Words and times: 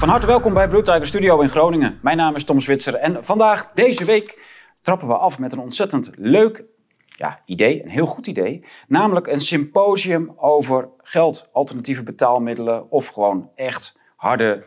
Van 0.00 0.08
harte 0.08 0.26
welkom 0.26 0.54
bij 0.54 0.68
Blue 0.68 1.04
Studio 1.04 1.40
in 1.40 1.48
Groningen. 1.48 1.98
Mijn 2.02 2.16
naam 2.16 2.34
is 2.34 2.44
Tom 2.44 2.60
Zwitser 2.60 2.94
en 2.94 3.24
vandaag, 3.24 3.70
deze 3.74 4.04
week, 4.04 4.42
trappen 4.82 5.08
we 5.08 5.16
af 5.16 5.38
met 5.38 5.52
een 5.52 5.58
ontzettend 5.58 6.10
leuk 6.14 6.64
ja, 7.06 7.42
idee, 7.44 7.82
een 7.82 7.90
heel 7.90 8.06
goed 8.06 8.26
idee. 8.26 8.64
Namelijk 8.88 9.26
een 9.26 9.40
symposium 9.40 10.32
over 10.36 10.88
geld, 10.98 11.48
alternatieve 11.52 12.02
betaalmiddelen 12.02 12.90
of 12.90 13.08
gewoon 13.08 13.50
echt 13.54 14.00
harde 14.16 14.64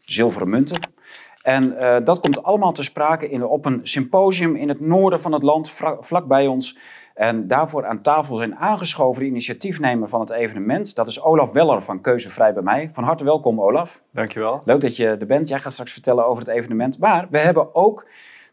zilveren 0.00 0.48
munten. 0.48 0.80
En 1.42 1.72
uh, 1.72 1.96
dat 2.04 2.20
komt 2.20 2.42
allemaal 2.42 2.72
te 2.72 2.82
sprake 2.82 3.28
in, 3.28 3.44
op 3.44 3.64
een 3.64 3.80
symposium 3.82 4.56
in 4.56 4.68
het 4.68 4.80
noorden 4.80 5.20
van 5.20 5.32
het 5.32 5.42
land, 5.42 5.70
vlakbij 6.00 6.46
ons. 6.46 6.78
En 7.16 7.46
daarvoor 7.46 7.86
aan 7.86 8.02
tafel 8.02 8.36
zijn 8.36 8.56
aangeschoven 8.56 9.22
de 9.22 9.28
initiatiefnemer 9.28 10.08
van 10.08 10.20
het 10.20 10.30
evenement. 10.30 10.94
Dat 10.94 11.08
is 11.08 11.20
Olaf 11.20 11.52
Weller 11.52 11.82
van 11.82 12.00
Keuzevrij 12.00 12.52
bij 12.52 12.62
mij. 12.62 12.90
Van 12.92 13.04
harte 13.04 13.24
welkom, 13.24 13.60
Olaf. 13.60 14.02
Dankjewel. 14.12 14.62
Leuk 14.64 14.80
dat 14.80 14.96
je 14.96 15.06
er 15.06 15.26
bent. 15.26 15.48
Jij 15.48 15.58
gaat 15.58 15.72
straks 15.72 15.92
vertellen 15.92 16.26
over 16.26 16.44
het 16.44 16.52
evenement. 16.52 16.98
Maar 16.98 17.26
we 17.30 17.38
hebben 17.38 17.74
ook 17.74 18.06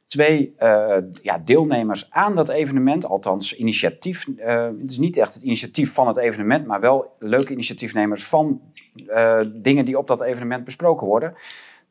twee 0.08 0.56
uh, 0.60 0.96
ja, 1.22 1.38
deelnemers 1.38 2.12
aan 2.12 2.36
dat 2.36 2.50
evenement. 2.50 3.06
Althans, 3.06 3.56
initiatief. 3.56 4.28
Uh, 4.28 4.66
het 4.66 4.92
is 4.92 4.98
niet 4.98 5.18
echt 5.18 5.34
het 5.34 5.44
initiatief 5.44 5.94
van 5.94 6.08
het 6.08 6.18
evenement, 6.18 6.66
maar 6.66 6.80
wel 6.80 7.16
leuke 7.20 7.52
initiatiefnemers 7.52 8.28
van 8.28 8.62
uh, 8.95 9.40
dingen 9.54 9.86
die 9.86 9.98
op 9.98 10.08
dat 10.08 10.22
evenement 10.22 10.64
besproken 10.64 11.08
worden. 11.08 11.34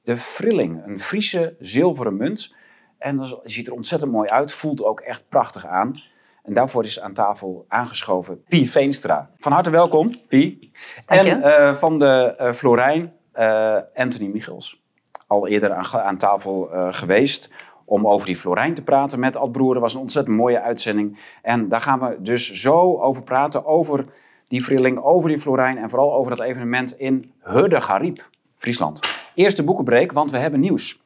De 0.02 0.16
Frilling, 0.16 0.87
een 0.87 0.98
Friese 0.98 1.57
zilveren 1.59 2.16
munt. 2.16 2.54
En 2.98 3.16
dat 3.16 3.41
ziet 3.45 3.66
er 3.66 3.73
ontzettend 3.73 4.12
mooi 4.12 4.29
uit, 4.29 4.52
voelt 4.52 4.84
ook 4.84 5.01
echt 5.01 5.24
prachtig 5.29 5.66
aan. 5.66 5.95
En 6.42 6.55
daarvoor 6.55 6.84
is 6.84 7.01
aan 7.01 7.12
tafel 7.12 7.64
aangeschoven 7.69 8.45
Pie 8.48 8.70
Veenstra. 8.70 9.30
Van 9.38 9.52
harte 9.52 9.70
welkom, 9.70 10.12
Pie. 10.28 10.73
En 11.06 11.38
uh, 11.38 11.74
van 11.74 11.98
de 11.98 12.35
uh, 12.40 12.52
Florijn, 12.52 13.12
uh, 13.35 13.76
Anthony 13.95 14.29
Michels. 14.29 14.82
Al 15.26 15.48
eerder 15.48 15.73
aan, 15.73 16.01
aan 16.01 16.16
tafel 16.16 16.68
geweest 16.90 17.51
om 17.85 18.09
over 18.09 18.26
die 18.26 18.37
Florijn 18.37 18.74
te 18.74 18.82
praten 18.82 19.20
met 19.20 19.37
Ad 19.37 19.52
Broer. 19.52 19.73
Dat 19.73 19.82
was 19.82 19.95
een 19.95 20.01
ontzettend 20.01 20.37
mooie 20.37 20.60
uitzending. 20.60 21.18
En 21.43 21.68
daar 21.68 21.80
gaan 21.80 22.01
we 22.01 22.16
dus 22.18 22.52
zo 22.52 22.98
over 23.01 23.23
praten, 23.23 23.66
over 23.66 24.04
die 24.48 24.63
Frilling, 24.63 24.98
over 24.98 25.29
die 25.29 25.38
Florijn... 25.38 25.79
en 25.79 25.88
vooral 25.88 26.15
over 26.15 26.37
dat 26.37 26.46
evenement 26.46 26.98
in 26.98 27.32
Hudde 27.40 27.80
Gariep, 27.80 28.29
Friesland. 28.57 29.01
Eerste 29.35 29.63
boekenbreek, 29.63 30.13
want 30.13 30.30
we 30.30 30.37
hebben 30.37 30.60
nieuws. 30.60 31.01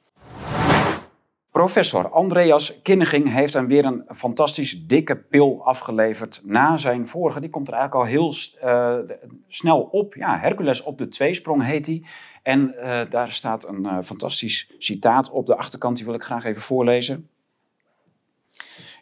Professor 1.56 2.10
Andreas 2.10 2.82
Kinneging 2.82 3.32
heeft 3.32 3.52
dan 3.52 3.66
weer 3.66 3.84
een 3.84 4.04
fantastisch 4.08 4.86
dikke 4.86 5.16
pil 5.16 5.64
afgeleverd 5.64 6.40
na 6.44 6.76
zijn 6.76 7.06
vorige. 7.06 7.40
Die 7.40 7.50
komt 7.50 7.68
er 7.68 7.74
eigenlijk 7.74 8.04
al 8.04 8.10
heel 8.10 8.34
uh, 8.64 9.16
snel 9.48 9.80
op. 9.80 10.14
Ja, 10.14 10.38
Hercules 10.38 10.82
op 10.82 10.98
de 10.98 11.08
tweesprong 11.08 11.64
heet 11.64 11.86
hij. 11.86 12.04
En 12.42 12.74
uh, 12.76 13.00
daar 13.10 13.30
staat 13.30 13.68
een 13.68 13.82
uh, 13.82 13.98
fantastisch 14.02 14.70
citaat 14.78 15.30
op 15.30 15.46
de 15.46 15.56
achterkant, 15.56 15.96
die 15.96 16.04
wil 16.04 16.14
ik 16.14 16.22
graag 16.22 16.44
even 16.44 16.62
voorlezen. 16.62 17.28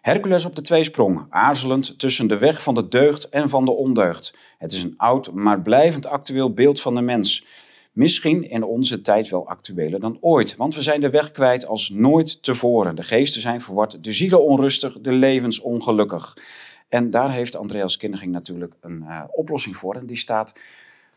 Hercules 0.00 0.44
op 0.44 0.56
de 0.56 0.62
tweesprong, 0.62 1.26
aarzelend 1.28 1.98
tussen 1.98 2.26
de 2.26 2.38
weg 2.38 2.62
van 2.62 2.74
de 2.74 2.88
deugd 2.88 3.28
en 3.28 3.48
van 3.48 3.64
de 3.64 3.72
ondeugd. 3.72 4.38
Het 4.58 4.72
is 4.72 4.82
een 4.82 4.94
oud, 4.96 5.32
maar 5.32 5.62
blijvend 5.62 6.06
actueel 6.06 6.52
beeld 6.52 6.80
van 6.80 6.94
de 6.94 7.02
mens. 7.02 7.46
Misschien 7.94 8.50
in 8.50 8.62
onze 8.62 9.00
tijd 9.00 9.28
wel 9.28 9.48
actueler 9.48 10.00
dan 10.00 10.18
ooit, 10.20 10.56
want 10.56 10.74
we 10.74 10.82
zijn 10.82 11.00
de 11.00 11.10
weg 11.10 11.30
kwijt 11.30 11.66
als 11.66 11.90
nooit 11.90 12.42
tevoren. 12.42 12.96
De 12.96 13.02
geesten 13.02 13.40
zijn 13.40 13.60
verward, 13.60 14.04
de 14.04 14.12
zielen 14.12 14.44
onrustig, 14.44 15.00
de 15.00 15.12
levens 15.12 15.60
ongelukkig. 15.60 16.36
En 16.88 17.10
daar 17.10 17.32
heeft 17.32 17.56
Andreas 17.56 17.96
Kinderging 17.96 18.32
natuurlijk 18.32 18.74
een 18.80 19.04
uh, 19.08 19.24
oplossing 19.30 19.76
voor. 19.76 19.94
En 19.94 20.06
die 20.06 20.16
staat 20.16 20.54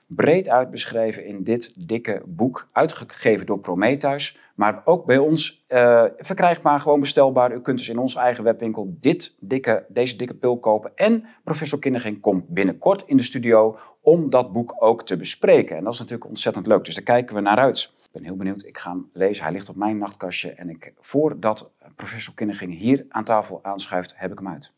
breed 0.07 0.49
uit 0.49 0.71
beschreven 0.71 1.25
in 1.25 1.43
dit 1.43 1.87
dikke 1.87 2.21
boek, 2.25 2.67
uitgegeven 2.71 3.45
door 3.45 3.59
Prometheus, 3.59 4.37
maar 4.55 4.81
ook 4.85 5.05
bij 5.05 5.17
ons 5.17 5.65
uh, 5.67 6.03
verkrijgbaar, 6.17 6.79
gewoon 6.79 6.99
bestelbaar. 6.99 7.53
U 7.53 7.61
kunt 7.61 7.77
dus 7.77 7.89
in 7.89 7.97
onze 7.97 8.19
eigen 8.19 8.43
webwinkel 8.43 8.95
dit 8.99 9.35
dikke, 9.39 9.85
deze 9.89 10.15
dikke 10.15 10.33
pil 10.33 10.59
kopen. 10.59 10.91
En 10.95 11.25
professor 11.43 11.79
Kinderging 11.79 12.19
komt 12.19 12.47
binnenkort 12.47 13.03
in 13.05 13.17
de 13.17 13.23
studio 13.23 13.77
om 14.01 14.29
dat 14.29 14.51
boek 14.51 14.75
ook 14.79 15.03
te 15.03 15.17
bespreken. 15.17 15.77
En 15.77 15.83
dat 15.83 15.93
is 15.93 15.99
natuurlijk 15.99 16.29
ontzettend 16.29 16.67
leuk, 16.67 16.85
dus 16.85 16.95
daar 16.95 17.03
kijken 17.03 17.35
we 17.35 17.41
naar 17.41 17.57
uit. 17.57 17.91
Ik 18.03 18.11
ben 18.11 18.23
heel 18.23 18.35
benieuwd, 18.35 18.65
ik 18.65 18.77
ga 18.77 18.91
hem 18.91 19.09
lezen. 19.13 19.43
Hij 19.43 19.53
ligt 19.53 19.69
op 19.69 19.75
mijn 19.75 19.97
nachtkastje 19.97 20.51
en 20.51 20.69
ik, 20.69 20.93
voordat 20.99 21.71
professor 21.95 22.33
Kinderging 22.33 22.77
hier 22.77 23.05
aan 23.09 23.23
tafel 23.23 23.59
aanschuift, 23.63 24.13
heb 24.15 24.31
ik 24.31 24.37
hem 24.37 24.47
uit. 24.47 24.71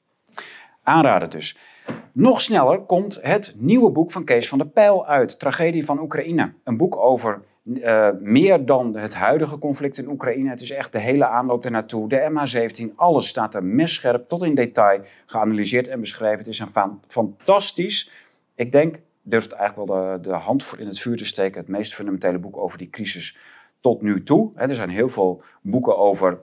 Aanraden 0.83 1.29
dus. 1.29 1.57
Nog 2.13 2.41
sneller 2.41 2.79
komt 2.79 3.19
het 3.21 3.55
nieuwe 3.57 3.91
boek 3.91 4.11
van 4.11 4.23
Kees 4.23 4.49
van 4.49 4.57
der 4.57 4.67
Pijl 4.67 5.05
uit, 5.05 5.39
Tragedie 5.39 5.85
van 5.85 5.99
Oekraïne. 5.99 6.53
Een 6.63 6.77
boek 6.77 6.97
over 6.97 7.41
uh, 7.63 8.09
meer 8.19 8.65
dan 8.65 8.97
het 8.97 9.15
huidige 9.15 9.57
conflict 9.57 9.97
in 9.97 10.09
Oekraïne. 10.09 10.49
Het 10.49 10.61
is 10.61 10.71
echt 10.71 10.91
de 10.91 10.99
hele 10.99 11.27
aanloop 11.27 11.65
ernaartoe. 11.65 12.09
De 12.09 12.29
MH17, 12.31 12.95
alles 12.95 13.27
staat 13.27 13.55
er 13.55 13.63
messcherp 13.63 14.29
tot 14.29 14.43
in 14.43 14.55
detail 14.55 15.01
geanalyseerd 15.25 15.87
en 15.87 15.99
beschreven. 15.99 16.37
Het 16.37 16.47
is 16.47 16.59
een 16.59 16.93
fantastisch, 17.07 18.11
ik 18.55 18.71
denk, 18.71 18.99
durft 19.21 19.51
eigenlijk 19.51 19.91
wel 19.91 20.11
de, 20.11 20.19
de 20.19 20.35
hand 20.35 20.63
voor 20.63 20.79
in 20.79 20.87
het 20.87 20.99
vuur 20.99 21.17
te 21.17 21.25
steken. 21.25 21.59
Het 21.59 21.69
meest 21.69 21.93
fundamentele 21.93 22.39
boek 22.39 22.57
over 22.57 22.77
die 22.77 22.89
crisis 22.89 23.37
tot 23.79 24.01
nu 24.01 24.23
toe. 24.23 24.51
er 24.55 24.75
zijn 24.75 24.89
heel 24.89 25.09
veel 25.09 25.41
boeken 25.61 25.97
over 25.97 26.39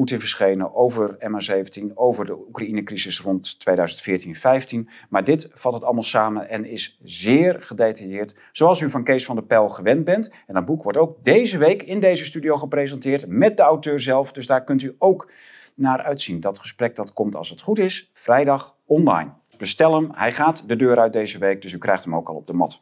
Poetin 0.00 0.20
verschenen 0.20 0.74
over 0.74 1.16
MH17, 1.18 1.94
over 1.94 2.26
de 2.26 2.38
Oekraïne-crisis 2.48 3.20
rond 3.20 3.56
2014-15. 3.58 4.88
Maar 5.08 5.24
dit 5.24 5.48
vat 5.52 5.72
het 5.72 5.84
allemaal 5.84 6.02
samen 6.02 6.48
en 6.48 6.64
is 6.64 6.98
zeer 7.02 7.62
gedetailleerd, 7.62 8.34
zoals 8.52 8.80
u 8.80 8.90
van 8.90 9.04
Kees 9.04 9.24
van 9.24 9.36
der 9.36 9.44
Pijl 9.44 9.68
gewend 9.68 10.04
bent. 10.04 10.32
En 10.46 10.54
dat 10.54 10.64
boek 10.64 10.82
wordt 10.82 10.98
ook 10.98 11.24
deze 11.24 11.58
week 11.58 11.82
in 11.82 12.00
deze 12.00 12.24
studio 12.24 12.56
gepresenteerd 12.56 13.26
met 13.26 13.56
de 13.56 13.62
auteur 13.62 14.00
zelf. 14.00 14.32
Dus 14.32 14.46
daar 14.46 14.64
kunt 14.64 14.82
u 14.82 14.94
ook 14.98 15.30
naar 15.74 16.02
uitzien. 16.02 16.40
Dat 16.40 16.58
gesprek 16.58 16.94
dat 16.94 17.12
komt, 17.12 17.36
als 17.36 17.50
het 17.50 17.60
goed 17.60 17.78
is, 17.78 18.10
vrijdag 18.12 18.76
online. 18.84 19.30
Bestel 19.58 19.94
hem, 19.94 20.10
hij 20.12 20.32
gaat 20.32 20.68
de 20.68 20.76
deur 20.76 20.98
uit 20.98 21.12
deze 21.12 21.38
week, 21.38 21.62
dus 21.62 21.72
u 21.72 21.78
krijgt 21.78 22.04
hem 22.04 22.16
ook 22.16 22.28
al 22.28 22.34
op 22.34 22.46
de 22.46 22.52
mat. 22.52 22.80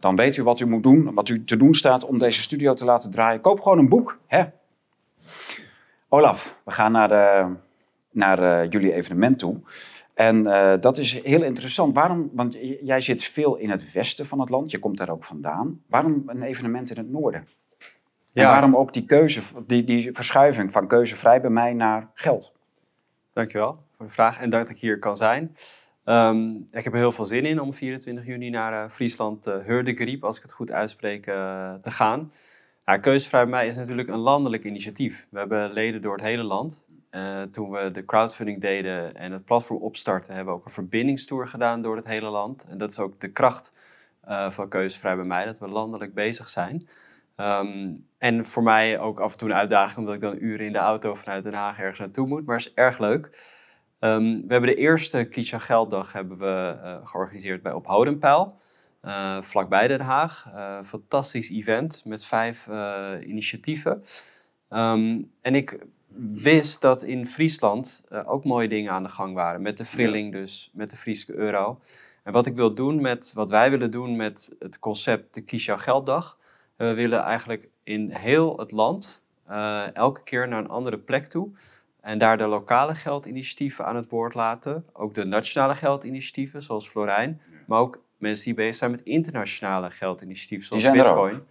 Dan 0.00 0.16
weet 0.16 0.36
u 0.36 0.42
wat 0.42 0.60
u 0.60 0.66
moet 0.66 0.82
doen, 0.82 1.14
wat 1.14 1.28
u 1.28 1.44
te 1.44 1.56
doen 1.56 1.74
staat 1.74 2.04
om 2.04 2.18
deze 2.18 2.42
studio 2.42 2.74
te 2.74 2.84
laten 2.84 3.10
draaien. 3.10 3.40
Koop 3.40 3.60
gewoon 3.60 3.78
een 3.78 3.88
boek, 3.88 4.18
hè? 4.26 4.44
Olaf, 6.14 6.60
we 6.64 6.70
gaan 6.70 6.92
naar, 6.92 7.08
de, 7.08 7.54
naar 8.10 8.42
uh, 8.42 8.70
jullie 8.70 8.92
evenement 8.92 9.38
toe. 9.38 9.60
En 10.14 10.46
uh, 10.46 10.72
dat 10.80 10.98
is 10.98 11.22
heel 11.22 11.42
interessant. 11.42 11.94
Waarom, 11.94 12.30
want 12.32 12.56
jij 12.82 13.00
zit 13.00 13.22
veel 13.22 13.56
in 13.56 13.70
het 13.70 13.92
westen 13.92 14.26
van 14.26 14.40
het 14.40 14.48
land, 14.48 14.70
je 14.70 14.78
komt 14.78 14.98
daar 14.98 15.10
ook 15.10 15.24
vandaan. 15.24 15.80
Waarom 15.86 16.22
een 16.26 16.42
evenement 16.42 16.90
in 16.90 16.96
het 16.96 17.10
noorden? 17.10 17.48
Ja. 18.32 18.42
En 18.42 18.48
waarom 18.48 18.76
ook 18.76 18.92
die 18.92 19.04
keuze, 19.04 19.40
die, 19.66 19.84
die 19.84 20.12
verschuiving 20.12 20.72
van 20.72 20.86
keuzevrij 20.86 21.40
bij 21.40 21.50
mij 21.50 21.72
naar 21.72 22.10
geld? 22.14 22.52
Dankjewel 23.32 23.78
voor 23.96 24.06
de 24.06 24.12
vraag 24.12 24.40
en 24.40 24.50
dat 24.50 24.68
ik 24.68 24.78
hier 24.78 24.98
kan 24.98 25.16
zijn. 25.16 25.56
Um, 26.04 26.66
ik 26.70 26.84
heb 26.84 26.92
er 26.92 26.98
heel 26.98 27.12
veel 27.12 27.24
zin 27.24 27.44
in 27.44 27.60
om 27.60 27.72
24 27.72 28.26
juni 28.26 28.50
naar 28.50 28.84
uh, 28.84 28.90
Friesland, 28.90 29.46
uh, 29.46 29.54
Hurdegriep, 29.56 30.24
als 30.24 30.36
ik 30.36 30.42
het 30.42 30.52
goed 30.52 30.72
uitspreek, 30.72 31.22
te 31.22 31.90
gaan. 31.90 32.30
Nou, 32.84 33.20
bij 33.30 33.46
mij 33.46 33.66
is 33.66 33.76
natuurlijk 33.76 34.08
een 34.08 34.18
landelijk 34.18 34.64
initiatief. 34.64 35.26
We 35.30 35.38
hebben 35.38 35.72
leden 35.72 36.02
door 36.02 36.12
het 36.12 36.24
hele 36.24 36.42
land. 36.42 36.84
Uh, 37.10 37.42
toen 37.42 37.70
we 37.70 37.90
de 37.90 38.04
crowdfunding 38.04 38.60
deden 38.60 39.14
en 39.14 39.32
het 39.32 39.44
platform 39.44 39.80
opstarten, 39.80 40.34
hebben 40.34 40.54
we 40.54 40.60
ook 40.60 40.66
een 40.66 40.72
verbindingstour 40.72 41.48
gedaan 41.48 41.82
door 41.82 41.96
het 41.96 42.06
hele 42.06 42.28
land. 42.28 42.66
En 42.70 42.78
dat 42.78 42.90
is 42.90 42.98
ook 42.98 43.20
de 43.20 43.32
kracht 43.32 43.72
uh, 44.28 44.50
van 44.50 44.68
Keuzevrij 44.68 45.16
bij 45.16 45.24
mij, 45.24 45.44
dat 45.44 45.58
we 45.58 45.68
landelijk 45.68 46.14
bezig 46.14 46.48
zijn. 46.48 46.88
Um, 47.36 48.06
en 48.18 48.44
voor 48.44 48.62
mij 48.62 48.98
ook 48.98 49.20
af 49.20 49.32
en 49.32 49.38
toe 49.38 49.48
een 49.48 49.54
uitdaging, 49.54 49.98
omdat 49.98 50.14
ik 50.14 50.20
dan 50.20 50.36
uren 50.40 50.66
in 50.66 50.72
de 50.72 50.78
auto 50.78 51.14
vanuit 51.14 51.44
Den 51.44 51.54
Haag 51.54 51.78
ergens 51.78 51.98
naartoe 51.98 52.26
moet. 52.26 52.46
Maar 52.46 52.56
het 52.56 52.66
is 52.66 52.74
erg 52.74 52.98
leuk. 52.98 53.24
Um, 54.00 54.46
we 54.46 54.52
hebben 54.52 54.70
de 54.70 54.76
eerste 54.76 55.24
Kisha 55.24 55.58
Gelddag 55.58 56.12
hebben 56.12 56.38
we, 56.38 56.80
uh, 56.84 56.96
georganiseerd 57.06 57.62
bij 57.62 57.72
Op 57.72 57.86
Hodenpijl. 57.86 58.54
Uh, 59.04 59.42
vlakbij 59.42 59.88
Den 59.88 60.00
Haag. 60.00 60.44
Uh, 60.54 60.82
fantastisch 60.82 61.50
event 61.50 62.02
met 62.04 62.24
vijf 62.24 62.66
uh, 62.66 63.10
initiatieven. 63.20 64.02
Um, 64.70 65.30
en 65.40 65.54
ik 65.54 65.78
wist 66.32 66.80
dat 66.80 67.02
in 67.02 67.26
Friesland 67.26 68.04
ook 68.24 68.44
mooie 68.44 68.68
dingen 68.68 68.92
aan 68.92 69.02
de 69.02 69.08
gang 69.08 69.34
waren. 69.34 69.62
Met 69.62 69.78
de 69.78 69.84
Frilling 69.84 70.32
dus, 70.32 70.70
met 70.72 70.90
de 70.90 70.96
Friese 70.96 71.34
euro. 71.34 71.80
En 72.22 72.32
wat 72.32 72.46
ik 72.46 72.56
wil 72.56 72.74
doen 72.74 73.00
met, 73.00 73.32
wat 73.34 73.50
wij 73.50 73.70
willen 73.70 73.90
doen 73.90 74.16
met 74.16 74.56
het 74.58 74.78
concept 74.78 75.34
de 75.34 75.40
Kisha 75.40 75.76
Gelddag. 75.76 76.38
We 76.76 76.94
willen 76.94 77.22
eigenlijk 77.22 77.68
in 77.82 78.10
heel 78.10 78.58
het 78.58 78.70
land 78.70 79.24
elke 79.92 80.22
keer 80.22 80.48
naar 80.48 80.58
een 80.58 80.68
andere 80.68 80.98
plek 80.98 81.24
toe. 81.26 81.48
En 82.00 82.18
daar 82.18 82.38
de 82.38 82.46
lokale 82.46 82.94
geldinitiatieven 82.94 83.86
aan 83.86 83.96
het 83.96 84.08
woord 84.08 84.34
laten. 84.34 84.86
Ook 84.92 85.14
de 85.14 85.24
nationale 85.24 85.74
geldinitiatieven, 85.74 86.62
zoals 86.62 86.88
Florijn. 86.88 87.40
Maar 87.66 87.78
ook 87.78 88.02
mensen 88.24 88.44
die 88.44 88.54
bezig 88.54 88.74
zijn 88.76 88.90
met 88.90 89.00
internationale 89.02 89.90
geldinitiatieven, 89.90 90.66
zoals 90.66 90.82
Bitcoin. 91.04 91.42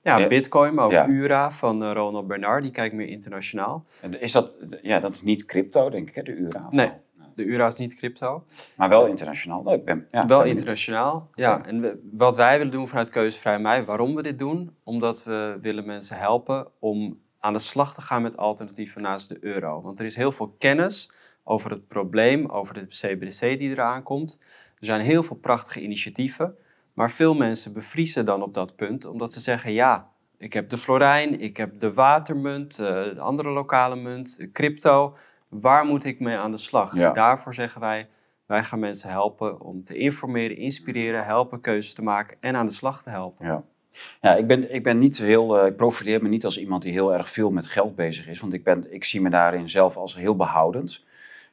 Ja, 0.00 0.26
Bitcoin, 0.28 0.74
maar 0.74 0.84
ook 0.84 0.92
URA 1.08 1.50
van 1.50 1.82
uh, 1.82 1.92
Ronald 1.92 2.26
Bernard, 2.26 2.62
die 2.62 2.70
kijkt 2.72 2.94
meer 2.94 3.06
internationaal. 3.08 3.84
En 4.00 4.20
is 4.20 4.32
dat, 4.32 4.56
ja, 4.82 5.00
dat 5.00 5.10
is 5.10 5.22
niet 5.22 5.44
crypto, 5.44 5.90
denk 5.90 6.08
ik, 6.08 6.14
hè, 6.14 6.22
de 6.22 6.32
URA? 6.32 6.66
Nee. 6.70 6.90
de 7.34 7.46
euro 7.46 7.66
is 7.66 7.76
niet 7.76 7.94
crypto. 7.94 8.44
Maar 8.76 8.88
wel 8.88 9.06
internationaal. 9.06 9.62
Nou, 9.62 9.76
ik 9.76 9.84
ben, 9.84 10.06
ja, 10.10 10.26
wel 10.26 10.40
ben 10.40 10.48
internationaal, 10.48 11.28
ja. 11.34 11.66
En 11.66 11.80
we- 11.80 11.98
wat 12.12 12.36
wij 12.36 12.56
willen 12.58 12.72
doen 12.72 12.88
vanuit 12.88 13.08
Keuzevrij 13.08 13.58
Mij, 13.58 13.84
waarom 13.84 14.14
we 14.14 14.22
dit 14.22 14.38
doen? 14.38 14.76
Omdat 14.84 15.24
we 15.24 15.58
willen 15.60 15.86
mensen 15.86 16.16
helpen 16.18 16.66
om 16.78 17.20
aan 17.40 17.52
de 17.52 17.58
slag 17.58 17.94
te 17.94 18.00
gaan 18.00 18.22
met 18.22 18.36
alternatieven 18.36 19.02
naast 19.02 19.28
de 19.28 19.36
euro. 19.40 19.80
Want 19.82 19.98
er 19.98 20.04
is 20.04 20.16
heel 20.16 20.32
veel 20.32 20.54
kennis 20.58 21.10
over 21.44 21.70
het 21.70 21.88
probleem, 21.88 22.46
over 22.46 22.74
de 22.74 22.86
CBDC 22.86 23.40
die 23.40 23.70
eraan 23.70 24.02
komt. 24.02 24.40
Er 24.84 24.90
zijn 24.90 25.00
heel 25.00 25.22
veel 25.22 25.36
prachtige 25.36 25.80
initiatieven, 25.80 26.56
maar 26.92 27.10
veel 27.10 27.34
mensen 27.34 27.72
bevriezen 27.72 28.24
dan 28.24 28.42
op 28.42 28.54
dat 28.54 28.76
punt, 28.76 29.04
omdat 29.04 29.32
ze 29.32 29.40
zeggen, 29.40 29.72
ja, 29.72 30.10
ik 30.38 30.52
heb 30.52 30.68
de 30.68 30.78
florijn, 30.78 31.40
ik 31.40 31.56
heb 31.56 31.80
de 31.80 31.92
watermunt, 31.92 32.78
eh, 32.78 32.86
de 32.86 33.20
andere 33.20 33.50
lokale 33.50 33.96
munt, 33.96 34.48
crypto. 34.52 35.16
Waar 35.48 35.84
moet 35.84 36.04
ik 36.04 36.20
mee 36.20 36.36
aan 36.36 36.50
de 36.50 36.56
slag? 36.56 36.94
Ja. 36.94 37.12
Daarvoor 37.12 37.54
zeggen 37.54 37.80
wij, 37.80 38.08
wij 38.46 38.64
gaan 38.64 38.78
mensen 38.78 39.10
helpen 39.10 39.60
om 39.60 39.84
te 39.84 39.94
informeren, 39.96 40.56
inspireren, 40.56 41.24
helpen 41.24 41.60
keuzes 41.60 41.94
te 41.94 42.02
maken 42.02 42.36
en 42.40 42.56
aan 42.56 42.66
de 42.66 42.72
slag 42.72 43.02
te 43.02 43.10
helpen. 43.10 43.46
Ja. 43.46 43.64
Ja, 44.20 44.34
ik 44.34 44.46
ben, 44.46 44.74
ik 44.74 44.82
ben 44.82 44.98
niet 44.98 45.18
heel, 45.18 45.58
eh, 45.58 45.66
ik 45.66 45.76
profileer 45.76 46.22
me 46.22 46.28
niet 46.28 46.44
als 46.44 46.58
iemand 46.58 46.82
die 46.82 46.92
heel 46.92 47.14
erg 47.14 47.28
veel 47.28 47.50
met 47.50 47.68
geld 47.68 47.94
bezig 47.94 48.28
is, 48.28 48.40
want 48.40 48.52
ik, 48.52 48.64
ben, 48.64 48.92
ik 48.92 49.04
zie 49.04 49.20
me 49.20 49.30
daarin 49.30 49.68
zelf 49.68 49.96
als 49.96 50.16
heel 50.16 50.36
behoudend. 50.36 51.04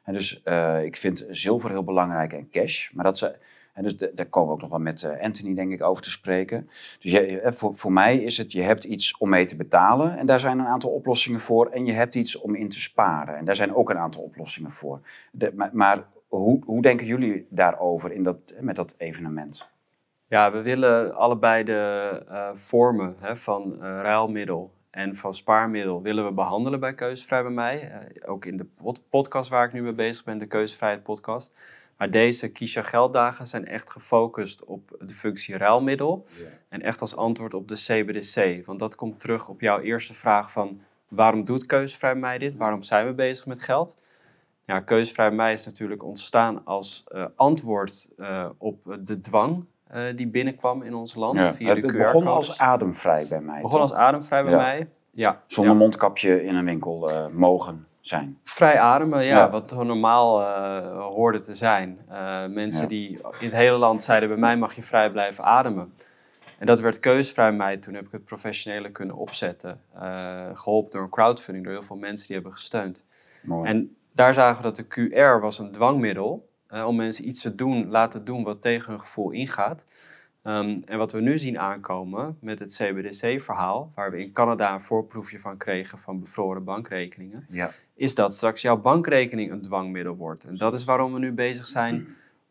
En 0.02 0.12
dus 0.12 0.42
eh, 0.42 0.84
ik 0.84 0.96
vind 0.96 1.26
zilver 1.30 1.70
heel 1.70 1.84
belangrijk 1.84 2.32
en 2.32 2.50
cash. 2.50 2.90
Maar 2.92 3.04
dat 3.04 3.18
ze, 3.18 3.38
en 3.72 3.82
dus 3.82 3.96
daar 3.96 4.26
komen 4.26 4.48
we 4.48 4.54
ook 4.54 4.60
nog 4.60 4.70
wel 4.70 4.78
met 4.78 5.02
eh, 5.02 5.24
Anthony, 5.24 5.54
denk 5.54 5.72
ik, 5.72 5.82
over 5.82 6.02
te 6.02 6.10
spreken. 6.10 6.66
Dus 7.00 7.10
je, 7.12 7.40
eh, 7.40 7.52
voor, 7.52 7.76
voor 7.76 7.92
mij 7.92 8.16
is 8.16 8.38
het, 8.38 8.52
je 8.52 8.62
hebt 8.62 8.84
iets 8.84 9.16
om 9.18 9.28
mee 9.28 9.44
te 9.44 9.56
betalen 9.56 10.18
en 10.18 10.26
daar 10.26 10.40
zijn 10.40 10.58
een 10.58 10.66
aantal 10.66 10.90
oplossingen 10.90 11.40
voor. 11.40 11.66
En 11.70 11.86
je 11.86 11.92
hebt 11.92 12.14
iets 12.14 12.36
om 12.38 12.54
in 12.54 12.68
te 12.68 12.80
sparen 12.80 13.36
en 13.36 13.44
daar 13.44 13.56
zijn 13.56 13.74
ook 13.74 13.90
een 13.90 13.98
aantal 13.98 14.22
oplossingen 14.22 14.70
voor. 14.70 15.00
De- 15.32 15.70
maar 15.72 16.04
hoe, 16.28 16.60
hoe 16.64 16.82
denken 16.82 17.06
jullie 17.06 17.46
daarover 17.50 18.12
in 18.12 18.22
dat, 18.22 18.36
met 18.60 18.76
dat 18.76 18.94
evenement? 18.98 19.70
Ja, 20.26 20.52
we 20.52 20.62
willen 20.62 21.14
allebei 21.14 21.64
de 21.64 22.22
eh, 22.28 22.50
vormen 22.54 23.14
hè, 23.18 23.36
van 23.36 23.72
eh, 23.74 23.78
ruilmiddel 23.80 24.72
en 24.92 25.16
van 25.16 25.34
spaarmiddel 25.34 26.02
willen 26.02 26.24
we 26.24 26.32
behandelen 26.32 26.80
bij 26.80 26.94
Keuzevrij 26.94 27.42
bij 27.42 27.52
mij. 27.52 27.90
Eh, 27.90 28.30
ook 28.30 28.44
in 28.44 28.56
de 28.56 28.64
pod- 28.64 29.08
podcast 29.08 29.50
waar 29.50 29.66
ik 29.66 29.72
nu 29.72 29.82
mee 29.82 29.92
bezig 29.92 30.24
ben, 30.24 30.38
de 30.38 30.46
Keuzevrijheid 30.46 31.02
podcast. 31.02 31.54
Maar 31.96 32.10
deze 32.10 32.52
Kisha 32.52 32.82
Gelddagen 32.82 33.46
zijn 33.46 33.66
echt 33.66 33.90
gefocust 33.90 34.64
op 34.64 34.96
de 34.98 35.14
functie 35.14 35.56
ruilmiddel. 35.56 36.24
En 36.68 36.82
echt 36.82 37.00
als 37.00 37.16
antwoord 37.16 37.54
op 37.54 37.68
de 37.68 37.74
CBDC. 37.74 38.66
Want 38.66 38.78
dat 38.78 38.94
komt 38.94 39.20
terug 39.20 39.48
op 39.48 39.60
jouw 39.60 39.80
eerste 39.80 40.14
vraag 40.14 40.52
van... 40.52 40.80
waarom 41.08 41.44
doet 41.44 41.66
Keuzevrij 41.66 42.14
mij 42.14 42.38
dit? 42.38 42.56
Waarom 42.56 42.82
zijn 42.82 43.06
we 43.06 43.12
bezig 43.12 43.46
met 43.46 43.62
geld? 43.62 43.96
Ja, 44.64 44.80
Keuzevrij 44.80 45.30
mij 45.30 45.52
is 45.52 45.66
natuurlijk 45.66 46.02
ontstaan 46.02 46.64
als 46.64 47.04
eh, 47.08 47.24
antwoord 47.36 48.08
eh, 48.16 48.48
op 48.58 48.98
de 49.00 49.20
dwang... 49.20 49.64
eh, 49.92 50.02
die 50.16 50.28
binnenkwam 50.28 50.82
in 50.82 50.94
ons 50.94 51.14
land 51.14 51.44
Ja, 51.44 51.52
via 51.54 51.68
het 51.68 51.76
de 51.76 51.82
het 51.82 51.90
QR-codes. 51.92 52.12
begon 52.12 52.26
als 52.32 52.58
ademvrij 52.58 53.26
bij 53.28 53.40
mij. 53.40 53.60
Begon 53.62 53.80
als 53.80 53.90
toch? 53.90 53.98
ademvrij 54.00 54.42
bij 54.42 54.52
Ja. 54.52 54.58
mij. 54.58 54.88
Ja, 55.12 55.42
Zonder 55.46 55.72
ja. 55.72 55.78
mondkapje 55.78 56.44
in 56.44 56.54
een 56.54 56.64
winkel 56.64 57.10
eh, 57.10 57.26
mogen 57.26 57.86
zijn. 58.00 58.38
Vrij 58.44 58.78
ademen, 58.78 59.24
ja, 59.24 59.36
Ja. 59.38 59.50
wat 59.50 59.84
normaal 59.84 60.40
eh, 60.42 61.06
hoorde 61.06 61.38
te 61.38 61.54
zijn. 61.54 61.98
Eh, 62.08 62.46
mensen 62.46 62.82
Ja. 62.82 62.88
die 62.88 63.08
in 63.18 63.46
het 63.46 63.52
hele 63.52 63.76
land 63.76 64.02
zeiden, 64.02 64.28
bij 64.28 64.38
mij 64.38 64.56
mag 64.56 64.74
je 64.74 64.82
vrij 64.82 65.10
blijven 65.10 65.44
ademen. 65.44 65.92
En 66.58 66.66
dat 66.66 66.80
werd 66.80 67.00
keusvrij 67.00 67.52
mij. 67.52 67.76
Toen 67.76 67.94
heb 67.94 68.04
ik 68.06 68.12
het 68.12 68.24
professionele 68.24 68.90
kunnen 68.90 69.16
opzetten. 69.16 69.80
Eh, 69.94 70.46
geholpen 70.54 70.90
door 70.90 71.02
een 71.02 71.08
crowdfunding, 71.10 71.64
door 71.64 71.74
heel 71.74 71.82
veel 71.82 71.96
mensen 71.96 72.26
die 72.26 72.36
hebben 72.36 72.52
gesteund. 72.52 73.04
Mooi. 73.42 73.68
En 73.68 73.96
daar 74.12 74.34
zagen 74.34 74.56
we 74.56 74.62
dat 74.72 74.76
de 74.76 74.86
QR 74.86 75.40
was 75.40 75.58
een 75.58 75.72
dwangmiddel 75.72 76.48
om 76.72 76.96
mensen 76.96 77.28
iets 77.28 77.42
te 77.42 77.54
doen, 77.54 77.88
laten 77.88 78.24
doen 78.24 78.44
wat 78.44 78.62
tegen 78.62 78.90
hun 78.90 79.00
gevoel 79.00 79.30
ingaat. 79.30 79.84
Ehm, 80.42 80.80
en 80.84 80.98
wat 80.98 81.12
we 81.12 81.20
nu 81.20 81.38
zien 81.38 81.58
aankomen 81.58 82.36
met 82.40 82.58
het 82.58 82.74
CBDC-verhaal, 82.76 83.92
waar 83.94 84.10
we 84.10 84.20
in 84.20 84.32
Canada 84.32 84.72
een 84.72 84.80
voorproefje 84.80 85.38
van 85.38 85.56
kregen 85.56 85.98
van 85.98 86.20
bevroren 86.20 86.64
bankrekeningen, 86.64 87.44
ja. 87.48 87.70
is 87.94 88.14
dat 88.14 88.34
straks 88.34 88.62
jouw 88.62 88.80
bankrekening 88.80 89.50
een 89.50 89.62
dwangmiddel 89.62 90.16
wordt. 90.16 90.44
En 90.44 90.56
dat 90.56 90.72
is 90.72 90.84
waarom 90.84 91.12
we 91.12 91.18
nu 91.18 91.32
bezig 91.32 91.66
zijn 91.66 92.08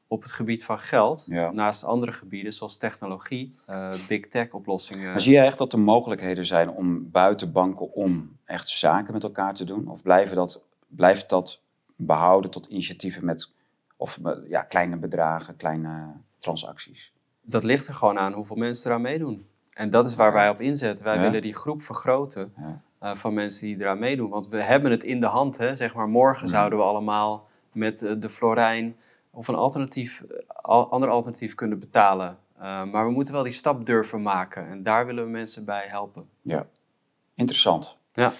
op 0.07 0.21
het 0.21 0.31
gebied 0.31 0.63
van 0.63 0.79
geld, 0.79 1.25
Ja. 1.29 1.51
naast 1.51 1.83
andere 1.83 2.11
gebieden 2.11 2.53
zoals 2.53 2.77
technologie, 2.77 3.53
eh, 3.65 3.93
big 4.07 4.27
tech 4.27 4.51
oplossingen. 4.51 5.09
Maar 5.09 5.21
zie 5.21 5.33
je 5.33 5.39
echt 5.39 5.57
dat 5.57 5.73
er 5.73 5.79
mogelijkheden 5.79 6.45
zijn 6.45 6.69
om 6.69 7.11
buiten 7.11 7.51
banken 7.51 7.93
om 7.93 8.37
echt 8.45 8.69
zaken 8.69 9.13
met 9.13 9.23
elkaar 9.23 9.53
te 9.53 9.63
doen? 9.63 9.87
Of 9.87 10.01
blijven 10.01 10.35
dat, 10.35 10.63
blijft 10.87 11.29
dat 11.29 11.61
behouden 11.95 12.51
tot 12.51 12.67
initiatieven 12.67 13.25
met 13.25 13.51
of, 14.01 14.19
eh, 14.23 14.31
ja, 14.47 14.61
kleine 14.61 14.97
bedragen, 14.97 15.55
kleine 15.55 16.13
transacties? 16.39 17.13
Dat 17.41 17.63
ligt 17.63 17.87
er 17.87 17.93
gewoon 17.93 18.19
aan 18.19 18.33
hoeveel 18.33 18.55
mensen 18.55 18.89
eraan 18.89 19.01
meedoen. 19.01 19.47
En 19.73 19.89
dat 19.89 20.05
is 20.05 20.15
waar 20.15 20.33
wij 20.33 20.49
op 20.49 20.61
inzetten. 20.61 21.05
Wij 21.05 21.15
Ja. 21.15 21.21
willen 21.21 21.41
die 21.41 21.53
groep 21.53 21.81
vergroten 21.81 22.53
Ja. 22.57 22.81
eh, 22.99 23.15
van 23.15 23.33
mensen 23.33 23.67
die 23.67 23.79
eraan 23.79 23.99
meedoen. 23.99 24.29
Want 24.29 24.47
we 24.49 24.61
hebben 24.61 24.91
het 24.91 25.03
in 25.03 25.19
de 25.19 25.25
hand. 25.25 25.57
Hè? 25.57 25.75
Zeg 25.75 25.93
maar, 25.93 26.07
morgen 26.09 26.47
zouden 26.49 26.79
we 26.79 26.85
allemaal 26.85 27.47
met 27.73 28.01
eh, 28.01 28.13
de 28.19 28.29
Florijn 28.29 28.95
of 29.31 29.47
een 29.47 29.55
alternatief, 29.55 30.23
al- 30.47 30.91
ander 30.91 31.09
alternatief 31.09 31.55
kunnen 31.55 31.79
betalen. 31.79 32.37
Maar 32.91 33.05
we 33.05 33.11
moeten 33.11 33.33
wel 33.33 33.43
die 33.43 33.51
stap 33.51 33.85
durven 33.85 34.21
maken. 34.21 34.67
En 34.67 34.83
daar 34.83 35.05
willen 35.05 35.23
we 35.23 35.29
mensen 35.29 35.65
bij 35.65 35.85
helpen. 35.87 36.29
Ja, 36.41 36.65
interessant. 37.35 37.97
Ja. 38.13 38.31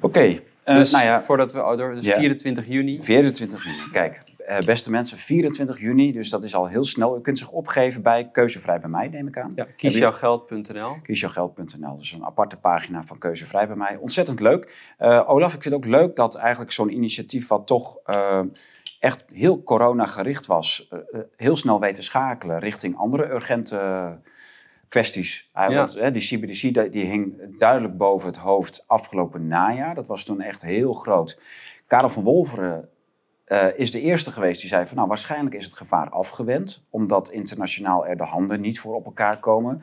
Oké, 0.00 0.40
dus 0.64 0.90
nou 0.90 1.04
ja, 1.04 1.22
voordat 1.22 1.52
we, 1.52 1.58
oh, 1.64 1.76
door, 1.76 1.94
dus 1.94 2.04
Ja. 2.04 2.16
24 2.18 2.66
juni. 2.66 3.02
24 3.02 3.64
juni. 3.64 3.90
Kijk, 3.92 4.22
eh, 4.50 4.64
beste 4.64 4.90
mensen, 4.90 5.18
24 5.18 5.80
juni, 5.80 6.12
dus 6.12 6.30
dat 6.30 6.44
is 6.44 6.54
al 6.54 6.66
heel 6.66 6.84
snel. 6.84 7.16
U 7.16 7.20
kunt 7.20 7.38
zich 7.38 7.50
opgeven 7.50 8.02
bij 8.02 8.28
Keuzevrij 8.32 8.80
bij 8.80 8.88
mij, 8.88 9.08
neem 9.08 9.26
ik 9.26 9.38
aan. 9.38 9.52
Ja, 9.54 9.66
kiesjougeld.nl. 9.76 10.96
kiesjougeld.nl. 11.02 11.96
Dus 11.96 12.12
een 12.12 12.24
aparte 12.24 12.56
pagina 12.56 13.02
van 13.02 13.18
Keuzevrij 13.18 13.66
bij 13.66 13.76
mij. 13.76 13.96
Ontzettend 13.96 14.40
leuk. 14.40 14.94
Eh, 14.98 15.30
Olaf, 15.30 15.54
ik 15.54 15.62
vind 15.62 15.74
het 15.74 15.84
ook 15.84 15.90
leuk 15.90 16.16
dat 16.16 16.34
eigenlijk 16.34 16.72
zo'n 16.72 16.92
initiatief 16.92 17.48
wat 17.48 17.66
toch 17.66 17.98
eh, 18.04 18.40
echt 19.00 19.24
heel 19.32 19.62
corona-gericht 19.62 20.46
was, 20.46 20.88
heel 21.36 21.56
snel 21.56 21.80
weten 21.80 22.02
schakelen 22.02 22.58
richting 22.58 22.96
andere 22.96 23.30
urgente 23.30 24.18
kwesties. 24.88 25.50
Ja. 25.54 25.74
want, 25.74 25.94
hè, 25.94 26.10
die 26.10 26.22
CBDC 26.22 26.60
die, 26.60 26.88
die 26.88 27.04
hing 27.04 27.58
duidelijk 27.58 27.96
boven 27.96 28.28
het 28.28 28.36
hoofd 28.36 28.84
afgelopen 28.86 29.46
najaar. 29.46 29.94
Dat 29.94 30.06
was 30.06 30.24
toen 30.24 30.40
echt 30.40 30.62
heel 30.62 30.92
groot. 30.92 31.38
Karel 31.86 32.08
van 32.08 32.22
Wolveren 32.22 32.88
eh, 33.50 33.68
is 33.76 33.90
de 33.90 34.00
eerste 34.00 34.30
geweest 34.30 34.60
die 34.60 34.68
zei 34.68 34.86
van 34.86 34.96
nou 34.96 35.08
waarschijnlijk 35.08 35.54
is 35.54 35.64
het 35.64 35.74
gevaar 35.74 36.10
afgewend, 36.10 36.84
omdat 36.90 37.30
internationaal 37.30 38.06
er 38.06 38.16
de 38.16 38.24
handen 38.24 38.60
niet 38.60 38.80
voor 38.80 38.94
op 38.94 39.04
elkaar 39.04 39.40
komen. 39.40 39.80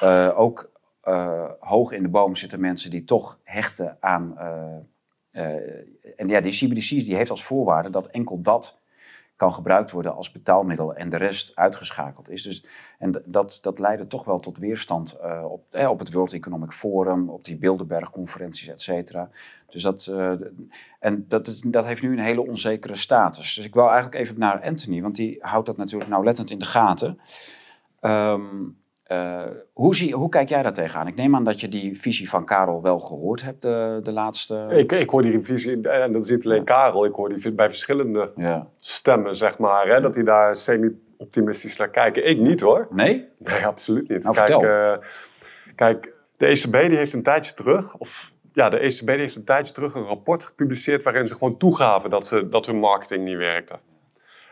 Eh, 0.00 0.38
ook 0.38 0.70
eh, 1.00 1.50
hoog 1.60 1.92
in 1.92 2.02
de 2.02 2.08
boom 2.08 2.34
zitten 2.34 2.60
mensen 2.60 2.90
die 2.90 3.04
toch 3.04 3.38
hechten 3.42 3.96
aan. 4.00 4.38
en 6.16 6.28
ja, 6.28 6.40
die 6.40 6.52
CBDC 6.52 6.88
die 6.88 7.16
heeft 7.16 7.30
als 7.30 7.44
voorwaarde 7.44 7.90
dat 7.90 8.06
enkel 8.06 8.40
dat 8.40 8.79
kan 9.40 9.54
gebruikt 9.54 9.90
worden 9.90 10.14
als 10.14 10.30
betaalmiddel 10.30 10.94
en 10.94 11.08
de 11.08 11.16
rest 11.16 11.56
uitgeschakeld 11.56 12.30
is. 12.30 12.42
Dus, 12.42 12.64
en 12.98 13.22
dat, 13.24 13.58
dat 13.60 13.78
leidde 13.78 14.06
toch 14.06 14.24
wel 14.24 14.38
tot 14.38 14.58
weerstand 14.58 15.12
eh, 15.12 15.44
op, 15.44 15.64
eh, 15.70 15.90
op 15.90 15.98
het 15.98 16.12
World 16.12 16.32
Economic 16.32 16.72
Forum, 16.72 17.30
op 17.30 17.44
die 17.44 17.56
Bilderberg-conferenties, 17.56 18.68
et 18.68 18.80
cetera. 18.80 19.30
Dus 19.66 19.82
dat, 19.82 20.06
eh, 20.06 20.32
en 20.98 21.24
dat, 21.28 21.46
is, 21.46 21.60
dat 21.60 21.84
heeft 21.84 22.02
nu 22.02 22.12
een 22.12 22.18
hele 22.18 22.46
onzekere 22.46 22.94
status. 22.94 23.54
Dus 23.54 23.66
ik 23.66 23.74
wil 23.74 23.86
eigenlijk 23.86 24.14
even 24.14 24.38
naar 24.38 24.62
Anthony, 24.62 25.02
want 25.02 25.14
die 25.14 25.38
houdt 25.40 25.66
dat 25.66 25.76
natuurlijk 25.76 26.10
nauwlettend 26.10 26.50
in 26.50 26.58
de 26.58 26.64
gaten. 26.64 27.18
Ehm, 28.00 28.68
eh, 29.10 29.42
hoe, 29.72 29.94
zie, 29.94 30.14
hoe 30.14 30.28
kijk 30.28 30.48
jij 30.48 30.62
daar 30.62 30.72
tegenaan? 30.72 31.06
Ik 31.06 31.14
neem 31.14 31.34
aan 31.34 31.44
dat 31.44 31.60
je 31.60 31.68
die 31.68 32.00
visie 32.00 32.28
van 32.28 32.44
Karel 32.44 32.82
wel 32.82 32.98
gehoord 32.98 33.42
hebt 33.42 33.62
de, 33.62 34.00
de 34.02 34.12
laatste... 34.12 34.66
Ik, 34.68 34.92
ik 34.92 35.10
hoor 35.10 35.22
die 35.22 35.40
visie, 35.40 35.88
en 35.88 36.12
dat 36.12 36.24
is 36.24 36.30
niet 36.30 36.44
alleen 36.44 36.64
Karel, 36.64 37.04
ik 37.04 37.14
hoor 37.14 37.28
die 37.28 37.52
bij 37.52 37.68
verschillende 37.68 38.32
Ja. 38.36 38.66
stemmen, 38.78 39.36
zeg 39.36 39.58
maar, 39.58 39.86
hè, 39.88 40.00
dat 40.00 40.14
die 40.14 40.24
daar 40.24 40.56
semi-optimistisch 40.56 41.76
naar 41.76 41.88
kijken. 41.90 42.28
Ik 42.28 42.38
niet 42.38 42.60
hoor. 42.60 42.86
Nee? 42.90 43.28
Nee, 43.38 43.66
absoluut 43.66 44.08
niet. 44.08 44.22
Nou, 44.24 44.36
kijk, 44.36 44.62
eh, 44.62 45.06
kijk, 45.74 46.12
de 46.36 46.46
ECB 46.46 46.72
die 46.72 46.96
heeft 46.96 47.12
een 47.12 47.22
tijdje 47.22 47.54
terug, 47.54 47.96
of 47.96 48.32
ja, 48.52 48.68
de 48.68 48.78
ECB 48.78 49.06
die 49.06 49.16
heeft 49.16 49.36
een 49.36 49.44
tijdje 49.44 49.74
terug 49.74 49.94
een 49.94 50.04
rapport 50.04 50.44
gepubliceerd 50.44 51.02
waarin 51.02 51.26
ze 51.26 51.34
gewoon 51.34 51.56
toegaven 51.56 52.10
dat, 52.10 52.26
ze, 52.26 52.48
dat 52.48 52.66
hun 52.66 52.78
marketing 52.78 53.24
niet 53.24 53.36
werkte. 53.36 53.78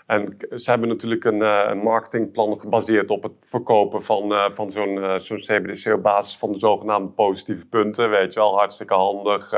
En 0.08 0.36
ze 0.54 0.70
hebben 0.70 0.88
natuurlijk 0.88 1.24
een, 1.24 1.42
eh, 1.42 1.64
een 1.68 1.78
marketingplan 1.78 2.60
gebaseerd 2.60 3.10
op 3.10 3.22
het 3.22 3.32
verkopen 3.40 4.02
van, 4.02 4.32
eh, 4.32 4.50
van 4.50 4.70
zo'n 4.70 5.02
eh, 5.02 5.18
zo'n 5.18 5.36
CBDC 5.36 5.92
op 5.92 6.02
basis 6.02 6.36
van 6.36 6.52
de 6.52 6.58
zogenaamde 6.58 7.10
positieve 7.10 7.66
punten. 7.66 8.10
Weet 8.10 8.32
je 8.32 8.38
wel, 8.38 8.56
hartstikke 8.56 8.94
handig. 8.94 9.50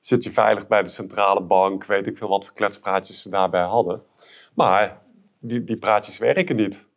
zit 0.00 0.24
je 0.24 0.30
veilig 0.30 0.66
bij 0.66 0.82
de 0.82 0.88
centrale 0.88 1.42
bank, 1.42 1.86
weet 1.86 2.06
ik 2.06 2.18
veel 2.18 2.28
wat 2.28 2.44
voor 2.44 2.54
kletspraatjes 2.54 3.22
ze 3.22 3.30
daarbij 3.30 3.62
hadden. 3.62 4.02
Maar 4.54 5.00
die, 5.38 5.64
die 5.64 5.76
praatjes 5.78 6.18
werken 6.18 6.56
niet. 6.56 6.88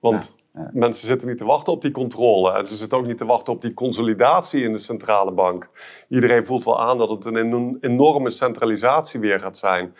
Want 0.00 0.36
Ja, 0.54 0.60
ja. 0.60 0.70
mensen 0.72 1.06
zitten 1.06 1.28
niet 1.28 1.38
te 1.38 1.44
wachten 1.44 1.72
op 1.72 1.82
die 1.82 1.90
controle. 1.90 2.52
En 2.52 2.66
ze 2.66 2.76
zitten 2.76 2.98
ook 2.98 3.06
niet 3.06 3.18
te 3.18 3.26
wachten 3.26 3.52
op 3.52 3.62
die 3.62 3.74
consolidatie 3.74 4.62
in 4.62 4.72
de 4.72 4.78
centrale 4.78 5.32
bank. 5.32 5.70
Iedereen 6.08 6.46
voelt 6.46 6.64
wel 6.64 6.80
aan 6.80 6.98
dat 6.98 7.08
het 7.08 7.24
een 7.24 7.36
eno- 7.36 7.76
enorme 7.80 8.30
centralisatie 8.30 9.20
weer 9.20 9.40
gaat 9.40 9.56
zijn. 9.56 9.94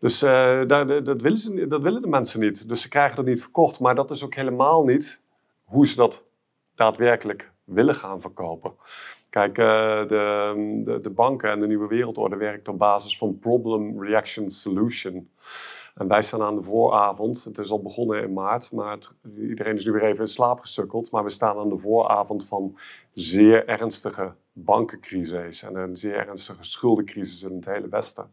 Dus 0.00 0.22
uh, 0.22 0.66
dat, 0.66 1.04
dat, 1.04 1.22
willen 1.22 1.38
ze, 1.38 1.66
dat 1.66 1.82
willen 1.82 2.02
de 2.02 2.08
mensen 2.08 2.40
niet. 2.40 2.68
Dus 2.68 2.82
ze 2.82 2.88
krijgen 2.88 3.16
dat 3.16 3.24
niet 3.24 3.40
verkocht. 3.42 3.80
Maar 3.80 3.94
dat 3.94 4.10
is 4.10 4.24
ook 4.24 4.34
helemaal 4.34 4.84
niet 4.84 5.22
hoe 5.64 5.86
ze 5.86 5.96
dat 5.96 6.24
daadwerkelijk 6.74 7.52
willen 7.64 7.94
gaan 7.94 8.20
verkopen. 8.20 8.72
Kijk, 9.30 9.58
uh, 9.58 9.66
de, 10.06 10.80
de, 10.84 11.00
de, 11.00 11.10
banken 11.10 11.50
en 11.50 11.60
de 11.60 11.66
nieuwe 11.66 11.86
wereldorde 11.86 12.36
werkt 12.36 12.68
op 12.68 12.78
basis 12.78 13.18
van 13.18 13.38
problem, 13.38 14.02
reaction, 14.02 14.50
solution. 14.50 15.30
En 15.94 16.08
wij 16.08 16.22
staan 16.22 16.42
aan 16.42 16.54
de 16.54 16.62
vooravond. 16.62 17.44
Het 17.44 17.58
is 17.58 17.70
al 17.70 17.82
begonnen 17.82 18.22
in 18.22 18.32
maart, 18.32 18.72
maar 18.72 18.98
iedereen 19.36 19.74
is 19.74 19.84
nu 19.84 19.92
weer 19.92 20.04
even 20.04 20.20
in 20.20 20.26
slaap 20.26 20.60
gesukkeld. 20.60 21.10
Maar 21.10 21.24
we 21.24 21.30
staan 21.30 21.58
aan 21.58 21.68
de 21.68 21.78
vooravond 21.78 22.46
van 22.46 22.78
zeer 23.12 23.68
ernstige 23.68 24.34
bankencrisis 24.52 25.62
en 25.62 25.76
een 25.76 25.96
zeer 25.96 26.16
ernstige 26.16 26.64
schuldencrisis 26.64 27.42
in 27.42 27.54
het 27.54 27.64
hele 27.64 27.88
Westen. 27.88 28.30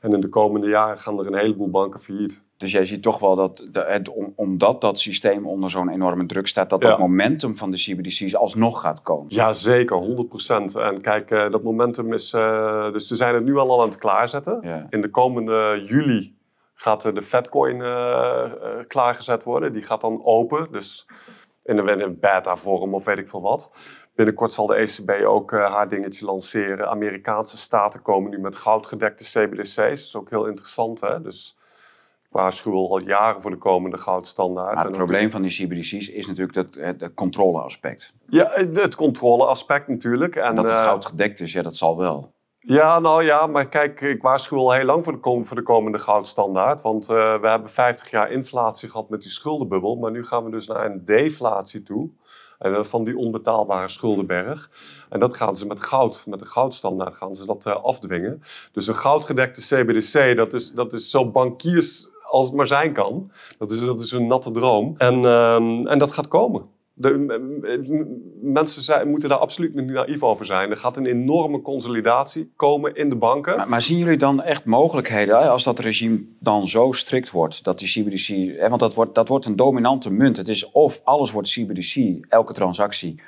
En 0.00 0.12
in 0.12 0.20
de 0.20 0.28
komende 0.28 0.68
jaren 0.68 0.98
gaan 0.98 1.18
er 1.18 1.26
een 1.26 1.38
heleboel 1.38 1.70
banken 1.70 2.00
failliet. 2.00 2.44
Dus 2.56 2.72
jij 2.72 2.84
ziet 2.84 3.02
toch 3.02 3.18
wel 3.18 3.34
dat, 3.34 3.68
het, 3.72 4.12
omdat 4.34 4.80
dat 4.80 4.98
systeem 4.98 5.46
onder 5.46 5.70
zo'n 5.70 5.88
enorme 5.88 6.26
druk 6.26 6.46
staat, 6.46 6.70
dat 6.70 6.82
dat 6.82 6.98
momentum 6.98 7.56
van 7.56 7.70
de 7.70 7.76
CBDC's 7.76 8.34
alsnog 8.34 8.80
gaat 8.80 9.02
komen. 9.02 9.26
Ja, 9.28 9.52
zeker, 9.52 10.02
100%. 10.02 10.80
En 10.80 11.00
kijk, 11.00 11.30
uh, 11.30 11.50
dat 11.50 11.62
momentum 11.62 12.12
is. 12.12 12.34
Uh, 12.34 12.92
dus 12.92 13.06
ze 13.06 13.16
zijn 13.16 13.34
het 13.34 13.44
nu 13.44 13.56
al 13.56 13.80
aan 13.80 13.88
het 13.88 13.98
klaarzetten. 13.98 14.86
In 14.90 15.00
de 15.00 15.10
komende 15.10 15.82
juli 15.84 16.36
gaat 16.74 17.02
de 17.02 17.22
Fatcoin 17.22 17.76
uh, 17.76 18.50
klaargezet 18.86 19.44
worden. 19.44 19.72
Die 19.72 19.82
gaat 19.82 20.00
dan 20.00 20.24
open. 20.24 20.68
Dus 20.70 21.06
in 21.64 21.78
een, 21.78 22.00
een 22.00 22.18
beta-vorm 22.20 22.94
of 22.94 23.04
weet 23.04 23.18
ik 23.18 23.28
veel 23.28 23.42
wat. 23.42 23.70
Binnenkort 24.16 24.52
zal 24.52 24.66
de 24.66 24.74
ECB 24.74 25.10
ook 25.26 25.52
uh, 25.52 25.72
haar 25.72 25.88
dingetje 25.88 26.24
lanceren. 26.24 26.88
Amerikaanse 26.88 27.56
staten 27.56 28.02
komen 28.02 28.30
nu 28.30 28.38
met 28.38 28.56
goudgedekte 28.56 29.24
CBDC's. 29.24 29.74
Dat 29.74 29.90
is 29.90 30.16
ook 30.16 30.30
heel 30.30 30.46
interessant. 30.46 31.00
Hè? 31.00 31.20
Dus 31.20 31.56
ik 32.24 32.32
waarschuw 32.32 32.72
al 32.72 33.00
jaren 33.00 33.42
voor 33.42 33.50
de 33.50 33.56
komende 33.56 33.98
goudstandaard. 33.98 34.74
Maar 34.74 34.84
het 34.84 34.96
probleem 34.96 35.30
van 35.30 35.42
die 35.42 35.50
CBDC's 35.50 36.08
is 36.08 36.26
natuurlijk 36.26 36.54
dat, 36.54 36.74
het 36.74 37.14
controleaspect. 37.14 38.12
Ja, 38.28 38.50
het 38.72 38.94
controleaspect 38.94 39.88
natuurlijk. 39.88 40.36
En, 40.36 40.54
dat 40.54 40.68
het 40.68 40.78
goud 40.78 41.06
gedekt 41.06 41.40
is, 41.40 41.52
ja, 41.52 41.62
dat 41.62 41.76
zal 41.76 41.96
wel. 41.96 42.34
Ja, 42.58 42.98
nou 42.98 43.24
ja, 43.24 43.46
maar 43.46 43.68
kijk, 43.68 44.00
ik 44.00 44.22
waarschuw 44.22 44.58
al 44.58 44.72
heel 44.72 44.84
lang 44.84 45.04
voor 45.04 45.20
de, 45.20 45.44
voor 45.44 45.56
de 45.56 45.62
komende 45.62 45.98
goudstandaard. 45.98 46.82
Want 46.82 47.10
uh, 47.10 47.40
we 47.40 47.48
hebben 47.48 47.70
50 47.70 48.10
jaar 48.10 48.30
inflatie 48.30 48.88
gehad 48.88 49.08
met 49.08 49.22
die 49.22 49.30
schuldenbubbel. 49.30 49.96
Maar 49.96 50.10
nu 50.10 50.24
gaan 50.24 50.44
we 50.44 50.50
dus 50.50 50.66
naar 50.66 50.84
een 50.84 51.04
deflatie 51.04 51.82
toe. 51.82 52.10
En 52.58 52.84
van 52.84 53.04
die 53.04 53.16
onbetaalbare 53.16 53.88
schuldenberg. 53.88 54.70
En 55.08 55.20
dat 55.20 55.36
gaan 55.36 55.56
ze 55.56 55.66
met 55.66 55.82
goud, 55.82 56.24
met 56.26 56.38
de 56.38 56.46
goudstandaard 56.46 57.14
gaan 57.14 57.34
ze 57.34 57.46
dat 57.46 57.66
uh, 57.66 57.84
afdwingen. 57.84 58.42
Dus 58.72 58.86
een 58.86 58.94
goudgedekte 58.94 59.60
CBDC, 59.60 60.36
dat 60.36 60.52
is, 60.52 60.72
dat 60.72 60.92
is 60.92 61.10
zo 61.10 61.30
bankiers 61.30 62.08
als 62.22 62.46
het 62.46 62.54
maar 62.54 62.66
zijn 62.66 62.92
kan. 62.92 63.30
Dat 63.58 63.72
is, 63.72 63.80
dat 63.80 64.00
is 64.00 64.10
een 64.10 64.26
natte 64.26 64.50
droom. 64.50 64.94
En, 64.98 65.22
uh, 65.22 65.90
en 65.90 65.98
dat 65.98 66.12
gaat 66.12 66.28
komen. 66.28 66.74
De, 66.98 67.12
mensen 68.42 68.82
zijn, 68.82 69.08
moeten 69.08 69.28
daar 69.28 69.38
absoluut 69.38 69.74
niet 69.74 69.86
naïef 69.86 70.22
over 70.22 70.46
zijn. 70.46 70.70
Er 70.70 70.76
gaat 70.76 70.96
een 70.96 71.06
enorme 71.06 71.62
consolidatie 71.62 72.52
komen 72.56 72.94
in 72.94 73.08
de 73.08 73.16
banken. 73.16 73.68
Maar, 73.68 73.82
zien 73.82 73.98
jullie 73.98 74.16
dan 74.16 74.42
echt 74.42 74.64
mogelijkheden 74.64 75.50
als 75.50 75.64
dat 75.64 75.78
regime 75.78 76.24
dan 76.40 76.68
zo 76.68 76.92
strikt 76.92 77.30
wordt? 77.30 77.64
Dat 77.64 77.78
die 77.78 77.88
CBDC, 77.88 78.58
hè, 78.60 78.68
want 78.68 78.80
dat 78.80 78.94
wordt, 78.94 79.14
dat 79.14 79.28
wordt 79.28 79.46
een 79.46 79.56
dominante 79.56 80.12
munt. 80.12 80.36
Het 80.36 80.48
is 80.48 80.70
of 80.70 81.00
alles 81.04 81.30
wordt 81.30 81.48
CBDC, 81.48 82.24
elke 82.28 82.52
transactie. 82.52 83.20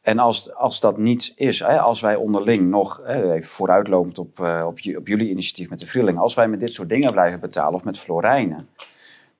En 0.00 0.18
als, 0.18 0.54
als 0.54 0.80
dat 0.80 0.98
niet 0.98 1.32
is, 1.36 1.58
hè, 1.58 1.80
als 1.80 2.00
wij 2.00 2.14
onderling 2.16 2.70
nog, 2.70 3.02
even 3.06 3.50
vooruitlopend 3.50 4.18
op, 4.18 4.38
uh, 4.40 4.64
op, 4.66 4.78
op 4.96 5.08
jullie 5.08 5.30
initiatief 5.30 5.70
met 5.70 5.78
de 5.78 5.86
Vrilling, 5.86 6.18
als 6.18 6.34
wij 6.34 6.48
met 6.48 6.60
dit 6.60 6.72
soort 6.72 6.88
dingen 6.88 7.12
blijven 7.12 7.40
betalen 7.40 7.74
of 7.74 7.84
met 7.84 7.98
florijnen 7.98 8.68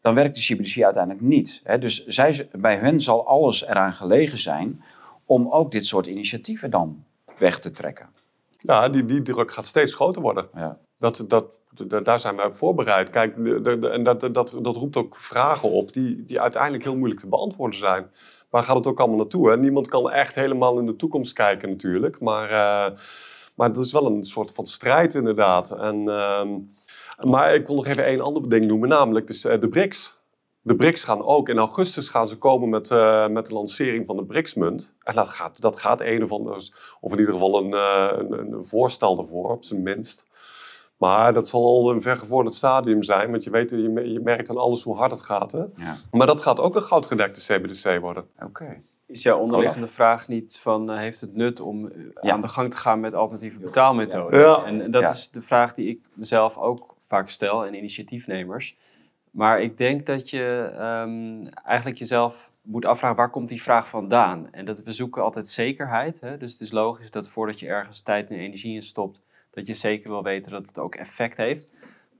dan 0.00 0.14
werkt 0.14 0.34
de 0.34 0.40
CBDC 0.40 0.82
uiteindelijk 0.82 1.24
niet. 1.24 1.62
Dus 1.78 2.06
zij, 2.06 2.48
bij 2.52 2.76
hen 2.76 3.00
zal 3.00 3.26
alles 3.26 3.66
eraan 3.66 3.92
gelegen 3.92 4.38
zijn 4.38 4.82
om 5.24 5.48
ook 5.50 5.70
dit 5.70 5.86
soort 5.86 6.06
initiatieven 6.06 6.70
dan 6.70 7.04
weg 7.38 7.58
te 7.58 7.70
trekken. 7.70 8.08
Ja, 8.58 8.88
die, 8.88 9.04
die 9.04 9.22
druk 9.22 9.52
gaat 9.52 9.66
steeds 9.66 9.94
groter 9.94 10.22
worden. 10.22 10.48
Ja. 10.54 10.78
Dat, 10.98 11.24
dat, 11.28 11.60
daar 12.04 12.20
zijn 12.20 12.36
we 12.36 12.44
op 12.44 12.56
voorbereid. 12.56 13.10
Kijk, 13.10 13.36
en 13.92 14.02
dat, 14.02 14.20
dat, 14.20 14.58
dat 14.62 14.76
roept 14.76 14.96
ook 14.96 15.16
vragen 15.16 15.70
op 15.70 15.92
die, 15.92 16.24
die 16.24 16.40
uiteindelijk 16.40 16.82
heel 16.82 16.96
moeilijk 16.96 17.20
te 17.20 17.28
beantwoorden 17.28 17.78
zijn. 17.78 18.10
Waar 18.50 18.62
gaat 18.62 18.76
het 18.76 18.86
ook 18.86 18.98
allemaal 18.98 19.16
naartoe? 19.16 19.50
Hè? 19.50 19.56
Niemand 19.56 19.88
kan 19.88 20.10
echt 20.10 20.34
helemaal 20.34 20.78
in 20.78 20.86
de 20.86 20.96
toekomst 20.96 21.32
kijken 21.32 21.68
natuurlijk. 21.68 22.20
Maar, 22.20 22.50
uh, 22.50 22.98
maar 23.60 23.72
dat 23.72 23.84
is 23.84 23.92
wel 23.92 24.06
een 24.06 24.24
soort 24.24 24.52
van 24.52 24.66
strijd 24.66 25.14
inderdaad. 25.14 25.70
En, 25.70 25.96
uh, 25.96 26.46
maar 27.30 27.54
ik 27.54 27.66
wil 27.66 27.76
nog 27.76 27.86
even 27.86 28.06
één 28.06 28.20
ander 28.20 28.48
ding 28.48 28.66
noemen, 28.66 28.88
namelijk 28.88 29.26
dus, 29.26 29.44
uh, 29.44 29.60
de 29.60 29.68
BRICS. 29.68 30.18
De 30.62 30.76
BRICS 30.76 31.04
gaan 31.04 31.24
ook, 31.24 31.48
in 31.48 31.58
augustus 31.58 32.08
gaan 32.08 32.28
ze 32.28 32.38
komen 32.38 32.68
met, 32.68 32.90
uh, 32.90 33.28
met 33.28 33.46
de 33.46 33.54
lancering 33.54 34.06
van 34.06 34.16
de 34.16 34.24
BRICS-munt. 34.24 34.94
En 35.02 35.14
dat 35.14 35.28
gaat, 35.28 35.60
dat 35.60 35.80
gaat 35.80 36.00
een 36.00 36.22
of 36.22 36.32
ander, 36.32 36.54
of 37.00 37.12
in 37.12 37.18
ieder 37.18 37.34
geval 37.34 37.58
een, 37.58 37.74
uh, 37.74 38.10
een, 38.12 38.32
een, 38.32 38.64
voorstel 38.64 39.18
ervoor, 39.18 39.50
op 39.50 39.64
zijn 39.64 39.82
minst. 39.82 40.26
Maar 41.00 41.32
dat 41.32 41.48
zal 41.48 41.64
al 41.64 41.90
een 41.90 42.02
vergevorderd 42.02 42.54
stadium 42.54 43.02
zijn, 43.02 43.30
want 43.30 43.44
je, 43.44 43.50
weet, 43.50 43.70
je, 43.70 44.10
je 44.12 44.20
merkt 44.20 44.50
aan 44.50 44.56
alles 44.56 44.82
hoe 44.82 44.96
hard 44.96 45.10
het 45.10 45.24
gaat. 45.24 45.52
Hè? 45.52 45.58
Ja. 45.58 45.96
Maar 46.10 46.26
dat 46.26 46.40
gaat 46.40 46.60
ook 46.60 46.76
een 46.76 46.82
goudgedekte 46.82 47.40
CBDC 47.40 48.00
worden. 48.00 48.24
Oké. 48.42 48.76
Is 49.06 49.22
jouw 49.22 49.38
onderliggende 49.38 49.86
vraag 49.86 50.28
niet 50.28 50.58
van, 50.62 50.90
uh, 50.90 50.98
heeft 50.98 51.20
het 51.20 51.34
nut 51.34 51.60
om 51.60 51.92
aan 52.14 52.40
de 52.40 52.48
gang 52.48 52.70
te 52.70 52.76
gaan 52.76 53.00
met 53.00 53.14
alternatieve 53.14 53.58
betaalmethoden? 53.58 54.40
Ja. 54.40 54.64
En 54.64 54.90
dat 54.90 55.08
is 55.08 55.30
de 55.30 55.42
vraag 55.42 55.74
die 55.74 55.88
ik 55.88 56.00
mezelf 56.14 56.58
ook 56.58 56.94
vaak 57.06 57.28
stel 57.28 57.66
en 57.66 57.74
initiatiefnemers. 57.74 58.76
Maar 59.30 59.60
ik 59.60 59.76
denk 59.76 60.06
dat 60.06 60.30
je 60.30 60.70
um, 60.72 61.46
eigenlijk 61.48 61.98
jezelf 61.98 62.52
moet 62.62 62.86
afvragen 62.86 63.16
waar 63.16 63.30
komt 63.30 63.48
die 63.48 63.62
vraag 63.62 63.88
vandaan? 63.88 64.50
En 64.50 64.64
dat 64.64 64.82
we 64.82 64.92
zoeken 64.92 65.22
altijd 65.22 65.48
zekerheid. 65.48 66.20
Hè? 66.20 66.36
Dus 66.36 66.52
het 66.52 66.60
is 66.60 66.70
logisch 66.70 67.10
dat 67.10 67.28
voordat 67.28 67.60
je 67.60 67.66
ergens 67.66 68.00
tijd 68.00 68.30
en 68.30 68.36
energie 68.36 68.74
in 68.74 68.82
stopt, 68.82 69.22
dat 69.50 69.66
je 69.66 69.74
zeker 69.74 70.10
wil 70.10 70.22
weten 70.22 70.50
dat 70.50 70.66
het 70.66 70.78
ook 70.78 70.94
effect 70.94 71.36
heeft. 71.36 71.68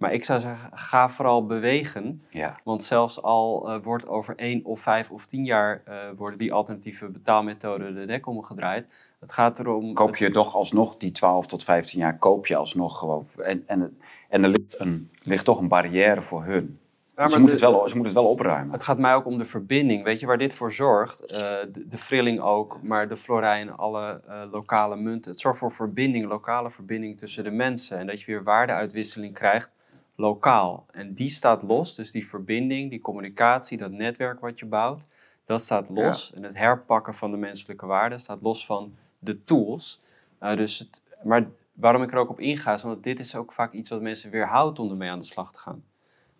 Maar 0.01 0.13
ik 0.13 0.25
zou 0.25 0.41
zeggen, 0.41 0.71
ga 0.73 1.09
vooral 1.09 1.47
bewegen. 1.47 2.23
Ja. 2.31 2.61
Want 2.65 2.83
zelfs 2.83 3.23
al 3.23 3.71
uh, 3.71 3.83
wordt 3.83 4.09
over 4.09 4.37
één 4.37 4.65
of 4.65 4.81
vijf 4.81 5.11
of 5.11 5.27
tien 5.27 5.45
jaar 5.45 5.83
uh, 5.89 5.95
worden 6.17 6.39
die 6.39 6.53
alternatieve 6.53 7.09
betaalmethoden 7.09 7.95
de 7.95 8.05
nek 8.05 8.27
omgedraaid. 8.27 8.87
Het 9.21 9.33
gaat 9.33 9.59
erom. 9.59 9.95
Koop 9.95 10.17
je 10.17 10.31
toch 10.31 10.55
alsnog 10.55 10.97
die 10.97 11.11
12 11.11 11.47
tot 11.47 11.65
15 11.65 12.01
jaar, 12.01 12.19
koop 12.19 12.47
je 12.47 12.57
alsnog 12.57 12.99
gewoon. 12.99 13.27
En, 13.37 13.63
en, 13.67 13.99
en 14.29 14.43
er 14.43 14.49
ligt, 14.49 14.79
een, 14.79 15.11
ligt 15.23 15.45
toch 15.45 15.59
een 15.59 15.69
barrière 15.69 16.23
voor 16.23 16.45
hun. 16.45 16.80
Ze, 17.29 17.39
moeten 17.39 17.51
het 17.51 17.61
wel, 17.61 17.89
ze 17.89 17.95
moeten 17.95 18.15
het 18.15 18.23
wel 18.23 18.33
opruimen. 18.33 18.73
Het 18.73 18.83
gaat 18.83 18.99
mij 18.99 19.15
ook 19.15 19.27
om 19.27 19.39
de 19.39 19.45
verbinding. 19.45 20.05
Weet 20.05 20.21
je 20.21 20.27
waar 20.27 20.39
dit 20.39 20.55
voor 20.55 20.73
zorgt? 20.73 21.23
Uh, 21.23 21.39
de, 21.39 21.85
de, 21.89 21.97
frilling 21.97 22.41
ook, 22.41 22.83
maar 22.83 23.09
de 23.09 23.17
florijn, 23.17 23.73
alle 23.73 24.23
uh, 24.29 24.43
lokale 24.51 24.97
munten. 24.97 25.31
Het 25.31 25.41
zorgt 25.41 25.59
voor 25.59 25.73
verbinding, 25.73 26.29
lokale 26.29 26.71
verbinding 26.71 27.19
tussen 27.19 27.45
de 27.45 27.51
mensen. 27.51 27.99
En 27.99 28.07
dat 28.07 28.21
je 28.21 28.27
weer 28.27 28.43
waardeuitwisseling 28.43 29.35
krijgt 29.35 29.71
lokaal. 30.17 30.87
En 30.93 31.15
die 31.15 31.29
staat 31.29 31.63
los, 31.63 31.95
dus 31.95 32.11
die 32.11 32.27
verbinding, 32.27 32.91
die 32.91 33.01
communicatie, 33.01 33.79
dat 33.79 33.91
netwerk 33.91 34.41
wat 34.41 34.59
je 34.59 34.67
bouwt, 34.67 35.09
dat 35.45 35.63
staat 35.63 35.89
los. 35.89 36.33
En 36.33 36.43
het 36.43 36.57
herpakken 36.57 37.15
van 37.15 37.31
de 37.31 37.37
menselijke 37.37 37.87
waarden 37.87 38.21
staat 38.21 38.43
los 38.43 38.67
van 38.67 38.95
de 39.19 39.45
tools. 39.45 40.01
Uh, 40.43 40.57
dus 40.57 40.79
het, 40.79 41.03
maar 41.23 41.47
waarom 41.73 42.03
ik 42.03 42.13
er 42.13 42.19
ook 42.19 42.31
op 42.31 42.41
inga, 42.41 42.73
is 42.73 42.85
omdat 42.85 43.03
dit 43.03 43.19
is 43.19 43.35
ook 43.37 43.53
vaak 43.53 43.73
iets 43.73 43.91
wat 43.91 44.01
mensen 44.01 44.31
weerhoudt 44.31 44.79
om 44.79 44.91
ermee 44.91 45.11
aan 45.11 45.19
de 45.19 45.25
slag 45.25 45.53
te 45.53 45.61
gaan. 45.61 45.85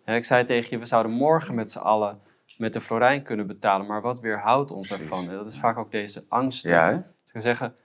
Ik 0.05 0.25
zei 0.25 0.43
tegen 0.43 0.69
je, 0.69 0.79
we 0.79 0.85
zouden 0.85 1.11
morgen 1.11 1.55
met 1.55 1.71
z'n 1.71 1.79
allen 1.79 2.19
met 2.57 2.73
de 2.73 2.81
Florijn 2.81 3.23
kunnen 3.23 3.47
betalen, 3.47 3.87
maar 3.87 4.01
wat 4.01 4.19
weerhoudt 4.19 4.71
ons 4.71 4.91
ervan? 4.91 5.27
dat 5.27 5.47
is 5.47 5.59
vaak 5.59 5.77
ook 5.77 5.91
deze 5.91 6.25
angst. 6.27 6.67
Ja, 6.67 6.91
dus 6.91 6.99
ik 6.99 7.31
zou 7.31 7.43
zeggen, 7.43 7.75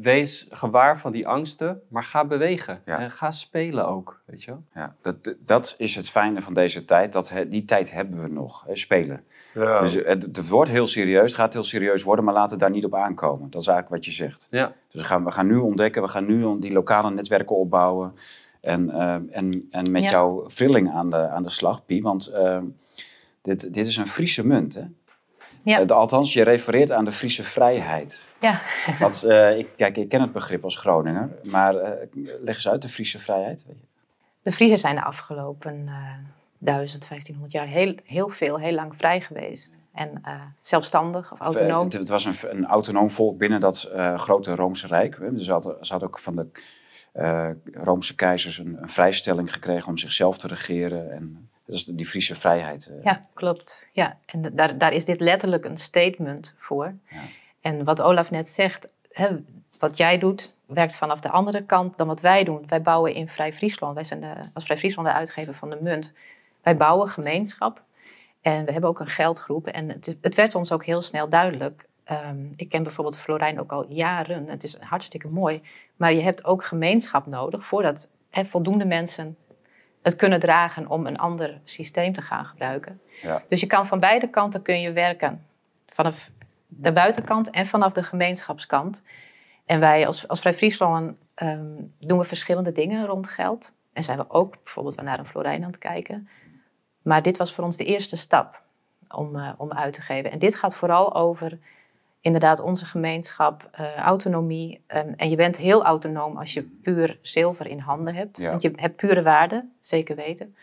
wees 0.00 0.46
gewaar 0.50 0.98
van 0.98 1.12
die 1.12 1.28
angsten, 1.28 1.82
maar 1.88 2.02
ga 2.02 2.24
bewegen. 2.24 2.82
En 2.84 3.10
ga 3.10 3.30
spelen 3.30 3.88
ook, 3.88 4.20
weet 4.24 4.42
je 4.42 4.50
wel? 4.50 4.62
Ja, 4.74 4.94
dat, 5.02 5.34
dat 5.38 5.74
is 5.78 5.94
het 5.94 6.08
fijne 6.10 6.40
van 6.40 6.54
deze 6.54 6.84
tijd. 6.84 7.12
Dat, 7.12 7.32
die 7.48 7.64
tijd 7.64 7.92
hebben 7.92 8.22
we 8.22 8.28
nog, 8.28 8.64
hè, 8.66 8.76
spelen. 8.76 9.24
Ja. 9.54 9.80
Dus 9.80 9.94
het, 9.94 10.22
het, 10.22 10.48
wordt 10.48 10.70
heel 10.70 10.86
serieus, 10.86 11.30
het 11.30 11.40
gaat 11.40 11.52
heel 11.52 11.64
serieus 11.64 12.02
worden, 12.02 12.24
maar 12.24 12.34
laten 12.34 12.50
het 12.50 12.60
daar 12.60 12.70
niet 12.70 12.84
op 12.84 12.94
aankomen. 12.94 13.50
Dat 13.50 13.60
is 13.60 13.66
eigenlijk 13.68 13.96
wat 13.96 14.04
je 14.04 14.22
zegt. 14.22 14.48
Ja. 14.50 14.72
Dus 14.90 15.00
we 15.00 15.06
gaan, 15.06 15.24
we 15.24 15.30
gaan 15.30 15.46
nu 15.46 15.56
ontdekken, 15.56 16.02
we 16.02 16.08
gaan 16.08 16.26
nu 16.26 16.58
die 16.58 16.72
lokale 16.72 17.10
netwerken 17.10 17.56
opbouwen. 17.56 18.14
En, 18.66 18.88
uh, 18.88 19.14
en, 19.30 19.68
en 19.70 19.90
met 19.90 20.02
jouw 20.02 20.44
vrilling 20.46 20.90
aan 20.90 21.10
de, 21.10 21.28
aan 21.28 21.42
de 21.42 21.50
slag, 21.50 21.84
Pie. 21.84 22.02
Want 22.02 22.30
uh, 22.30 22.58
dit, 23.42 23.74
dit 23.74 23.86
is 23.86 23.96
een 23.96 24.06
Friese 24.06 24.46
munt, 24.46 24.74
hè? 24.74 24.84
Ja. 25.62 25.84
Althans, 25.84 26.32
je 26.32 26.42
refereert 26.42 26.92
aan 26.92 27.04
de 27.04 27.12
Friese 27.12 27.42
vrijheid. 27.42 28.32
Ja. 28.40 28.60
Want, 28.98 29.24
uh, 29.26 29.58
ik, 29.58 29.68
kijk, 29.76 29.96
ik 29.96 30.08
ken 30.08 30.20
het 30.20 30.32
begrip 30.32 30.64
als 30.64 30.76
Groninger, 30.76 31.30
maar 31.42 31.74
uh, 31.74 31.88
leg 32.42 32.54
eens 32.54 32.68
uit 32.68 32.82
de 32.82 32.88
Friese 32.88 33.18
vrijheid. 33.18 33.66
De 34.42 34.52
Friese 34.52 34.76
zijn 34.76 34.94
de 34.94 35.02
afgelopen 35.02 35.88
1000, 36.58 37.08
1500 37.08 37.52
jaar 37.52 37.66
heel, 37.66 37.94
heel 38.04 38.28
veel, 38.28 38.58
heel 38.58 38.74
lang 38.74 38.96
vrij 38.96 39.20
geweest. 39.20 39.78
En 39.92 40.22
zelfstandig 40.60 41.32
of 41.32 41.40
autonoom. 41.40 41.88
Het, 41.88 42.08
was 42.08 42.24
een, 42.24 42.56
een, 42.56 42.66
autonoom 42.66 43.10
volk 43.10 43.38
binnen 43.38 43.60
dat 43.60 43.90
grote 44.16 44.54
Roomse 44.54 44.86
Rijk. 44.86 45.18
Dus 45.20 45.44
ze 45.44 45.52
hadden, 45.52 45.76
ze 45.80 45.90
hadden 45.90 46.08
ook 46.08 46.18
van 46.18 46.36
de 46.36 46.46
uh, 47.18 47.48
Roomse 47.72 48.14
keizers 48.14 48.58
een, 48.58 48.78
een, 48.82 48.88
vrijstelling 48.88 49.52
gekregen 49.52 49.88
om 49.88 49.98
zichzelf 49.98 50.38
te 50.38 50.46
regeren. 50.46 51.12
En 51.12 51.48
dat 51.64 51.74
is 51.74 51.84
die 51.84 52.06
Friese 52.06 52.34
vrijheid. 52.34 52.92
Ja, 53.02 53.26
klopt. 53.34 53.90
Ja. 53.92 54.18
En 54.26 54.42
daar, 54.52 54.78
daar 54.78 54.92
is 54.92 55.04
dit 55.04 55.20
letterlijk 55.20 55.64
een 55.64 55.76
statement 55.76 56.54
voor. 56.56 56.94
Ja. 57.10 57.20
En 57.60 57.84
wat 57.84 58.02
Olaf 58.02 58.30
net 58.30 58.48
zegt, 58.48 58.92
hè, 59.12 59.28
wat 59.78 59.96
jij 59.96 60.18
doet, 60.18 60.54
werkt 60.66 60.96
vanaf 60.96 61.20
de 61.20 61.30
andere 61.30 61.62
kant 61.64 61.96
dan 61.96 62.06
wat 62.06 62.20
wij 62.20 62.44
doen. 62.44 62.64
Wij 62.66 62.82
bouwen 62.82 63.14
in 63.14 63.28
Vrij 63.28 63.52
Friesland. 63.52 63.94
Wij 63.94 64.04
zijn 64.04 64.20
de, 64.20 64.34
als 64.54 64.64
Vrij 64.64 64.76
Friesland 64.76 65.08
de 65.08 65.14
uitgever 65.14 65.54
van 65.54 65.70
de 65.70 65.78
munt. 65.80 66.12
Wij 66.62 66.76
bouwen 66.76 67.08
gemeenschap. 67.08 67.82
En 68.40 68.64
we 68.64 68.72
hebben 68.72 68.90
ook 68.90 69.00
een 69.00 69.06
geldgroep. 69.06 69.66
En 69.66 69.88
het, 69.88 70.16
het 70.20 70.34
werd 70.34 70.54
ons 70.54 70.72
ook 70.72 70.84
heel 70.84 71.02
snel 71.02 71.28
duidelijk. 71.28 71.86
Ehm, 72.06 72.46
ik 72.56 72.68
ken 72.68 72.82
bijvoorbeeld 72.82 73.16
Florijn 73.16 73.60
ook 73.60 73.72
al 73.72 73.86
jaren. 73.88 74.48
Het 74.48 74.62
is 74.62 74.78
hartstikke 74.80 75.28
mooi. 75.28 75.62
Maar 75.96 76.12
je 76.12 76.20
hebt 76.20 76.44
ook 76.44 76.64
gemeenschap 76.64 77.26
nodig 77.26 77.64
voordat 77.64 78.10
voldoende 78.30 78.84
mensen 78.84 79.36
het 80.02 80.16
kunnen 80.16 80.40
dragen 80.40 80.86
om 80.88 81.06
een 81.06 81.18
ander 81.18 81.60
systeem 81.64 82.12
te 82.12 82.22
gaan 82.22 82.44
gebruiken. 82.44 83.00
Ja. 83.22 83.42
Dus 83.48 83.60
je 83.60 83.66
kan 83.66 83.86
van 83.86 84.00
beide 84.00 84.30
kanten 84.30 84.62
kun 84.62 84.80
je 84.80 84.92
werken. 84.92 85.46
Vanaf 85.86 86.30
de 86.66 86.92
buitenkant 86.92 87.50
en 87.50 87.66
vanaf 87.66 87.92
de 87.92 88.02
gemeenschapskant. 88.02 89.02
En 89.64 89.80
wij 89.80 90.06
als, 90.06 90.28
als 90.28 90.40
Vrij 90.40 90.54
Friesland 90.54 91.16
ehm, 91.34 91.74
doen 91.98 92.18
we 92.18 92.24
verschillende 92.24 92.72
dingen 92.72 93.06
rond 93.06 93.28
geld. 93.28 93.74
En 93.92 94.04
zijn 94.04 94.18
we 94.18 94.30
ook 94.30 94.56
bijvoorbeeld 94.64 95.02
naar 95.02 95.18
een 95.18 95.26
Florijn 95.26 95.62
aan 95.62 95.70
het 95.70 95.78
kijken. 95.78 96.28
Maar 97.02 97.22
dit 97.22 97.36
was 97.36 97.52
voor 97.52 97.64
ons 97.64 97.76
de 97.76 97.84
eerste 97.84 98.16
stap 98.16 98.60
om, 99.08 99.36
uh, 99.36 99.52
om 99.56 99.72
uit 99.72 99.92
te 99.92 100.00
geven. 100.00 100.30
En 100.30 100.38
dit 100.38 100.56
gaat 100.56 100.76
vooral 100.76 101.14
over 101.14 101.58
inderdaad 102.26 102.60
onze 102.60 102.84
gemeenschap, 102.84 103.70
uh, 103.80 103.94
autonomie. 103.94 104.80
Um, 104.94 105.14
en 105.16 105.30
je 105.30 105.36
bent 105.36 105.56
heel 105.56 105.84
autonoom 105.84 106.36
als 106.36 106.54
je 106.54 106.62
puur 106.62 107.18
zilver 107.22 107.66
in 107.66 107.78
handen 107.78 108.14
hebt. 108.14 108.38
Want 108.38 108.62
je 108.62 108.70
hebt 108.74 108.96
pure 108.96 109.22
waarde, 109.22 109.64
zeker 109.80 110.16
weten. 110.16 110.56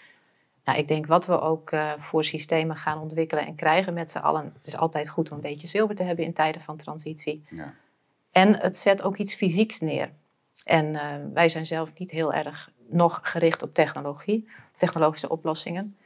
Nou, 0.64 0.78
ik 0.78 0.88
denk 0.88 1.06
wat 1.06 1.26
we 1.26 1.40
ook 1.40 1.72
uh, 1.72 1.92
voor 1.98 2.24
systemen 2.24 2.76
gaan 2.76 3.00
ontwikkelen 3.00 3.46
en 3.46 3.56
krijgen 3.56 3.94
met 3.94 4.10
z'n 4.10 4.18
allen. 4.18 4.52
Het 4.56 4.68
is 4.68 4.78
altijd 4.78 5.10
goed 5.10 5.30
om 5.30 5.36
een 5.36 5.42
beetje 5.42 5.68
zilver 5.68 5.96
te 5.96 6.04
hebben 6.04 6.26
in 6.26 6.34
tijden 6.34 6.62
van 6.62 6.78
transitie. 6.78 7.46
Ja. 7.50 7.74
En 8.32 8.60
het 8.60 8.78
zet 8.78 9.04
ook 9.04 9.18
iets 9.18 9.34
fysieks 9.34 9.80
neer. 9.80 10.10
En 10.64 10.86
uh, 10.86 11.02
wij 11.34 11.50
zijn 11.50 11.66
zelf 11.66 11.92
niet 11.98 12.12
heel 12.12 12.34
erg 12.34 12.72
nog 12.90 13.20
gericht 13.24 13.64
op 13.64 13.74
technologie, 13.74 14.48
technologische 14.76 15.30
oplossingen 15.30 15.98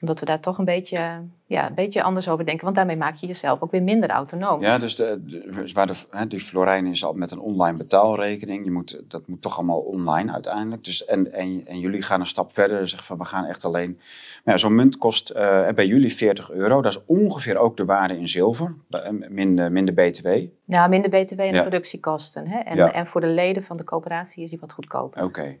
omdat 0.00 0.20
we 0.20 0.26
daar 0.26 0.40
toch 0.40 0.58
een 0.58 0.64
beetje, 0.64 1.20
ja, 1.46 1.68
een 1.68 1.74
beetje 1.74 2.02
anders 2.02 2.28
over 2.28 2.44
denken. 2.44 2.64
Want 2.64 2.76
daarmee 2.76 2.96
maak 2.96 3.16
je 3.16 3.26
jezelf 3.26 3.60
ook 3.60 3.70
weer 3.70 3.82
minder 3.82 4.10
autonoom. 4.10 4.60
Ja, 4.60 4.78
dus 4.78 4.96
de, 4.96 5.22
de, 5.24 5.70
waar 5.72 5.86
de, 5.86 5.94
hè, 6.10 6.26
die 6.26 6.40
Florijn 6.40 6.86
is 6.86 7.04
al 7.04 7.12
met 7.12 7.30
een 7.30 7.40
online 7.40 7.76
betaalrekening. 7.76 8.64
Je 8.64 8.70
moet, 8.70 9.02
dat 9.08 9.26
moet 9.26 9.42
toch 9.42 9.56
allemaal 9.56 9.78
online 9.78 10.32
uiteindelijk. 10.32 10.84
Dus, 10.84 11.04
en, 11.04 11.32
en, 11.32 11.66
en 11.66 11.80
jullie 11.80 12.02
gaan 12.02 12.20
een 12.20 12.26
stap 12.26 12.52
verder. 12.52 12.78
en 12.78 12.88
Zeggen 12.88 13.06
van 13.06 13.18
we 13.18 13.24
gaan 13.24 13.44
echt 13.44 13.64
alleen. 13.64 14.00
Ja, 14.44 14.56
zo'n 14.56 14.74
munt 14.74 14.98
kost 14.98 15.30
uh, 15.30 15.68
bij 15.68 15.86
jullie 15.86 16.14
40 16.14 16.50
euro. 16.50 16.82
Dat 16.82 16.92
is 16.92 17.04
ongeveer 17.06 17.56
ook 17.56 17.76
de 17.76 17.84
waarde 17.84 18.18
in 18.18 18.28
zilver. 18.28 18.74
Eh, 18.90 19.10
minder, 19.28 19.72
minder 19.72 19.94
BTW. 19.94 20.28
Ja, 20.64 20.86
minder 20.86 21.10
BTW 21.10 21.40
en 21.40 21.60
productiekosten. 21.60 22.46
Hè? 22.46 22.58
En, 22.58 22.76
ja. 22.76 22.92
en 22.92 23.06
voor 23.06 23.20
de 23.20 23.26
leden 23.26 23.62
van 23.62 23.76
de 23.76 23.84
coöperatie 23.84 24.42
is 24.42 24.50
die 24.50 24.58
wat 24.58 24.72
goedkoper. 24.72 25.22
Oké. 25.22 25.58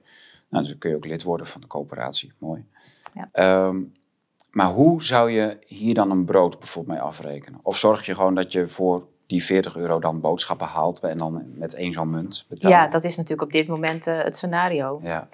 Nou, 0.50 0.62
dus 0.62 0.68
dan 0.68 0.78
kun 0.78 0.90
je 0.90 0.96
ook 0.96 1.04
lid 1.06 1.22
worden 1.22 1.46
van 1.46 1.60
de 1.60 1.66
coöperatie. 1.66 2.32
Mooi. 2.38 2.64
Ja. 3.14 3.66
Um, 3.66 3.92
maar 4.50 4.66
hoe 4.66 5.02
zou 5.02 5.30
je 5.30 5.58
hier 5.66 5.94
dan 5.94 6.10
een 6.10 6.24
brood 6.24 6.58
bijvoorbeeld 6.58 6.96
mee 6.96 7.06
afrekenen? 7.06 7.60
Of 7.62 7.76
zorg 7.76 8.06
je 8.06 8.14
gewoon 8.14 8.34
dat 8.34 8.52
je 8.52 8.68
voor 8.68 9.06
die 9.26 9.44
40 9.44 9.76
euro 9.76 10.00
dan 10.00 10.20
boodschappen 10.20 10.66
haalt 10.66 11.00
en 11.00 11.18
dan 11.18 11.42
met 11.54 11.74
één 11.74 11.92
zo'n 11.92 12.10
munt 12.10 12.46
betaalt? 12.48 12.74
Ja, 12.74 12.86
dat 12.86 13.04
is 13.04 13.16
natuurlijk 13.16 13.42
op 13.42 13.52
dit 13.52 13.68
moment 13.68 14.06
uh, 14.06 14.22
het 14.22 14.36
scenario. 14.36 15.00
Ja. 15.02 15.28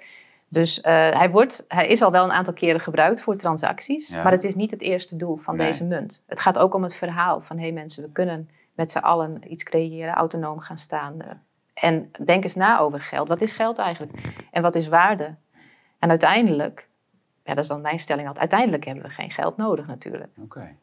Dus 0.49 0.77
uh, 0.79 0.83
hij, 1.09 1.29
wordt, 1.31 1.65
hij 1.67 1.87
is 1.87 2.01
al 2.01 2.11
wel 2.11 2.23
een 2.23 2.31
aantal 2.31 2.53
keren 2.53 2.79
gebruikt 2.79 3.21
voor 3.21 3.35
transacties, 3.35 4.13
maar 4.13 4.31
het 4.31 4.43
is 4.43 4.55
niet 4.55 4.71
het 4.71 4.81
eerste 4.81 5.15
doel 5.15 5.37
van 5.37 5.57
deze 5.57 5.83
munt. 5.83 6.23
Het 6.25 6.39
gaat 6.39 6.57
ook 6.57 6.73
om 6.73 6.83
het 6.83 6.95
verhaal 6.95 7.41
van 7.41 7.57
hé 7.57 7.63
hey 7.63 7.71
mensen, 7.71 8.03
we 8.03 8.11
kunnen 8.11 8.49
met 8.73 8.91
z'n 8.91 8.97
allen 8.97 9.41
iets 9.47 9.63
creëren, 9.63 10.13
autonoom 10.13 10.59
gaan 10.59 10.77
staan. 10.77 11.17
En 11.73 12.11
denk 12.25 12.43
eens 12.43 12.55
na 12.55 12.79
over 12.79 13.01
geld. 13.01 13.27
Wat 13.27 13.41
is 13.41 13.53
geld 13.53 13.77
eigenlijk? 13.77 14.33
En 14.51 14.61
wat 14.61 14.75
is 14.75 14.87
waarde? 14.87 15.35
En 15.99 16.09
uiteindelijk 16.09 16.86
ja, 17.47 17.53
dat 17.53 17.63
is 17.63 17.69
dan 17.69 17.81
mijn 17.81 17.99
stelling 17.99 18.27
altijd. 18.27 18.51
Uiteindelijk 18.51 18.85
hebben 18.85 19.03
we 19.03 19.09
geen 19.09 19.31
geld 19.31 19.57
nodig 19.57 19.87
natuurlijk. 19.87 20.29
Oké. 20.43 20.75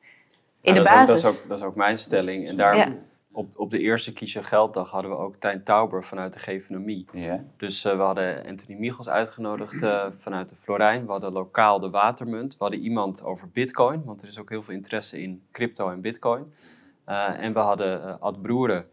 In 0.61 0.75
de 0.75 0.81
dat 0.81 0.89
basis. 0.89 1.15
Is 1.15 1.27
ook, 1.27 1.33
dat, 1.33 1.33
is 1.33 1.41
ook, 1.43 1.49
dat 1.49 1.59
is 1.59 1.65
ook 1.65 1.75
mijn 1.75 1.99
stelling. 1.99 2.49
En 2.49 2.57
daar, 2.57 2.93
op, 3.33 3.59
op 3.59 3.71
de 3.71 3.79
eerste 3.79 4.13
Kies 4.13 4.33
je 4.33 4.43
Gelddag 4.43 4.91
hadden 4.91 5.11
we 5.11 5.17
ook 5.17 5.37
Tijn 5.37 5.63
Tauber 5.63 6.05
vanuit 6.05 6.33
de 6.33 6.39
Gevenomie. 6.39 7.07
Ja. 7.13 7.45
Dus 7.57 7.85
uh, 7.85 7.97
we 7.97 8.03
hadden 8.03 8.47
Anthony 8.47 8.79
Michels 8.79 9.09
uitgenodigd 9.09 9.83
uh, 9.83 10.07
vanuit 10.11 10.49
de 10.49 10.57
Florijn. 10.57 11.05
We 11.05 11.11
hadden 11.11 11.33
lokaal 11.33 11.81
de 11.81 11.91
Watermunt. 11.91 12.53
We 12.53 12.59
hadden 12.59 12.81
iemand 12.81 13.25
over 13.25 13.49
bitcoin, 13.49 14.05
want 14.05 14.23
er 14.23 14.29
is 14.29 14.39
ook 14.39 14.51
heel 14.51 14.63
veel 14.63 14.75
interesse 14.75 15.23
in 15.23 15.43
crypto 15.53 15.91
en 15.91 16.01
bitcoin. 16.01 16.53
Uh, 17.09 17.41
en 17.41 17.53
we 17.53 17.59
hadden 17.59 18.21
Ad 18.21 18.43
Broeren, 18.43 18.87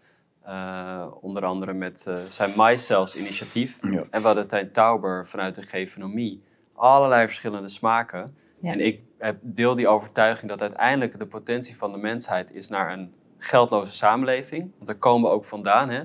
onder 1.21 1.45
andere 1.45 1.73
met 1.73 2.11
zijn 2.29 2.53
MyCells 2.55 3.15
initiatief. 3.15 3.77
Ja. 3.81 4.03
En 4.09 4.21
we 4.21 4.27
hadden 4.27 4.47
Tijn 4.47 4.71
Tauber 4.71 5.25
vanuit 5.25 5.55
de 5.55 5.61
Gevenomie 5.61 6.43
allerlei 6.81 7.27
verschillende 7.27 7.69
smaken. 7.69 8.35
En 8.61 8.79
ik 8.79 9.01
heb 9.17 9.37
deel 9.41 9.75
die 9.75 9.87
overtuiging 9.87 10.49
dat 10.49 10.61
uiteindelijk 10.61 11.19
de 11.19 11.27
potentie 11.27 11.77
van 11.77 11.91
de 11.91 11.97
mensheid 11.97 12.53
is 12.53 12.69
naar 12.69 12.93
een 12.93 13.13
geldloze 13.37 13.91
samenleving. 13.91 14.71
Want 14.75 14.87
daar 14.87 14.97
komen 14.97 15.29
we 15.29 15.35
ook 15.35 15.45
vandaan. 15.45 15.89
Hè? 15.89 16.03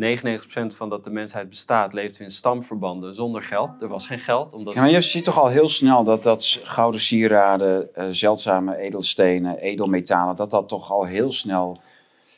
99% 0.00 0.76
van 0.76 0.88
dat 0.88 1.04
de 1.04 1.10
mensheid 1.10 1.48
bestaat, 1.48 1.92
leeft 1.92 2.20
in 2.20 2.30
stamverbanden 2.30 3.14
zonder 3.14 3.42
geld. 3.42 3.82
Er 3.82 3.88
was 3.88 4.06
geen 4.06 4.18
geld. 4.18 4.52
Omdat... 4.52 4.74
Ja, 4.74 4.80
maar 4.80 4.90
je 4.90 5.00
ziet 5.00 5.24
toch 5.24 5.38
al 5.38 5.48
heel 5.48 5.68
snel 5.68 6.04
dat, 6.04 6.22
dat 6.22 6.60
gouden 6.62 7.00
sieraden, 7.00 7.88
uh, 7.94 8.04
zeldzame 8.10 8.76
edelstenen, 8.76 9.58
edelmetalen, 9.58 10.36
dat 10.36 10.50
dat 10.50 10.68
toch 10.68 10.92
al 10.92 11.04
heel 11.04 11.30
snel, 11.30 11.80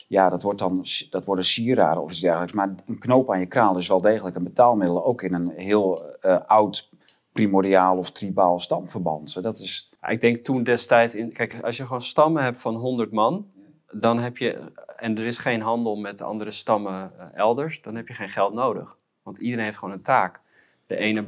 ja, 0.09 0.29
dat, 0.29 0.42
wordt 0.42 0.59
dan, 0.59 0.85
dat 1.11 1.25
worden 1.25 1.45
sieraden 1.45 2.03
of 2.03 2.11
iets 2.11 2.21
dergelijks. 2.21 2.53
Maar 2.53 2.75
een 2.87 2.99
knoop 2.99 3.31
aan 3.33 3.40
je 3.40 3.47
kraal 3.47 3.77
is 3.77 3.88
wel 3.88 4.01
degelijk 4.01 4.37
een 4.37 4.45
betaalmiddel, 4.45 5.05
ook 5.05 5.23
in 5.23 5.35
een 5.35 5.53
heel 5.57 6.03
uh, 6.23 6.38
oud 6.47 6.90
primordiaal 7.33 7.97
of 7.97 8.11
tribaal 8.11 8.59
stamverband. 8.59 9.42
Dat 9.42 9.59
is... 9.59 9.90
ik 10.09 10.21
denk 10.21 10.45
toen 10.45 10.62
destijds, 10.62 11.14
in, 11.14 11.33
kijk, 11.33 11.61
als 11.62 11.77
je 11.77 11.87
gewoon 11.87 12.03
stammen 12.03 12.42
hebt 12.42 12.61
van 12.61 12.75
100 12.75 13.12
man, 13.12 13.51
dan 13.92 14.18
heb 14.18 14.37
je, 14.37 14.73
en 14.97 15.18
er 15.18 15.25
is 15.25 15.38
geen 15.38 15.61
handel 15.61 15.97
met 15.97 16.23
andere 16.23 16.51
stammen 16.51 17.12
eh, 17.18 17.27
elders, 17.35 17.83
dan 17.83 17.95
heb 17.95 18.09
je 18.09 18.14
geen 18.14 18.29
geld 18.29 18.55
nodig. 18.55 18.97
Want 19.23 19.38
iedereen 19.38 19.64
heeft 19.64 19.79
gewoon 19.79 19.95
een 19.95 20.03
taak. 20.03 20.40
De 20.87 20.97
ene 20.97 21.23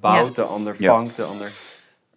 bouwt, 0.00 0.34
de 0.34 0.42
ander 0.42 0.76
vangt, 0.76 1.16
de 1.16 1.22
ander. 1.22 1.52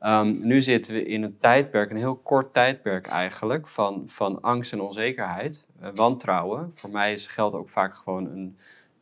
Um, 0.03 0.39
nu 0.41 0.61
zitten 0.61 0.93
we 0.93 1.05
in 1.05 1.23
een 1.23 1.37
tijdperk, 1.39 1.89
een 1.89 1.97
heel 1.97 2.15
kort 2.15 2.53
tijdperk 2.53 3.07
eigenlijk, 3.07 3.67
van, 3.67 4.03
van 4.05 4.41
angst 4.41 4.73
en 4.73 4.81
onzekerheid, 4.81 5.67
uh, 5.81 5.89
wantrouwen. 5.95 6.71
Voor 6.73 6.89
mij 6.89 7.13
is 7.13 7.27
geld 7.27 7.55
ook 7.55 7.69
vaak 7.69 7.95
gewoon 7.95 8.25
een, 8.25 8.57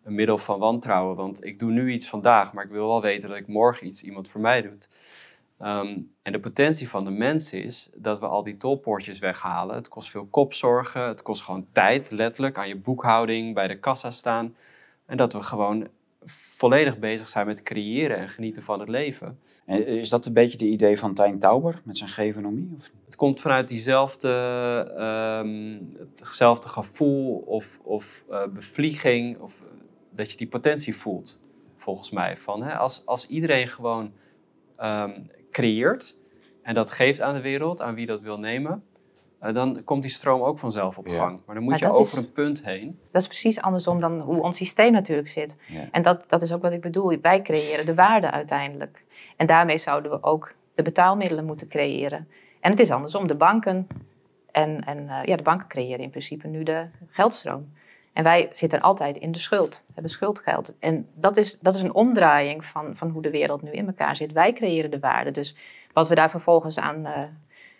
een 0.09 0.15
middel 0.15 0.37
van 0.37 0.59
wantrouwen. 0.59 1.15
Want 1.15 1.45
ik 1.45 1.59
doe 1.59 1.71
nu 1.71 1.91
iets 1.91 2.09
vandaag, 2.09 2.53
maar 2.53 2.63
ik 2.63 2.71
wil 2.71 2.87
wel 2.87 3.01
weten 3.01 3.29
dat 3.29 3.37
ik 3.37 3.47
morgen 3.47 3.87
iets 3.87 4.03
iemand 4.03 4.29
voor 4.29 4.41
mij 4.41 4.61
doet. 4.61 4.89
Ehm, 5.59 5.97
en 6.21 6.31
de 6.31 6.39
potentie 6.39 6.89
van 6.89 7.03
de 7.03 7.11
mens 7.11 7.53
is 7.53 7.89
dat 7.95 8.19
we 8.19 8.27
al 8.27 8.43
die 8.43 8.57
tolpoortjes 8.57 9.19
weghalen. 9.19 9.75
Het 9.75 9.87
kost 9.87 10.09
veel 10.09 10.25
kopzorgen, 10.25 11.07
het 11.07 11.21
kost 11.21 11.41
gewoon 11.41 11.67
tijd, 11.71 12.11
letterlijk, 12.11 12.57
aan 12.57 12.67
je 12.67 12.77
boekhouding, 12.77 13.53
bij 13.53 13.67
de 13.67 13.79
kassa 13.79 14.11
staan. 14.11 14.55
En 15.05 15.17
dat 15.17 15.33
we 15.33 15.41
gewoon 15.41 15.87
volledig 16.25 16.99
bezig 16.99 17.29
zijn 17.29 17.45
met 17.45 17.63
creëren 17.63 18.17
en 18.17 18.29
genieten 18.29 18.63
van 18.63 18.79
het 18.79 18.89
leven. 18.89 19.39
En 19.65 19.87
is 19.87 20.09
dat 20.09 20.25
een 20.25 20.33
beetje 20.33 20.57
de 20.57 20.67
idee 20.67 20.99
van 20.99 21.13
Tijn 21.13 21.39
Tauber 21.39 21.81
met 21.83 21.97
zijn 21.97 22.09
gevenomie? 22.09 22.73
Of? 22.77 22.91
Het 23.05 23.15
komt 23.15 23.39
vanuit 23.39 23.67
diezelfde 23.67 24.29
um, 25.43 25.89
hetzelfde 26.15 26.67
gevoel 26.67 27.43
of, 27.45 27.79
of 27.83 28.25
uh, 28.29 28.43
bevlieging 28.47 29.39
of 29.39 29.63
dat 30.19 30.31
je 30.31 30.37
die 30.37 30.47
potentie 30.47 30.95
voelt, 30.95 31.41
volgens 31.75 32.11
mij. 32.11 32.37
Van, 32.37 32.63
hè, 32.63 32.77
als, 32.77 33.05
als 33.05 33.27
iedereen 33.27 33.67
gewoon 33.67 34.11
um, 34.79 35.21
creëert 35.51 36.17
en 36.61 36.73
dat 36.73 36.91
geeft 36.91 37.21
aan 37.21 37.33
de 37.33 37.41
wereld, 37.41 37.81
aan 37.81 37.95
wie 37.95 38.05
dat 38.05 38.21
wil 38.21 38.39
nemen, 38.39 38.83
uh, 39.43 39.53
dan 39.53 39.83
komt 39.83 40.01
die 40.01 40.11
stroom 40.11 40.41
ook 40.41 40.59
vanzelf 40.59 40.97
op 40.97 41.07
gang. 41.07 41.41
Maar 41.45 41.55
dan 41.55 41.63
moet 41.63 41.79
je 41.79 41.91
over 41.91 42.17
een 42.17 42.31
punt 42.31 42.65
heen. 42.65 42.99
Dat 43.11 43.21
is 43.21 43.27
precies 43.27 43.61
andersom 43.61 43.99
dan 43.99 44.19
hoe 44.19 44.41
ons 44.41 44.57
systeem 44.57 44.91
natuurlijk 44.91 45.27
zit. 45.27 45.57
Ja. 45.67 45.87
En 45.91 46.01
dat, 46.01 46.25
dat 46.27 46.41
is 46.41 46.53
ook 46.53 46.61
wat 46.61 46.73
ik 46.73 46.81
bedoel. 46.81 47.17
Wij 47.21 47.41
creëren 47.41 47.85
de 47.85 47.95
waarde 47.95 48.31
uiteindelijk. 48.31 49.05
En 49.37 49.45
daarmee 49.45 49.77
zouden 49.77 50.11
we 50.11 50.23
ook 50.23 50.53
de 50.75 50.83
betaalmiddelen 50.83 51.45
moeten 51.45 51.67
creëren. 51.67 52.27
En 52.59 52.71
het 52.71 52.79
is 52.79 52.91
andersom. 52.91 53.27
De 53.27 53.35
banken 53.35 53.87
en, 54.51 54.83
en 54.85 55.03
uh, 55.03 55.19
ja, 55.23 55.35
de 55.35 55.43
banken 55.43 55.67
creëren 55.67 55.99
in 55.99 56.09
principe 56.09 56.47
nu 56.47 56.63
de 56.63 56.87
geldstroom. 57.09 57.73
En 58.19 58.25
wij 58.25 58.49
zitten 58.51 58.81
altijd 58.81 59.17
in 59.17 59.31
de 59.31 59.39
schuld, 59.39 59.83
hebben 59.93 60.11
schuldgeld. 60.11 60.75
En 60.79 61.07
dat 61.15 61.37
is, 61.37 61.59
dat 61.59 61.73
is 61.73 61.81
een 61.81 61.93
omdraaiing 61.93 62.65
van, 62.65 62.95
van 62.95 63.09
hoe 63.09 63.21
de 63.21 63.29
wereld 63.29 63.61
nu 63.61 63.71
in 63.71 63.87
elkaar 63.87 64.15
zit. 64.15 64.31
Wij 64.31 64.53
creëren 64.53 64.91
de 64.91 64.99
waarde. 64.99 65.31
Dus 65.31 65.55
wat 65.93 66.07
we 66.07 66.15
daar 66.15 66.29
vervolgens 66.29 66.79
aan, 66.79 66.99
uh, 66.99 67.23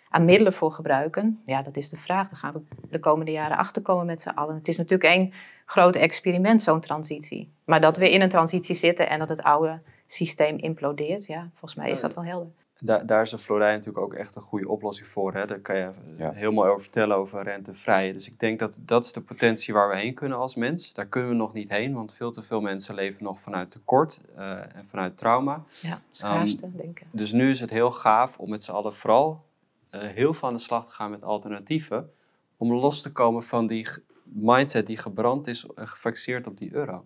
aan 0.08 0.24
middelen 0.24 0.52
voor 0.52 0.72
gebruiken? 0.72 1.40
Ja, 1.44 1.62
dat 1.62 1.76
is 1.76 1.88
de 1.88 1.96
vraag. 1.96 2.28
Daar 2.28 2.38
gaan 2.38 2.52
we 2.52 2.60
de 2.90 2.98
komende 2.98 3.32
jaren 3.32 3.56
achterkomen 3.56 4.06
met 4.06 4.20
z'n 4.20 4.28
allen. 4.28 4.54
Het 4.54 4.68
is 4.68 4.76
natuurlijk 4.76 5.10
één 5.10 5.32
groot 5.66 5.96
experiment, 5.96 6.62
zo'n 6.62 6.80
transitie. 6.80 7.52
Maar 7.64 7.80
dat 7.80 7.96
we 7.96 8.10
in 8.10 8.20
een 8.20 8.28
transitie 8.28 8.74
zitten 8.74 9.08
en 9.08 9.18
dat 9.18 9.28
het 9.28 9.42
oude 9.42 9.80
systeem 10.06 10.56
implodeert, 10.56 11.26
ja, 11.26 11.50
volgens 11.50 11.74
mij 11.74 11.90
is 11.90 12.00
dat 12.00 12.14
wel 12.14 12.24
helder. 12.24 12.52
Daar, 12.80 13.06
daar 13.06 13.22
is 13.22 13.30
de 13.30 13.38
Florijn 13.38 13.74
natuurlijk 13.74 14.04
ook 14.04 14.14
echt 14.14 14.36
een 14.36 14.42
goede 14.42 14.68
oplossing 14.68 15.08
voor. 15.08 15.32
Hè? 15.34 15.46
Daar 15.46 15.60
kan 15.60 15.76
je 15.76 15.90
Ja. 16.16 16.32
heel 16.32 16.52
mooi 16.52 16.68
over 16.70 16.82
vertellen 16.82 17.16
over 17.16 17.42
rentevrij. 17.42 18.12
Dus 18.12 18.26
ik 18.28 18.38
denk 18.40 18.58
dat 18.58 18.80
dat 18.82 19.04
is 19.04 19.12
de 19.12 19.20
potentie 19.20 19.74
waar 19.74 19.88
we 19.88 19.96
heen 19.96 20.14
kunnen 20.14 20.38
als 20.38 20.54
mens. 20.54 20.92
Daar 20.92 21.06
kunnen 21.06 21.30
we 21.30 21.36
nog 21.36 21.52
niet 21.52 21.68
heen, 21.70 21.94
want 21.94 22.14
veel 22.14 22.30
te 22.30 22.42
veel 22.42 22.60
mensen 22.60 22.94
leven 22.94 23.24
nog 23.24 23.40
vanuit 23.40 23.70
tekort 23.70 24.20
eh, 24.36 24.76
en 24.76 24.84
vanuit 24.86 25.18
trauma. 25.18 25.64
Ja, 25.80 26.00
schaarste, 26.10 26.70
denk 26.76 27.00
ik. 27.00 27.06
Dus 27.10 27.32
nu 27.32 27.50
is 27.50 27.60
het 27.60 27.70
heel 27.70 27.90
gaaf 27.90 28.38
om 28.38 28.50
met 28.50 28.62
z'n 28.64 28.70
allen 28.72 28.94
vooral 28.94 29.44
eh, 29.90 30.00
heel 30.00 30.34
veel 30.34 30.48
aan 30.48 30.54
de 30.54 30.60
slag 30.60 30.86
te 30.86 30.92
gaan 30.92 31.10
met 31.10 31.22
alternatieven. 31.22 32.10
Om 32.56 32.72
los 32.72 33.02
te 33.02 33.12
komen 33.12 33.42
van 33.42 33.66
die 33.66 33.88
mindset 34.24 34.86
die 34.86 34.96
gebrand 34.96 35.46
is 35.46 35.66
en 35.74 35.88
gefixeerd 35.88 36.46
op 36.46 36.58
die 36.58 36.74
euro. 36.74 37.04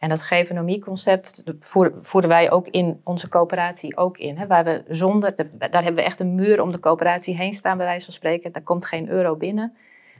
En 0.00 0.08
dat 0.08 0.22
gevenomieconcept 0.22 1.42
voer- 1.60 1.94
voeren 2.00 2.30
wij 2.30 2.50
ook 2.50 2.68
in 2.68 3.00
onze 3.04 3.28
coöperatie 3.28 3.96
ook 3.96 4.18
in. 4.18 4.38
Hè, 4.38 4.46
waar 4.46 4.64
we 4.64 4.84
zonder, 4.88 5.34
daar 5.58 5.82
hebben 5.82 5.94
we 5.94 6.02
echt 6.02 6.20
een 6.20 6.34
muur 6.34 6.62
om 6.62 6.72
de 6.72 6.80
coöperatie 6.80 7.36
heen 7.36 7.52
staan, 7.52 7.76
bij 7.76 7.86
wijze 7.86 8.04
van 8.04 8.14
spreken. 8.14 8.52
Daar 8.52 8.62
komt 8.62 8.86
geen 8.86 9.08
euro 9.08 9.36
binnen. 9.36 9.76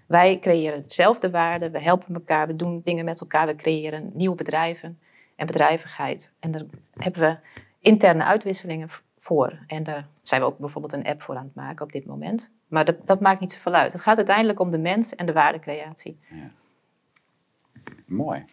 Wij 0.06 0.38
creëren 0.38 0.84
zelf 0.86 1.18
de 1.18 1.30
waarde, 1.30 1.70
we 1.70 1.82
helpen 1.82 2.14
elkaar, 2.14 2.46
we 2.46 2.56
doen 2.56 2.80
dingen 2.84 3.04
met 3.04 3.20
elkaar, 3.20 3.46
we 3.46 3.56
creëren 3.56 4.10
nieuwe 4.14 4.36
bedrijven 4.36 4.98
en 5.36 5.46
bedrijvigheid. 5.46 6.32
En 6.40 6.50
daar 6.50 6.64
hebben 6.96 7.20
we 7.20 7.36
interne 7.80 8.24
uitwisselingen 8.24 8.88
voor. 9.18 9.58
En 9.66 9.82
daar 9.82 10.06
zijn 10.22 10.40
we 10.40 10.46
ook 10.46 10.58
bijvoorbeeld 10.58 10.92
een 10.92 11.06
app 11.06 11.22
voor 11.22 11.36
aan 11.36 11.44
het 11.44 11.54
maken 11.54 11.84
op 11.84 11.92
dit 11.92 12.06
moment. 12.06 12.52
Maar 12.68 12.84
dat, 12.84 13.06
dat 13.06 13.20
maakt 13.20 13.40
niet 13.40 13.52
zoveel 13.52 13.74
uit. 13.74 13.92
Het 13.92 14.02
gaat 14.02 14.16
uiteindelijk 14.16 14.60
om 14.60 14.70
de 14.70 14.78
mens 14.78 15.14
en 15.14 15.26
de 15.26 15.32
waardecreatie. 15.32 16.18
Mooi. 18.10 18.44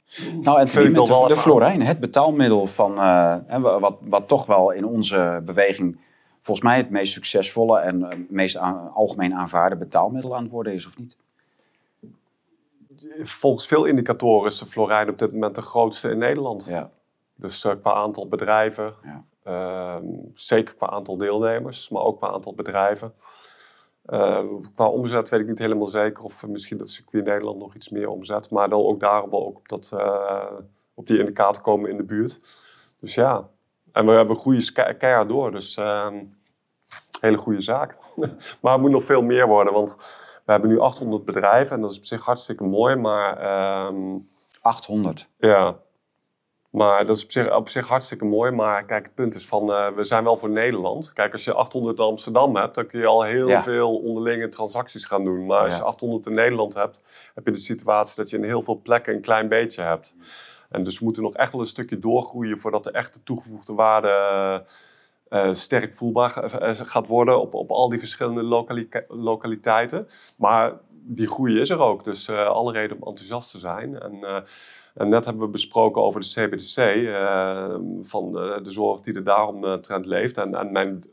Nou, 0.42 0.60
en 0.60 0.92
met 0.92 1.06
de, 1.06 1.26
de 1.28 1.36
Florijn, 1.36 1.82
het 1.82 2.00
betaalmiddel 2.00 2.68
van, 2.68 2.98
eh, 2.98 3.36
wat, 3.80 3.98
wat 4.02 4.28
toch 4.28 4.46
wel 4.46 4.72
in 4.72 4.86
onze 4.86 5.42
beweging 5.46 6.00
volgens 6.42 6.68
mij 6.68 6.78
het 6.78 6.90
meest 6.90 7.14
succesvolle 7.14 7.80
en 7.80 8.04
eh, 8.12 8.18
meest 8.30 8.58
aan- 8.58 8.92
algemeen 8.94 9.34
aanvaarde 9.34 9.76
betaalmiddel 9.76 10.36
aan 10.36 10.44
het 10.44 10.52
worden 10.52 10.74
is, 10.74 10.88
of 10.88 10.98
niet? 10.98 11.18
Volgens 13.22 13.68
veel 13.68 13.86
indicatoren 13.86 14.48
is 14.48 14.60
de 14.60 14.66
Florijn 14.66 15.10
op 15.10 15.20
dit 15.20 15.32
moment 15.34 15.56
de 15.56 15.62
grootste 15.62 16.10
in 16.10 16.18
Nederland. 16.18 16.66
Ja. 16.70 16.90
Dus 17.36 17.64
eh, 17.64 17.72
qua 17.82 17.94
aantal 17.94 18.28
bedrijven, 18.28 18.94
Ja. 19.04 19.24
ehm, 19.44 20.04
zeker 20.34 20.76
qua 20.76 20.90
aantal 20.90 21.18
deelnemers, 21.18 21.90
maar 21.90 22.02
ook 22.02 22.18
qua 22.18 22.28
aantal 22.28 22.54
bedrijven. 22.54 23.14
Eh, 24.08 24.44
qua 24.76 24.88
omzet 24.88 25.30
weet 25.30 25.40
ik 25.40 25.48
niet 25.48 25.60
helemaal 25.60 25.88
zeker 25.88 26.24
of 26.24 26.44
eh, 26.44 26.50
misschien 26.50 26.78
dat 26.78 26.90
circuit 26.90 27.26
Nederland 27.26 27.58
nog 27.60 27.76
iets 27.76 27.90
meer 27.90 28.10
omzet. 28.10 28.50
Maar 28.50 28.70
dan 28.70 28.82
ook 28.86 29.00
daarom 29.00 29.30
wel 29.30 29.46
ook 29.48 29.58
op, 29.58 29.68
dat, 29.68 29.92
eh, 29.98 30.52
op 30.94 31.08
die 31.08 31.20
indicator 31.20 31.62
komen 31.62 31.90
in 31.90 31.98
de 31.98 32.04
buurt. 32.04 32.40
Dus 33.00 33.16
ja, 33.16 33.50
en 33.92 34.06
we 34.06 34.12
hebben 34.12 34.38
ke- 34.74 34.96
keihard 34.98 35.30
door. 35.30 35.52
Dus 35.52 35.78
ehm, 35.78 36.24
hele 37.22 37.38
goede 37.38 37.62
zaak. 37.62 37.98
maar 38.62 38.74
het 38.74 38.82
moet 38.82 38.92
nog 38.92 39.04
veel 39.04 39.22
meer 39.22 39.48
worden, 39.48 39.74
want 39.74 39.96
we 40.46 40.52
hebben 40.52 40.70
nu 40.70 40.80
800 40.80 41.26
bedrijven 41.26 41.76
en 41.76 41.82
dat 41.82 41.92
is 41.92 41.98
op 41.98 42.06
zich 42.06 42.24
hartstikke 42.26 42.64
mooi. 42.64 42.96
Maar 42.96 43.38
ehm, 43.38 44.18
800. 44.62 45.30
ja, 45.38 45.78
maar 46.78 47.06
dat 47.06 47.18
is 47.18 47.24
op 47.24 47.32
zich, 47.32 47.56
op 47.56 47.70
zich 47.70 47.88
hartstikke 47.88 48.26
mooi. 48.26 48.52
Maar 48.52 48.86
kijk, 48.86 49.04
het 49.06 49.16
punt 49.16 49.36
is 49.36 49.46
van, 49.48 49.72
eh, 49.72 49.88
we 49.96 50.04
zijn 50.04 50.24
wel 50.24 50.36
voor 50.38 50.50
Nederland. 50.50 51.14
Kijk, 51.14 51.32
als 51.32 51.44
je 51.44 51.54
800 51.54 51.98
in 51.98 52.04
Amsterdam 52.04 52.56
hebt, 52.56 52.76
dan 52.76 52.86
kun 52.88 53.00
je 53.00 53.06
al 53.06 53.24
heel 53.24 53.48
Ja. 53.48 53.62
veel 53.64 53.96
onderlinge 53.98 54.50
transacties 54.50 55.06
gaan 55.06 55.24
doen. 55.24 55.46
Maar 55.46 55.64
als 55.64 55.76
je 55.78 55.84
800 55.84 56.26
in 56.26 56.34
Nederland 56.34 56.74
hebt, 56.74 57.02
heb 57.36 57.46
je 57.46 57.52
de 57.52 57.58
situatie 57.58 58.16
dat 58.22 58.30
je 58.30 58.38
in 58.38 58.44
heel 58.44 58.62
veel 58.62 58.80
plekken 58.82 59.14
een 59.14 59.22
klein 59.22 59.48
beetje 59.50 59.82
hebt. 59.82 60.16
En 60.70 60.84
dus 60.84 61.00
we 61.00 61.06
moeten 61.06 61.24
nog 61.24 61.34
echt 61.34 61.52
wel 61.52 61.62
een 61.62 61.68
stukje 61.68 62.00
doorgroeien 62.00 62.58
voordat 62.60 62.84
de 62.84 62.92
echte 62.92 63.24
toegevoegde 63.24 63.74
waarde 63.74 64.08
eh, 64.10 64.60
eh, 65.48 65.54
sterk 65.54 65.94
voelbaar 65.94 66.30
ga- 66.30 66.74
gaat 66.74 67.08
worden 67.08 67.42
op, 67.42 67.54
op 67.54 67.72
al 67.72 67.90
die 67.90 68.00
verschillende 68.00 68.44
lokali- 68.44 68.90
lokaliteiten. 69.08 70.08
Maar 70.38 70.74
die 71.08 71.28
groei 71.28 71.60
is 71.60 71.70
er 71.70 71.80
ook, 71.80 72.04
dus 72.04 72.28
eh, 72.28 72.46
alle 72.46 72.72
reden 72.72 72.98
om 73.00 73.08
enthousiast 73.08 73.52
te 73.52 73.58
zijn. 73.58 74.00
En, 74.00 74.24
eh, 74.24 74.42
en 74.94 75.10
net 75.10 75.26
hebben 75.26 75.44
we 75.44 75.50
besproken 75.50 76.02
over 76.02 76.20
de 76.22 76.28
CBDC, 76.28 76.78
eh, 76.78 77.76
van 78.02 78.32
de, 78.32 78.60
de 78.64 78.72
zorg 78.72 79.02
die 79.02 79.14
er 79.14 79.24
daarom 79.24 79.82
trend 79.82 80.06
leeft. 80.06 80.38
En, 80.38 80.56
en 80.56 80.72
mijn 80.72 81.04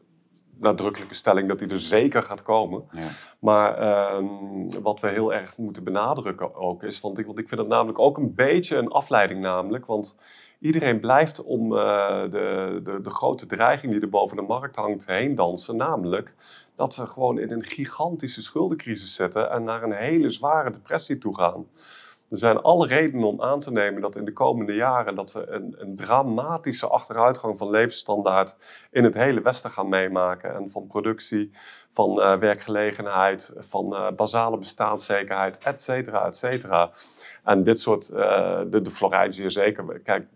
nadrukkelijke 0.58 1.14
stelling 1.14 1.48
dat 1.48 1.58
die 1.58 1.68
er 1.68 1.78
zeker 1.78 2.22
gaat 2.22 2.42
komen. 2.42 2.84
Ja. 2.90 3.08
Maar 3.40 3.78
ehm, 3.78 4.82
wat 4.82 5.00
we 5.00 5.08
heel 5.08 5.32
erg 5.34 5.58
moeten 5.58 5.84
benadrukken 5.84 6.54
ook 6.54 6.82
is, 6.82 7.00
want 7.00 7.18
ik, 7.18 7.26
want 7.26 7.38
ik 7.38 7.48
vind 7.48 7.60
het 7.60 7.70
namelijk 7.70 7.98
ook 7.98 8.18
een 8.18 8.34
beetje 8.34 8.76
een 8.76 8.88
afleiding 8.88 9.40
namelijk, 9.40 9.86
want 9.86 10.16
iedereen 10.60 11.00
blijft 11.00 11.42
om 11.42 11.76
eh, 11.76 12.22
de, 12.22 12.80
de, 12.82 13.00
de 13.00 13.10
grote 13.10 13.46
dreiging 13.46 13.92
die 13.92 14.00
er 14.00 14.08
boven 14.08 14.36
de 14.36 14.42
markt 14.42 14.76
hangt 14.76 15.06
heen 15.06 15.34
dansen, 15.34 15.76
namelijk 15.76 16.34
dat 16.76 16.96
we 16.96 17.06
gewoon 17.06 17.38
in 17.38 17.50
een 17.50 17.64
gigantische 17.64 18.42
schuldencrisis 18.42 19.14
zitten 19.14 19.50
en 19.50 19.64
naar 19.64 19.82
een 19.82 19.92
hele 19.92 20.28
zware 20.28 20.70
depressie 20.70 21.18
toe 21.18 21.36
gaan. 21.36 21.66
Er 22.34 22.40
zijn 22.40 22.60
alle 22.60 22.86
redenen 22.86 23.26
om 23.26 23.42
aan 23.42 23.60
te 23.60 23.72
nemen 23.72 24.00
dat 24.00 24.16
in 24.16 24.24
de 24.24 24.32
komende 24.32 24.74
jaren 24.74 25.14
dat 25.14 25.32
we 25.32 25.46
een, 25.48 25.74
een 25.78 25.96
dramatische 25.96 26.88
achteruitgang 26.88 27.58
van 27.58 27.70
levensstandaard 27.70 28.56
in 28.90 29.04
het 29.04 29.14
hele 29.14 29.40
Westen 29.40 29.70
gaan 29.70 29.88
meemaken. 29.88 30.54
En 30.54 30.70
van 30.70 30.86
productie, 30.86 31.50
van 31.92 32.22
eh, 32.22 32.36
werkgelegenheid, 32.36 33.54
van 33.58 33.94
eh, 33.94 34.10
basale 34.16 34.58
bestaanszekerheid, 34.58 35.58
et 35.58 35.80
cetera, 35.80 36.26
et 36.26 36.36
cetera. 36.36 36.90
En 37.44 37.62
dit 37.62 37.80
soort, 37.80 38.08
eh, 38.08 38.60
de, 38.66 38.80
de 38.80 38.90
Florijn 38.90 39.32
zeer 39.32 39.50
zeker. 39.50 40.00
Kijk, 40.00 40.26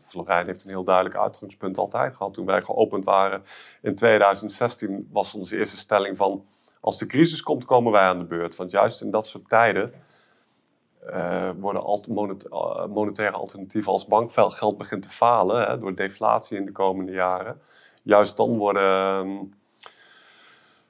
Florijn 0.00 0.46
heeft 0.46 0.64
een 0.64 0.70
heel 0.70 0.84
duidelijk 0.84 1.16
uitgangspunt 1.16 1.78
altijd 1.78 2.14
gehad. 2.14 2.34
Toen 2.34 2.46
wij 2.46 2.62
geopend 2.62 3.04
waren 3.04 3.42
in 3.80 3.94
2016 3.94 5.08
was 5.12 5.34
onze 5.34 5.56
eerste 5.56 5.76
stelling 5.76 6.16
van... 6.16 6.44
als 6.80 6.98
de 6.98 7.06
crisis 7.06 7.42
komt, 7.42 7.64
komen 7.64 7.92
wij 7.92 8.02
aan 8.02 8.18
de 8.18 8.24
beurt. 8.24 8.56
Want 8.56 8.70
juist 8.70 9.02
in 9.02 9.10
dat 9.10 9.26
soort 9.26 9.48
tijden 9.48 9.92
eh, 11.06 11.50
worden 11.58 11.82
alt- 11.84 12.06
monet- 12.08 12.48
eh, 12.48 12.86
monetaire 12.86 13.36
alternatieven 13.36 13.92
als 13.92 14.06
bankgeld 14.06 14.76
begint 14.78 15.02
te 15.02 15.08
falen 15.10 15.66
hè, 15.68 15.78
door 15.78 15.94
deflatie 15.94 16.56
in 16.58 16.64
de 16.66 16.72
komende 16.72 17.12
jaren. 17.12 17.60
Juist 18.02 18.36
dan 18.36 18.56
worden 18.58 18.82
ehm, 18.82 19.38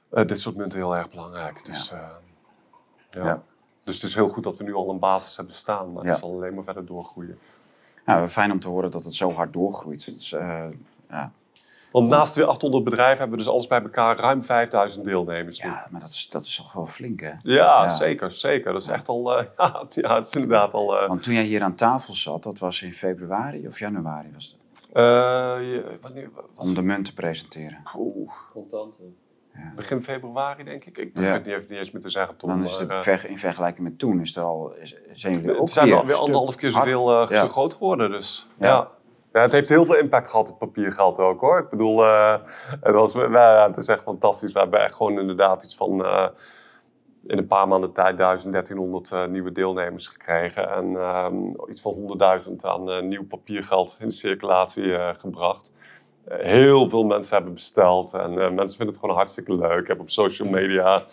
eh, 0.09 0.25
dit 0.27 0.39
soort 0.39 0.55
munten 0.55 0.79
heel 0.79 0.95
erg 0.95 1.09
belangrijk. 1.09 1.65
Dus, 1.65 1.89
ja. 1.89 2.19
Ja. 3.25 3.43
dus 3.83 3.95
het 3.95 4.03
is 4.03 4.15
heel 4.15 4.29
goed 4.29 4.43
dat 4.43 4.57
we 4.57 4.63
nu 4.63 4.73
al 4.73 4.89
een 4.89 4.99
basis 4.99 5.35
hebben 5.35 5.55
staan, 5.55 5.93
maar 5.93 6.03
het 6.03 6.11
zal 6.17 6.31
alleen 6.31 6.53
maar 6.53 6.63
verder 6.63 6.85
doorgroeien. 6.85 7.39
Nou, 8.05 8.27
fijn 8.27 8.51
om 8.51 8.59
te 8.59 8.69
horen 8.69 8.91
dat 8.91 9.03
het 9.03 9.13
zo 9.13 9.31
hard 9.33 9.53
doorgroeit. 9.53 10.05
Het 10.05 10.15
is, 10.15 10.29
ja. 11.09 11.31
Want 11.93 12.09
naast 12.09 12.35
de 12.35 12.45
800 12.45 12.83
bedrijven 12.83 13.17
hebben 13.17 13.37
we 13.37 13.43
dus 13.43 13.51
alles 13.53 13.67
bij 13.67 13.81
elkaar 13.81 14.17
ruim 14.17 14.43
5000 14.43 15.05
deelnemers. 15.05 15.59
nu. 15.61 15.69
ja, 15.69 15.87
maar 15.91 15.99
dat 15.99 16.09
is, 16.09 16.29
dat 16.29 16.43
is 16.43 16.55
toch 16.55 16.73
wel 16.73 16.85
flink, 16.85 17.19
hè? 17.21 17.27
Ja, 17.29 17.37
Ja. 17.43 17.87
zeker, 17.89 18.31
zeker. 18.31 18.73
Dat 18.73 18.81
is 18.81 18.87
echt 18.87 19.07
al, 19.07 19.37
eh, 19.37 19.45
ja, 19.57 19.79
het- 19.81 19.95
ja, 19.95 20.17
is 20.19 20.29
inderdaad 20.29 20.73
al... 20.73 20.99
eh, 20.99 21.07
Want 21.07 21.23
toen 21.23 21.33
jij 21.33 21.43
hier 21.43 21.63
aan 21.63 21.75
tafel 21.75 22.13
zat, 22.13 22.43
dat 22.43 22.59
was 22.59 22.81
in 22.81 22.93
februari 22.93 23.67
of 23.67 23.79
januari, 23.79 24.29
was 24.33 24.45
het, 24.45 24.85
eh, 24.93 25.01
je- 25.59 25.97
wanneer 26.01 26.29
was 26.55 26.67
om 26.67 26.73
de 26.73 26.81
munt 26.83 27.05
te 27.05 27.13
presenteren. 27.13 27.81
Oeh, 27.97 28.31
Contanten. 28.51 29.15
begin 29.75 30.03
februari 30.03 30.63
denk 30.63 30.85
ik. 30.85 30.97
Ik 30.97 31.11
Ja. 31.13 31.21
het 31.23 31.45
niet, 31.45 31.55
even 31.55 31.69
niet 31.69 31.77
eens 31.77 31.91
meer 31.91 32.01
te 32.01 32.09
zeggen, 32.09 32.37
Tom. 32.37 32.49
Dan 32.49 32.63
is 32.63 32.79
het 32.79 32.87
maar, 32.87 33.01
ver- 33.01 33.29
in 33.29 33.37
vergelijking 33.37 33.87
met 33.87 33.99
toen, 33.99 34.21
is 34.21 34.35
er 34.35 34.43
al, 34.43 34.73
is- 34.75 34.95
zijn 35.11 35.33
jullie 35.33 35.51
ook 35.53 35.59
het 35.59 35.69
zijn 35.69 35.87
weer 35.87 35.95
alweer 35.97 36.15
anderhalf 36.15 36.55
keer 36.55 36.71
zoveel 36.71 37.21
eh, 37.23 37.29
Ja. 37.29 37.39
zo 37.39 37.47
groot 37.47 37.73
geworden. 37.73 38.11
Dus 38.11 38.47
Ja. 38.59 38.89
Ja. 39.33 39.41
Het 39.41 39.51
heeft 39.51 39.69
heel 39.69 39.85
veel 39.85 39.97
impact 39.97 40.29
gehad, 40.29 40.47
het 40.47 40.57
papiergeld 40.57 41.19
ook 41.19 41.41
hoor. 41.41 41.59
Ik 41.59 41.69
bedoel, 41.69 42.03
eh, 42.03 42.35
het, 42.81 42.95
was, 42.95 43.13
het 43.13 43.77
is 43.77 43.87
echt 43.87 44.03
fantastisch. 44.03 44.51
We 44.51 44.59
hebben 44.59 44.79
echt 44.79 44.95
gewoon 44.95 45.19
inderdaad 45.19 45.63
iets 45.63 45.75
van 45.75 46.05
eh, 46.05 46.27
in 47.23 47.37
een 47.37 47.47
paar 47.47 47.67
maanden 47.67 47.93
tijd 47.93 48.17
1000, 48.17 48.51
1300 48.51 49.11
eh, 49.11 49.25
nieuwe 49.25 49.51
deelnemers 49.51 50.07
gekregen. 50.07 50.69
En 50.69 50.95
ehm, 50.95 51.45
iets 51.69 51.81
van 51.81 52.17
100.000 52.49 52.55
aan 52.61 53.07
nieuw 53.07 53.27
papiergeld 53.27 53.97
in 53.99 54.11
circulatie 54.11 55.13
gebracht. 55.17 55.71
Heel 56.29 56.89
veel 56.89 57.03
mensen 57.03 57.35
hebben 57.35 57.53
besteld 57.53 58.13
en 58.13 58.33
mensen 58.33 58.77
vinden 58.77 58.87
het 58.87 58.97
gewoon 58.97 59.15
hartstikke 59.15 59.55
leuk. 59.55 59.81
Ik 59.81 59.87
heb 59.87 59.99
op 59.99 60.09
social 60.09 60.49
media 60.49 61.03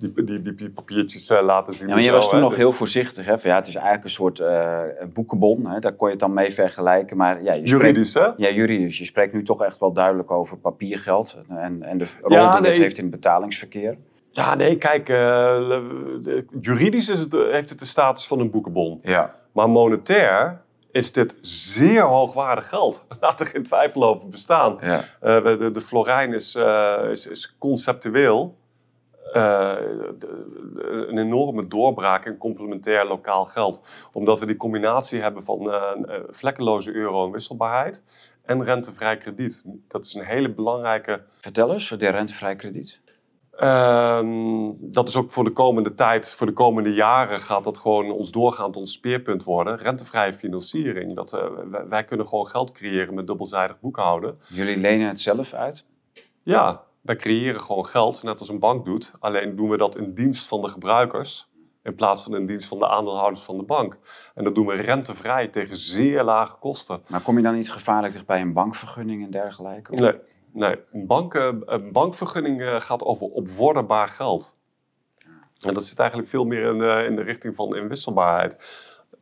die, 0.00 0.24
die, 0.24 0.42
die, 0.42 0.54
die 0.54 0.70
papiertjes 0.70 1.30
eh, 1.30 1.42
laten 1.42 1.74
zien. 1.74 1.86
Ja, 1.88 1.92
maar 1.94 2.02
je 2.02 2.08
zo, 2.08 2.14
was 2.14 2.28
toen 2.28 2.38
hè. 2.38 2.44
nog 2.44 2.56
heel 2.56 2.72
voorzichtig. 2.72 3.26
Hè? 3.26 3.38
Van, 3.38 3.50
ja, 3.50 3.56
het 3.56 3.66
is 3.66 3.74
eigenlijk 3.74 4.04
een 4.04 4.10
soort 4.10 4.40
eh, 4.40 4.78
boekenbon. 5.12 5.70
Hè? 5.70 5.78
Daar 5.78 5.92
kon 5.92 6.06
je 6.06 6.12
het 6.12 6.22
dan 6.22 6.32
mee 6.34 6.52
vergelijken. 6.52 7.16
Maar 7.16 7.42
ja, 7.42 7.52
je 7.52 7.66
spreekt- 7.66 7.70
Juridisch, 7.70 8.14
hè? 8.14 8.28
Ja, 8.36 8.50
juridisch. 8.50 8.98
Je 8.98 9.04
spreekt 9.04 9.32
nu 9.32 9.42
toch 9.42 9.62
echt 9.64 9.78
wel 9.78 9.92
duidelijk 9.92 10.30
over 10.30 10.56
papiergeld. 10.58 11.38
En, 11.48 11.82
en 11.82 11.98
de 11.98 12.06
rol 12.22 12.32
Ja, 12.32 12.46
die 12.46 12.66
het 12.66 12.72
nee. 12.74 12.82
heeft 12.82 12.98
in 12.98 13.02
het 13.04 13.12
betalingsverkeer. 13.12 13.96
Ja, 14.30 14.54
nee, 14.54 14.76
kijk, 14.76 15.08
eh, 15.08 15.78
juridisch 16.60 17.08
is 17.08 17.18
het, 17.18 17.32
heeft 17.32 17.70
het 17.70 17.78
de 17.78 17.84
status 17.84 18.26
van 18.26 18.40
een 18.40 18.50
boekenbon. 18.50 18.98
Ja. 19.02 19.34
Maar 19.52 19.70
monetair 19.70 20.60
is 20.92 21.12
dit 21.12 21.36
zeer 21.40 22.02
hoogwaardig 22.02 22.68
geld. 22.68 23.06
Laat 23.20 23.40
er 23.40 23.46
geen 23.46 23.62
twijfel 23.62 24.04
over 24.04 24.28
bestaan. 24.28 24.78
ja. 24.80 25.00
De, 25.20 25.70
de 25.72 25.80
Florijn 25.80 26.34
is, 26.34 26.58
is, 27.10 27.26
is 27.26 27.54
conceptueel 27.58 28.58
eh, 29.32 29.76
een 31.08 31.18
enorme 31.18 31.68
doorbraak 31.68 32.26
in 32.26 32.38
complementair 32.38 33.06
lokaal 33.06 33.46
geld. 33.46 34.08
Omdat 34.12 34.40
we 34.40 34.46
die 34.46 34.56
combinatie 34.56 35.20
hebben 35.20 35.44
van 35.44 35.72
eh, 35.72 35.82
eh, 36.06 36.22
vlekkeloze 36.28 36.92
euro 36.92 37.24
en 37.24 37.32
wisselbaarheid 37.32 38.04
en 38.44 38.64
rentevrij 38.64 39.16
krediet. 39.16 39.64
Dat 39.88 40.04
is 40.04 40.14
een 40.14 40.24
hele 40.24 40.50
belangrijke 40.50 41.22
Vertel 41.40 41.72
eens, 41.72 41.88
voor 41.88 41.98
de 41.98 42.08
rentevrij 42.08 42.56
krediet. 42.56 43.00
Ehm, 43.56 44.70
dat 44.78 45.08
is 45.08 45.16
ook 45.16 45.30
voor 45.30 45.44
de 45.44 45.50
komende 45.50 45.94
tijd, 45.94 46.34
voor 46.34 46.46
de 46.46 46.52
komende 46.52 46.92
jaren 46.92 47.40
gaat 47.40 47.64
dat 47.64 47.78
gewoon 47.78 48.10
ons 48.10 48.30
doorgaand 48.30 48.76
ons 48.76 48.92
speerpunt 48.92 49.44
worden. 49.44 49.76
Rentevrije 49.78 50.32
financiering. 50.32 51.16
Dat, 51.16 51.30
wij, 51.70 51.86
wij 51.88 52.04
kunnen 52.04 52.26
gewoon 52.26 52.46
geld 52.46 52.72
creëren 52.72 53.14
met 53.14 53.26
dubbelzijdig 53.26 53.80
boekhouden. 53.80 54.38
Jullie 54.48 54.76
lenen 54.76 55.08
het 55.08 55.20
zelf 55.20 55.52
uit. 55.52 55.84
Ja, 56.42 56.84
wij 57.00 57.16
creëren 57.16 57.60
gewoon 57.60 57.86
geld, 57.86 58.22
net 58.22 58.38
als 58.38 58.48
een 58.48 58.58
bank 58.58 58.84
doet. 58.84 59.12
Alleen 59.18 59.56
doen 59.56 59.68
we 59.68 59.76
dat 59.76 59.96
in 59.96 60.14
dienst 60.14 60.48
van 60.48 60.60
de 60.60 60.68
gebruikers. 60.68 61.48
In 61.82 61.94
plaats 61.94 62.22
van 62.22 62.36
in 62.36 62.46
dienst 62.46 62.66
van 62.68 62.78
de 62.78 62.88
aandeelhouders 62.88 63.42
van 63.42 63.56
de 63.56 63.62
bank. 63.62 63.98
En 64.34 64.44
dat 64.44 64.54
doen 64.54 64.66
we 64.66 64.74
rentevrij 64.74 65.48
tegen 65.48 65.76
zeer 65.76 66.22
lage 66.24 66.56
kosten. 66.56 67.02
Maar 67.08 67.20
kom 67.22 67.36
je 67.36 67.42
dan 67.42 67.54
niet 67.54 67.70
gevaarlijk 67.72 68.12
dicht 68.12 68.26
bij 68.26 68.40
een 68.40 68.52
bankvergunning 68.52 69.24
en 69.24 69.30
dergelijke? 69.30 69.92
Of- 69.92 70.00
Nee, 70.00 70.14
nee. 70.52 70.76
Een, 70.92 71.06
bank, 71.06 71.34
eh, 71.34 71.48
een 71.64 71.92
bankvergunning 71.92 72.60
eh, 72.60 72.80
gaat 72.80 73.02
over 73.02 73.26
opworderbaar 73.26 74.08
geld. 74.08 74.58
En 75.60 75.74
dat 75.74 75.84
zit 75.84 75.98
eigenlijk 75.98 76.28
veel 76.30 76.44
meer 76.44 76.62
in 76.72 76.78
de, 76.78 77.04
in 77.08 77.16
de 77.16 77.22
richting 77.22 77.56
van 77.56 77.76
inwisselbaarheid. 77.76 78.54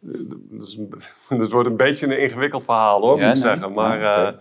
Eh, 0.02 0.10
Dat, 0.50 0.62
is 0.66 0.76
een- 0.76 1.38
dat 1.40 1.52
wordt 1.52 1.68
een 1.68 1.76
beetje 1.76 2.06
een 2.06 2.20
ingewikkeld 2.20 2.64
verhaal 2.64 3.00
hoor, 3.00 3.18
Ja, 3.18 3.28
moet 3.28 3.36
ik 3.38 3.44
nee. 3.44 3.52
zeggen. 3.52 3.72
Maar, 3.72 4.02
eh, 4.02 4.34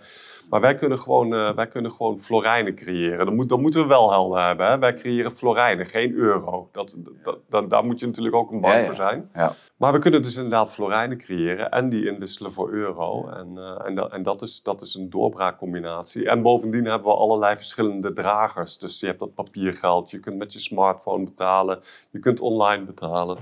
maar 0.50 0.62
wij, 0.62 0.76
kunnen 0.76 0.98
gewoon, 0.98 1.34
eh, 1.34 1.56
wij 1.56 1.68
kunnen 1.68 1.92
gewoon 1.92 2.20
florijnen 2.20 2.76
creëren. 2.76 3.26
Dat, 3.26 3.34
moet, 3.36 3.50
dat 3.50 3.60
moeten 3.60 3.82
we 3.82 3.88
wel 3.88 4.12
helder 4.12 4.46
hebben. 4.46 4.68
Hè? 4.68 4.80
Wij 4.80 4.94
creëren 4.94 5.32
florijnen, 5.32 5.86
geen 5.86 6.14
euro. 6.14 6.70
Dat, 6.72 6.96
dat, 7.24 7.38
dat- 7.50 7.70
daar 7.70 7.84
moet 7.86 8.00
je 8.00 8.06
natuurlijk 8.06 8.36
ook 8.36 8.52
een 8.52 8.62
bank 8.62 8.74
Ja, 8.74 8.80
ja. 8.80 8.86
voor 8.86 8.96
zijn. 8.96 9.30
Ja. 9.34 9.52
Maar 9.78 9.94
we 9.94 10.00
kunnen 10.00 10.22
dus 10.22 10.36
inderdaad 10.36 10.72
florijnen 10.72 11.18
creëren 11.18 11.70
en 11.70 11.90
die 11.90 12.06
inwisselen 12.08 12.52
voor 12.52 12.72
euro. 12.72 13.28
En, 13.30 13.58
eh, 13.58 13.86
en, 13.86 13.96
dat, 13.96 14.12
en 14.12 14.24
dat, 14.24 14.42
is, 14.42 14.62
dat 14.64 14.82
is 14.82 14.96
een 14.96 15.10
doorbraakcombinatie. 15.10 16.30
En 16.30 16.42
bovendien 16.42 16.86
hebben 16.86 17.08
we 17.08 17.18
allerlei 17.18 17.56
verschillende 17.56 18.14
dragers. 18.14 18.78
Dus 18.78 19.00
je 19.00 19.06
hebt 19.06 19.20
dat 19.20 19.34
papiergeld, 19.34 20.12
je 20.12 20.20
kunt 20.20 20.38
met 20.38 20.54
je 20.54 20.60
smartphone 20.60 21.24
betalen, 21.24 21.80
je 22.12 22.20
kunt 22.20 22.40
online 22.40 22.86
betalen. 22.86 23.38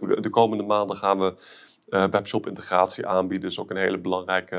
De 0.00 0.20
de 0.20 0.30
komende 0.30 0.64
maanden 0.64 0.96
gaan 0.96 1.18
we 1.18 1.34
eh, 1.88 2.04
webshop-integratie 2.10 3.06
aanbieden. 3.06 3.48
is 3.48 3.60
ook 3.60 3.70
een 3.70 3.76
hele 3.76 3.98
belangrijke... 3.98 4.56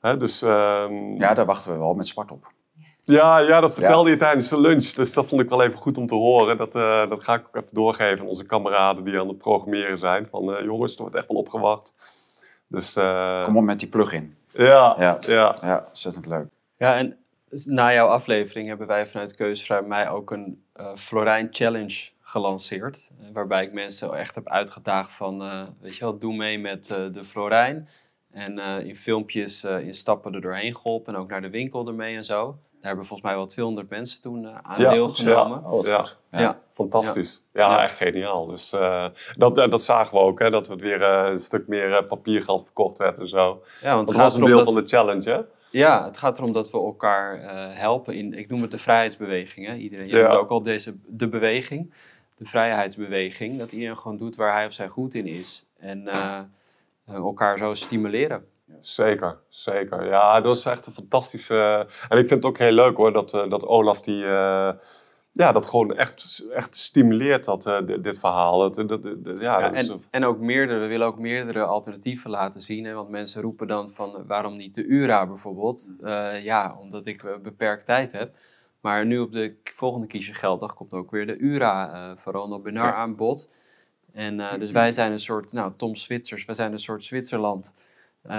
dus, 0.00 0.42
ehm, 0.42 1.16
ja, 1.16 1.34
daar 1.34 1.46
wachten 1.46 1.72
we 1.72 1.78
wel 1.78 1.94
met 1.94 2.08
zwart 2.08 2.30
op. 2.32 2.52
ja, 3.04 3.38
ja, 3.38 3.60
dat 3.60 3.74
vertelde 3.74 4.10
je 4.10 4.16
tijdens 4.16 4.48
de 4.48 4.60
lunch. 4.60 4.84
Dus 4.90 5.12
dat 5.12 5.26
vond 5.26 5.40
ik 5.42 5.48
wel 5.48 5.62
even 5.62 5.78
goed 5.78 5.98
om 5.98 6.06
te 6.06 6.14
horen. 6.14 6.56
Dat, 6.56 6.74
eh, 6.74 7.08
dat 7.08 7.24
ga 7.24 7.34
ik 7.34 7.46
ook 7.46 7.62
even 7.62 7.74
doorgeven 7.74 8.20
aan 8.20 8.26
onze 8.26 8.46
kameraden 8.46 9.04
die 9.04 9.20
aan 9.20 9.28
het 9.28 9.38
programmeren 9.38 9.98
zijn. 9.98 10.28
Van 10.28 10.54
eh, 10.54 10.64
jongens, 10.64 10.94
er 10.94 11.00
wordt 11.00 11.16
echt 11.16 11.28
wel 11.28 11.36
opgewacht. 11.36 11.94
Dus 12.66 12.96
eh, 12.96 13.44
Kom 13.44 13.56
op 13.56 13.64
met 13.64 13.78
die 13.78 13.88
plug-in. 13.88 14.36
ja, 14.52 14.96
Ja. 14.98 15.18
ja. 15.26 15.56
Ja, 15.62 15.84
ontzettend 15.88 16.26
leuk. 16.26 16.46
Ja, 16.76 16.94
en 16.96 17.16
na 17.64 17.92
jouw 17.92 18.06
aflevering 18.06 18.68
hebben 18.68 18.86
wij 18.86 19.06
vanuit 19.06 19.36
Keusvrij 19.36 19.82
mij 19.82 20.08
ook 20.10 20.30
een 20.30 20.62
eh 20.72 20.94
Florijn 20.96 21.48
Challenge 21.50 22.08
gelanceerd. 22.20 23.10
Waarbij 23.32 23.64
ik 23.64 23.72
mensen 23.72 24.14
echt 24.14 24.34
heb 24.34 24.48
uitgedaagd 24.48 25.10
van, 25.14 25.42
eh, 25.42 25.62
weet 25.80 25.96
je 25.96 26.04
wel, 26.04 26.18
doe 26.18 26.36
mee 26.36 26.58
met 26.58 26.90
eh, 26.90 26.96
de 27.12 27.24
Florijn. 27.24 27.88
En 28.32 28.58
eh, 28.58 28.86
in 28.86 28.96
filmpjes, 28.96 29.64
eh, 29.64 29.80
in 29.80 29.94
stappen 29.94 30.34
er 30.34 30.40
doorheen 30.40 30.76
geholpen 30.76 31.14
en 31.14 31.20
ook 31.20 31.28
naar 31.30 31.42
de 31.42 31.50
winkel 31.50 31.86
ermee 31.88 32.16
en 32.16 32.24
zo. 32.24 32.58
Daar 32.80 32.88
hebben 32.88 33.06
volgens 33.06 33.28
mij 33.28 33.36
wel 33.38 33.46
200 33.46 33.88
mensen 33.90 34.20
toen 34.20 34.46
eh, 34.46 34.56
aan 34.62 34.82
Ja, 34.82 34.92
deelgenomen. 34.92 35.64
Oh, 35.64 35.84
Ja. 35.86 35.98
goed. 35.98 36.16
Ja. 36.30 36.40
Ja. 36.40 36.60
Fantastisch. 36.74 37.44
Ja, 37.52 37.70
Ja. 37.70 37.82
echt 37.82 37.96
geniaal. 37.96 38.46
Dus 38.46 38.72
eh, 38.72 39.06
dat, 39.36 39.54
dat 39.54 39.82
zagen 39.82 40.14
we 40.18 40.22
ook, 40.22 40.38
hè, 40.38 40.50
dat 40.50 40.68
het 40.68 40.80
weer 40.80 41.02
een 41.02 41.40
stuk 41.40 41.66
meer 41.66 42.04
papiergeld 42.04 42.62
verkocht 42.64 42.98
werd 42.98 43.18
en 43.18 43.28
zo. 43.28 43.62
Ja, 43.82 43.94
want 43.94 44.06
Dat 44.06 44.16
het 44.16 44.24
was 44.24 44.32
gaat, 44.32 44.34
een 44.34 44.36
erom 44.36 44.48
deel 44.48 44.64
dat, 44.64 44.74
van 44.74 44.82
de 44.82 44.88
challenge, 44.88 45.30
hè? 45.30 45.40
ja, 45.78 46.04
het 46.04 46.18
gaat 46.18 46.38
erom 46.38 46.52
dat 46.52 46.70
we 46.70 46.78
elkaar 46.78 47.38
eh, 47.40 47.78
helpen 47.78 48.14
in, 48.14 48.32
ik 48.38 48.48
noem 48.48 48.62
het 48.62 48.70
de 48.70 48.78
vrijheidsbeweging. 48.78 49.66
Hè? 49.66 49.74
Iedereen, 49.74 50.06
je 50.08 50.14
noemt 50.16 50.32
ook 50.34 50.50
al 50.50 50.62
deze, 50.62 50.94
de 51.06 51.28
beweging, 51.28 51.94
de 52.36 52.44
vrijheidsbeweging. 52.44 53.58
Dat 53.58 53.72
iedereen 53.72 53.98
gewoon 53.98 54.16
doet 54.16 54.36
waar 54.36 54.52
hij 54.52 54.66
of 54.66 54.72
zij 54.72 54.88
goed 54.88 55.14
in 55.14 55.26
is. 55.26 55.64
En 55.78 56.08
elkaar 57.14 57.58
zo 57.58 57.74
stimuleren. 57.74 58.44
Zeker, 58.80 59.38
zeker. 59.48 60.06
Ja, 60.06 60.40
dat 60.40 60.56
is 60.56 60.64
echt 60.64 60.86
een 60.86 60.92
fantastische... 60.92 61.86
En 62.08 62.18
ik 62.18 62.28
vind 62.28 62.30
het 62.30 62.44
ook 62.44 62.58
heel 62.58 62.72
leuk 62.72 62.96
hoor, 62.96 63.12
dat, 63.12 63.34
eh, 63.34 63.50
dat 63.50 63.66
Olaf 63.66 64.00
die... 64.00 64.24
eh, 64.24 64.70
ja, 65.32 65.52
dat 65.52 65.66
gewoon 65.66 65.96
echt, 65.96 66.46
echt 66.54 66.76
stimuleert, 66.76 67.44
dat, 67.44 67.66
eh, 67.66 67.86
dit, 67.86 68.04
dit 68.04 68.18
verhaal. 68.18 68.58
Dat, 68.58 68.88
dat, 68.88 69.04
ja, 69.04 69.32
Ja, 69.40 69.60
dat 69.60 69.76
is, 69.76 69.88
en, 69.88 70.02
en 70.10 70.24
ook 70.24 70.38
meerdere, 70.38 70.78
we 70.80 70.86
willen 70.86 71.06
ook 71.06 71.18
meerdere 71.18 71.64
alternatieven 71.64 72.30
laten 72.30 72.60
zien. 72.60 72.84
Hè? 72.84 72.94
Want 72.94 73.08
mensen 73.08 73.42
roepen 73.42 73.66
dan 73.66 73.90
van 73.90 74.16
eh, 74.16 74.22
waarom 74.26 74.56
niet 74.56 74.74
de 74.74 74.84
URA 74.84 75.26
bijvoorbeeld? 75.26 75.92
Eh, 76.00 76.44
ja, 76.44 76.76
omdat 76.80 77.06
ik 77.06 77.22
eh, 77.24 77.36
beperkt 77.42 77.86
tijd 77.86 78.12
heb. 78.12 78.34
Maar 78.80 79.06
nu 79.06 79.18
op 79.18 79.32
de 79.32 79.56
volgende 79.62 80.06
kiesjegelddag 80.06 80.74
komt 80.74 80.92
ook 80.92 81.10
weer 81.10 81.26
de 81.26 81.36
URA 81.38 81.92
eh 81.92 82.16
voor 82.16 82.32
Ronald 82.32 82.62
Benar 82.62 82.86
Ja. 82.86 82.94
aan 82.94 83.16
bod. 83.16 83.50
En 84.12 84.40
eh, 84.40 84.58
dus 84.58 84.70
wij 84.70 84.92
zijn 84.92 85.12
een 85.12 85.18
soort, 85.18 85.52
nou 85.52 85.72
Tom 85.76 85.94
Zwitsers, 85.96 86.44
wij 86.44 86.54
zijn 86.54 86.72
een 86.72 86.78
soort 86.78 87.04
Zwitserland. 87.04 87.74
Eh, 88.22 88.30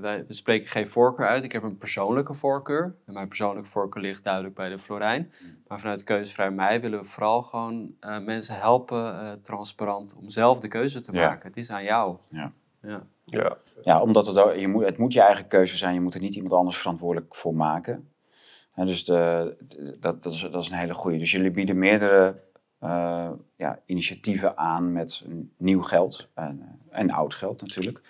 wij, 0.00 0.24
we 0.26 0.34
spreken 0.34 0.68
geen 0.68 0.88
voorkeur 0.88 1.26
uit. 1.26 1.44
Ik 1.44 1.52
heb 1.52 1.62
een 1.62 1.78
persoonlijke 1.78 2.34
voorkeur. 2.34 2.94
En 3.06 3.12
mijn 3.12 3.28
persoonlijke 3.28 3.68
voorkeur 3.70 4.02
ligt 4.02 4.24
duidelijk 4.24 4.54
bij 4.54 4.68
de 4.68 4.78
Florijn. 4.78 5.32
Maar 5.68 5.80
vanuit 5.80 6.04
Keuzevrij 6.04 6.50
Mij 6.50 6.80
willen 6.80 6.98
we 6.98 7.04
vooral 7.04 7.42
gewoon 7.42 7.94
eh, 8.00 8.18
mensen 8.18 8.54
helpen, 8.56 9.20
eh, 9.20 9.32
transparant, 9.42 10.16
om 10.16 10.28
zelf 10.30 10.60
de 10.60 10.68
keuze 10.68 11.00
te 11.00 11.12
Ja. 11.12 11.26
maken. 11.28 11.46
Het 11.46 11.56
is 11.56 11.70
aan 11.70 11.84
jou. 11.84 12.16
Ja. 12.26 12.52
Ja. 12.82 13.06
ja. 13.24 13.56
Ja, 13.82 14.00
omdat 14.00 14.26
het, 14.26 14.38
ook- 14.38 14.54
je 14.54 14.68
moet, 14.68 14.84
het 14.84 14.98
moet 14.98 15.12
je 15.12 15.20
eigen 15.20 15.46
keuze 15.48 15.76
zijn. 15.76 15.94
Je 15.94 16.00
moet 16.00 16.14
er 16.14 16.20
niet 16.20 16.34
iemand 16.34 16.52
anders 16.52 16.76
verantwoordelijk 16.78 17.34
voor 17.34 17.54
maken. 17.54 18.08
En 18.74 18.86
dus 18.86 19.04
de, 19.04 19.56
de- 19.68 19.96
dat, 20.00 20.22
dat, 20.22 20.32
is, 20.32 20.40
dat 20.50 20.62
is 20.62 20.70
een 20.70 20.78
hele 20.78 20.94
goede. 20.94 21.18
Dus 21.18 21.30
jullie 21.30 21.50
bieden 21.50 21.78
meerdere 21.78 22.40
eh, 22.84 23.30
ja, 23.56 23.78
initiatieven 23.86 24.58
aan 24.58 24.92
met 24.92 25.24
nieuw 25.58 25.82
geld 25.82 26.28
en, 26.34 26.80
en 26.90 27.10
oud 27.10 27.34
geld 27.34 27.60
natuurlijk. 27.60 28.00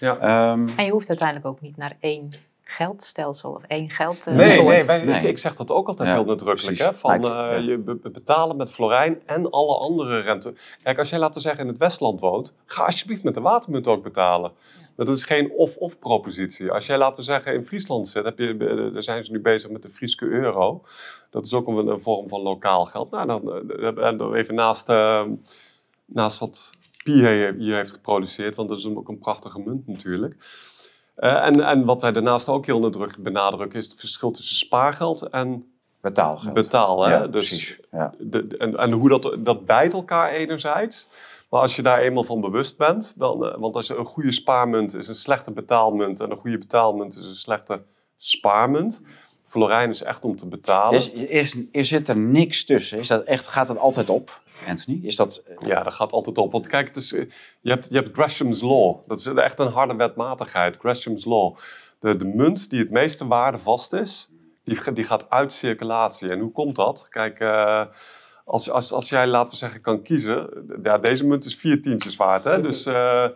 Ja. 0.00 0.16
Ehm, 0.18 0.68
En 0.76 0.84
je 0.84 0.90
hoeft 0.90 1.08
uiteindelijk 1.08 1.46
ook 1.48 1.60
niet 1.60 1.76
naar 1.76 1.96
één 2.00 2.30
geldstelsel 2.70 3.50
of 3.52 3.62
één 3.66 3.90
geld. 3.90 4.26
eh, 4.26 4.34
Nee, 4.34 4.62
nee, 4.62 4.84
wij, 4.84 5.04
Nee. 5.04 5.16
Ik, 5.16 5.22
ik 5.22 5.38
zeg 5.38 5.56
dat 5.56 5.70
ook 5.70 5.88
altijd 5.88 6.08
Ja, 6.08 6.14
heel 6.14 6.24
nadrukkelijk. 6.24 6.78
Hè? 6.78 6.94
Van, 6.94 7.10
Lijkt- 7.10 7.26
eh, 7.26 7.30
ja. 7.34 7.70
Je 7.70 7.78
be- 7.78 7.94
be- 7.94 8.10
betalen 8.10 8.56
met 8.56 8.70
Florijn 8.70 9.22
en 9.26 9.50
alle 9.50 9.76
andere 9.78 10.20
rente. 10.20 10.54
Kijk, 10.82 10.98
als 10.98 11.10
jij 11.10 11.18
laten 11.18 11.34
we 11.34 11.40
zeggen 11.40 11.60
in 11.62 11.68
het 11.68 11.78
Westland 11.78 12.20
woont, 12.20 12.54
ga 12.64 12.84
alsjeblieft 12.84 13.22
met 13.22 13.34
de 13.34 13.40
watermunt 13.40 13.86
ook 13.86 14.02
betalen. 14.02 14.52
Dat 14.96 15.08
is 15.08 15.24
geen 15.24 15.52
of-of 15.52 15.98
propositie. 15.98 16.70
Als 16.72 16.86
jij 16.86 16.98
laten 16.98 17.16
we 17.16 17.22
zeggen 17.22 17.54
in 17.54 17.66
Friesland 17.66 18.08
zit, 18.08 18.24
heb 18.24 18.38
je, 18.38 18.56
daar 18.92 19.02
zijn 19.02 19.24
ze 19.24 19.32
nu 19.32 19.40
bezig 19.40 19.70
met 19.70 19.82
de 19.82 19.90
Frieske 19.90 20.24
euro. 20.26 20.82
Dat 21.30 21.44
is 21.46 21.54
ook 21.54 21.66
een, 21.66 21.86
een 21.86 22.00
vorm 22.00 22.28
van 22.28 22.40
lokaal 22.40 22.84
geld. 22.84 23.10
Nou, 23.10 23.26
dan, 23.26 23.52
eh, 24.32 24.38
even 24.38 24.54
naast, 24.54 24.88
eh, 24.88 25.24
naast 26.04 26.38
wat 26.38 26.70
Pi 27.04 27.12
hier 27.58 27.76
heeft 27.76 27.92
geproduceerd, 27.92 28.56
want 28.56 28.68
dat 28.68 28.78
is 28.78 28.86
ook 28.88 29.08
een 29.08 29.18
prachtige 29.18 29.60
munt 29.60 29.86
natuurlijk. 29.86 30.36
Eh, 31.18 31.46
en, 31.46 31.60
en 31.60 31.84
wat 31.84 32.02
wij 32.02 32.12
daarnaast 32.12 32.48
ook 32.48 32.66
heel 32.66 32.78
nadrukkelijk 32.80 33.22
benadrukken, 33.22 33.78
is 33.78 33.84
het 33.84 33.94
verschil 34.00 34.30
tussen 34.30 34.56
spaargeld 34.56 35.22
en 35.22 35.72
betaalgeld. 36.00 36.54
betaal. 36.54 37.04
Hè? 37.04 37.10
Ja, 37.12 37.26
dus 37.26 37.48
precies. 37.48 37.78
Ja. 37.90 38.14
de, 38.18 38.46
de- 38.46 38.56
en, 38.56 38.76
en 38.76 38.92
hoe 38.92 39.08
dat, 39.08 39.36
dat 39.38 39.66
bijt 39.66 39.92
elkaar 39.92 40.30
enerzijds. 40.30 41.08
Maar 41.50 41.60
als 41.60 41.76
je 41.76 41.82
daar 41.82 41.98
eenmaal 41.98 42.24
van 42.24 42.40
bewust 42.40 42.76
bent, 42.76 43.14
dan, 43.18 43.46
eh, 43.46 43.58
want 43.58 43.76
als 43.76 43.86
je 43.86 43.96
een 43.96 44.04
goede 44.04 44.32
spaarmunt 44.32 44.94
is 44.94 45.08
een 45.08 45.14
slechte 45.14 45.50
betaalmunt 45.52 46.20
en 46.20 46.30
een 46.30 46.38
goede 46.38 46.58
betaalmunt 46.58 47.16
is 47.16 47.26
een 47.28 47.34
slechte 47.34 47.82
spaarmunt. 48.16 49.02
Florijn 49.48 49.90
is 49.90 50.02
echt 50.02 50.24
om 50.24 50.36
te 50.36 50.46
betalen. 50.46 50.98
Is, 50.98 51.10
is, 51.10 51.56
is, 51.72 51.88
zit 51.88 52.08
er 52.08 52.16
niks 52.16 52.64
tussen? 52.64 52.98
Is 52.98 53.08
dat 53.08 53.24
echt, 53.24 53.48
gaat 53.48 53.68
het 53.68 53.78
altijd 53.78 54.10
op, 54.10 54.40
Anthony? 54.66 55.00
Is 55.02 55.16
dat, 55.16 55.42
Ja, 55.58 55.82
dat 55.82 55.92
gaat 55.92 56.12
altijd 56.12 56.38
op. 56.38 56.52
Want 56.52 56.66
kijk, 56.66 56.86
het 56.86 56.96
is, 56.96 57.12
eh, 57.12 57.24
je, 57.60 57.70
hebt, 57.70 57.88
je 57.90 57.96
hebt 57.96 58.16
Gresham's 58.16 58.62
Law. 58.62 58.96
Dat 59.06 59.18
is 59.18 59.26
echt 59.26 59.58
een 59.58 59.72
harde 59.72 59.96
wetmatigheid. 59.96 60.76
Gresham's 60.76 61.24
Law. 61.24 61.56
De, 62.00 62.16
de 62.16 62.24
munt 62.24 62.70
die 62.70 62.78
het 62.78 62.90
meeste 62.90 63.26
waardevast 63.26 63.92
is, 63.92 64.30
die, 64.64 64.92
die 64.92 65.04
gaat 65.04 65.30
uit 65.30 65.52
circulatie. 65.52 66.30
En 66.30 66.40
hoe 66.40 66.52
komt 66.52 66.76
dat? 66.76 67.06
Kijk, 67.10 67.40
eh, 67.40 67.84
als, 68.44 68.70
als, 68.70 68.92
als 68.92 69.08
jij, 69.08 69.26
laten 69.26 69.50
we 69.50 69.56
zeggen, 69.56 69.80
kan 69.80 70.02
kiezen. 70.02 70.48
Ja, 70.82 70.98
deze 70.98 71.24
munt 71.24 71.44
is 71.44 71.56
vier 71.56 71.82
tientjes 71.82 72.16
waard. 72.16 72.44
Hè? 72.44 72.60
Dus, 72.60 72.86
eh, 72.86 73.26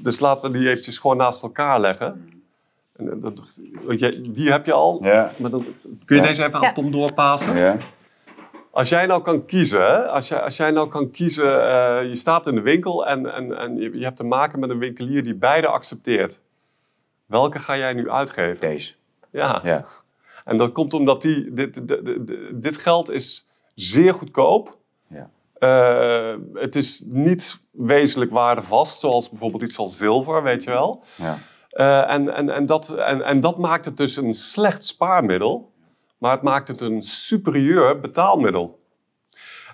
dus 0.00 0.20
laten 0.20 0.52
we 0.52 0.58
die 0.58 0.68
eventjes 0.68 0.98
gewoon 0.98 1.16
naast 1.16 1.42
elkaar 1.42 1.80
leggen. 1.80 2.37
En 2.98 3.20
dat, 3.20 3.42
want 3.84 3.98
jij- 4.00 4.28
die 4.30 4.50
heb 4.50 4.66
je 4.66 4.72
al. 4.72 5.04
ja. 5.04 5.30
Maar 5.36 5.50
dan, 5.50 5.64
kun 6.04 6.16
je 6.16 6.22
Ja. 6.22 6.28
deze 6.28 6.42
even 6.44 6.54
aan 6.54 6.62
Ja. 6.62 6.72
Tom 6.72 6.90
doorpassen? 6.90 7.56
Ja. 7.56 7.76
Als 8.70 8.88
jij 8.88 9.06
nou 9.06 9.22
kan 9.22 9.44
kiezen, 9.46 9.80
hè? 9.80 10.06
Als, 10.06 10.28
jij, 10.28 10.40
als 10.40 10.56
jij 10.56 10.70
nou 10.70 10.88
kan 10.88 11.10
kiezen, 11.10 11.68
eh, 11.70 12.08
je 12.08 12.14
staat 12.14 12.46
in 12.46 12.54
de 12.54 12.60
winkel 12.60 13.06
en, 13.06 13.34
en, 13.34 13.58
en 13.58 13.76
je, 13.76 13.98
je 13.98 14.04
hebt 14.04 14.16
te 14.16 14.24
maken 14.24 14.58
met 14.58 14.70
een 14.70 14.78
winkelier 14.78 15.24
die 15.24 15.34
beide 15.36 15.66
accepteert. 15.66 16.42
Welke 17.26 17.58
ga 17.58 17.76
jij 17.76 17.92
nu 17.92 18.10
uitgeven? 18.10 18.60
Deze. 18.60 18.94
Ja. 19.30 19.60
Ja. 19.64 19.84
En 20.44 20.56
dat 20.56 20.72
komt 20.72 20.94
omdat 20.94 21.22
die, 21.22 21.52
dit, 21.52 21.88
dit, 21.88 22.04
dit, 22.26 22.62
dit 22.62 22.76
geld 22.76 23.10
is 23.10 23.48
zeer 23.74 24.14
goedkoop. 24.14 24.76
Ja. 25.06 25.30
Eh, 25.58 26.36
het 26.54 26.76
is 26.76 27.02
niet 27.06 27.60
wezenlijk 27.70 28.30
waardevast, 28.30 28.98
zoals 28.98 29.28
bijvoorbeeld 29.28 29.62
iets 29.62 29.78
als 29.78 29.96
zilver, 29.96 30.42
weet 30.42 30.64
je 30.64 30.70
wel. 30.70 31.04
Ja. 31.16 31.36
Eh, 31.78 32.10
en, 32.10 32.34
en, 32.34 32.50
en, 32.50 32.66
dat, 32.66 32.88
en, 32.88 33.22
en 33.22 33.40
dat 33.40 33.58
maakt 33.58 33.84
het 33.84 33.96
dus 33.96 34.16
een 34.16 34.32
slecht 34.32 34.84
spaarmiddel, 34.84 35.72
maar 36.18 36.32
het 36.32 36.42
maakt 36.42 36.68
het 36.68 36.80
een 36.80 37.02
superieur 37.02 38.00
betaalmiddel. 38.00 38.78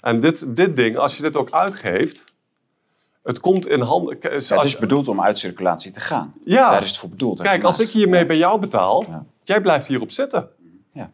En 0.00 0.20
dit, 0.20 0.56
dit 0.56 0.76
ding, 0.76 0.96
als 0.96 1.16
je 1.16 1.22
dit 1.22 1.36
ook 1.36 1.50
uitgeeft, 1.50 2.32
het 3.22 3.40
komt 3.40 3.66
in 3.66 3.80
handen. 3.80 4.16
Het 4.20 4.64
is 4.64 4.76
bedoeld 4.76 5.08
om 5.08 5.20
uit 5.20 5.38
circulatie 5.38 5.90
te 5.90 6.00
gaan. 6.00 6.34
Ja. 6.44 6.70
Daar 6.70 6.82
is 6.82 6.88
het 6.88 6.98
voor 6.98 7.08
bedoeld. 7.08 7.40
Kijk, 7.42 7.62
als 7.62 7.80
ik 7.80 7.88
hiermee 7.88 8.26
bij 8.26 8.36
jou 8.36 8.60
betaal, 8.60 9.04
Ja. 9.08 9.24
jij 9.42 9.60
blijft 9.60 9.86
hierop 9.86 10.10
zitten. 10.10 10.48
Ja. 10.92 11.10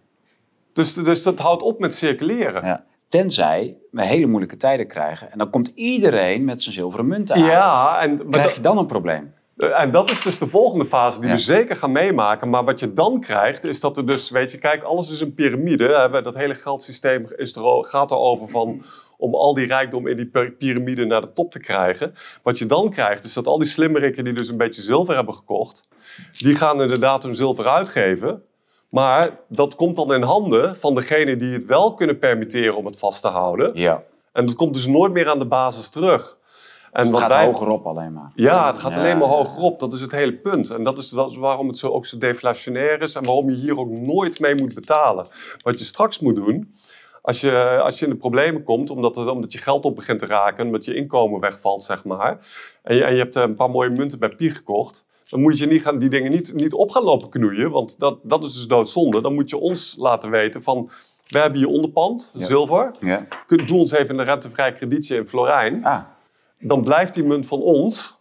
Dus, 0.72 0.94
dus 0.94 1.22
dat 1.22 1.38
houdt 1.38 1.62
op 1.62 1.78
met 1.78 1.94
circuleren. 1.94 2.64
Ja. 2.64 2.84
Tenzij 3.08 3.76
we 3.90 4.04
hele 4.04 4.26
moeilijke 4.26 4.56
tijden 4.56 4.86
krijgen. 4.86 5.32
En 5.32 5.38
dan 5.38 5.50
komt 5.50 5.72
iedereen 5.74 6.44
met 6.44 6.62
zijn 6.62 6.74
zilveren 6.74 7.06
munten 7.06 7.36
aan. 7.36 7.42
Ja, 7.42 8.00
en, 8.00 8.14
maar 8.16 8.26
Krijg 8.30 8.54
je 8.54 8.60
dan 8.60 8.78
een 8.78 8.86
probleem? 8.86 9.38
Eh, 9.60 9.80
En 9.80 9.90
dat 9.90 10.10
is 10.10 10.22
dus 10.22 10.38
de 10.38 10.46
volgende 10.46 10.84
fase 10.84 11.20
die 11.20 11.28
Ja. 11.28 11.34
we 11.34 11.40
zeker 11.40 11.76
gaan 11.76 11.92
meemaken. 11.92 12.50
Maar 12.50 12.64
wat 12.64 12.80
je 12.80 12.92
dan 12.92 13.20
krijgt, 13.20 13.64
is 13.64 13.80
dat 13.80 13.96
er 13.96 14.06
dus, 14.06 14.30
weet 14.30 14.50
je, 14.50 14.58
kijk, 14.58 14.82
alles 14.82 15.10
is 15.12 15.20
een 15.20 15.34
piramide. 15.34 16.20
Dat 16.22 16.34
hele 16.34 16.54
geldsysteem 16.54 17.26
is 17.36 17.56
er, 17.56 17.84
gaat 17.86 18.10
erover 18.10 18.48
van 18.48 18.82
om 19.18 19.34
al 19.34 19.54
die 19.54 19.66
rijkdom 19.66 20.06
in 20.06 20.16
die 20.16 20.26
pir- 20.26 20.50
piramide 20.52 21.04
naar 21.04 21.20
de 21.20 21.32
top 21.32 21.50
te 21.52 21.60
krijgen. 21.60 22.12
Wat 22.42 22.58
je 22.58 22.66
dan 22.66 22.90
krijgt, 22.90 23.24
is 23.24 23.32
dat 23.32 23.46
al 23.46 23.58
die 23.58 23.66
slimmerikken 23.68 24.24
die 24.24 24.32
dus 24.32 24.48
een 24.48 24.56
beetje 24.56 24.82
zilver 24.82 25.14
hebben 25.14 25.34
gekocht, 25.34 25.88
die 26.38 26.54
gaan 26.54 26.82
inderdaad 26.82 27.22
hun 27.22 27.34
zilver 27.34 27.68
uitgeven. 27.68 28.42
Maar 28.88 29.30
dat 29.48 29.74
komt 29.74 29.96
dan 29.96 30.14
in 30.14 30.22
handen 30.22 30.76
van 30.76 30.94
degene 30.94 31.36
die 31.36 31.52
het 31.52 31.64
wel 31.66 31.94
kunnen 31.94 32.18
permitteren 32.18 32.76
om 32.76 32.84
het 32.86 32.98
vast 32.98 33.22
te 33.22 33.28
houden. 33.28 33.70
Ja. 33.74 34.02
En 34.32 34.46
dat 34.46 34.54
komt 34.54 34.74
dus 34.74 34.86
nooit 34.86 35.12
meer 35.12 35.28
aan 35.30 35.38
de 35.38 35.46
basis 35.46 35.88
terug. 35.88 36.38
En 36.92 37.02
het 37.02 37.10
wat 37.10 37.20
gaat 37.20 37.28
wij- 37.30 37.44
hoger 37.46 37.68
op 37.68 37.86
alleen 37.86 38.12
maar. 38.12 38.30
ja, 38.34 38.66
het 38.66 38.78
gaat 38.78 38.92
Ja, 38.94 38.98
alleen 38.98 39.18
maar 39.18 39.28
ja. 39.28 39.34
hoger 39.34 39.62
op. 39.62 39.78
Dat 39.80 39.92
is 39.94 40.00
het 40.00 40.10
hele 40.10 40.32
punt. 40.36 40.70
En 40.70 40.82
dat 40.84 40.98
is, 40.98 41.08
dat 41.08 41.30
is 41.30 41.36
waarom 41.36 41.66
het 41.68 41.76
zo, 41.78 41.88
ook 41.88 42.06
zo 42.06 42.18
deflationair 42.18 43.02
is 43.02 43.14
en 43.14 43.24
waarom 43.24 43.50
je 43.50 43.56
hier 43.56 43.78
ook 43.78 43.90
nooit 43.90 44.40
mee 44.40 44.54
moet 44.54 44.74
betalen. 44.74 45.26
Wat 45.62 45.78
je 45.78 45.84
straks 45.84 46.18
moet 46.20 46.36
doen, 46.36 46.70
als 47.22 47.40
je, 47.40 47.80
als 47.82 47.98
je 47.98 48.04
in 48.04 48.10
de 48.12 48.16
problemen 48.18 48.62
komt, 48.64 48.90
omdat, 48.90 49.16
het, 49.16 49.28
omdat 49.28 49.52
je 49.52 49.58
geld 49.58 49.84
op 49.84 49.96
begint 49.96 50.18
te 50.18 50.26
raken, 50.26 50.66
omdat 50.66 50.84
je 50.84 50.94
inkomen 50.94 51.40
wegvalt, 51.40 51.82
zeg 51.82 52.04
maar, 52.04 52.38
en 52.82 52.96
je, 52.96 53.04
en 53.04 53.12
je 53.12 53.18
hebt 53.18 53.36
eh, 53.36 53.42
een 53.42 53.54
paar 53.54 53.70
mooie 53.70 53.90
munten 53.90 54.18
bij 54.18 54.28
Pier 54.28 54.52
gekocht, 54.52 55.06
dan 55.28 55.40
moet 55.40 55.58
je 55.58 55.66
niet 55.66 55.82
gaan, 55.82 55.98
die 55.98 56.08
dingen 56.08 56.30
niet, 56.30 56.54
niet 56.54 56.72
op 56.72 56.90
gaan 56.90 57.02
lopen 57.02 57.28
knoeien, 57.28 57.70
want 57.70 57.98
dat, 57.98 58.18
dat 58.22 58.44
is 58.44 58.54
dus 58.54 58.66
doodzonde. 58.66 59.20
Dan 59.22 59.34
moet 59.34 59.50
je 59.50 59.58
ons 59.58 59.96
laten 59.98 60.30
weten 60.30 60.62
van, 60.62 60.90
we 61.28 61.38
hebben 61.38 61.58
hier 61.58 61.68
onderpand, 61.68 62.30
Ja. 62.34 62.44
zilver, 62.44 62.90
Ja. 63.00 63.26
Doe 63.66 63.78
ons 63.78 63.90
even 63.92 64.18
een 64.18 64.24
rentevrij 64.24 64.72
kredietje 64.72 65.16
in 65.16 65.26
Florijn 65.26 65.84
Ah, 65.84 66.00
dan 66.60 66.82
blijft 66.82 67.14
die 67.14 67.24
munt 67.24 67.46
van 67.46 67.60
ons. 67.60 68.18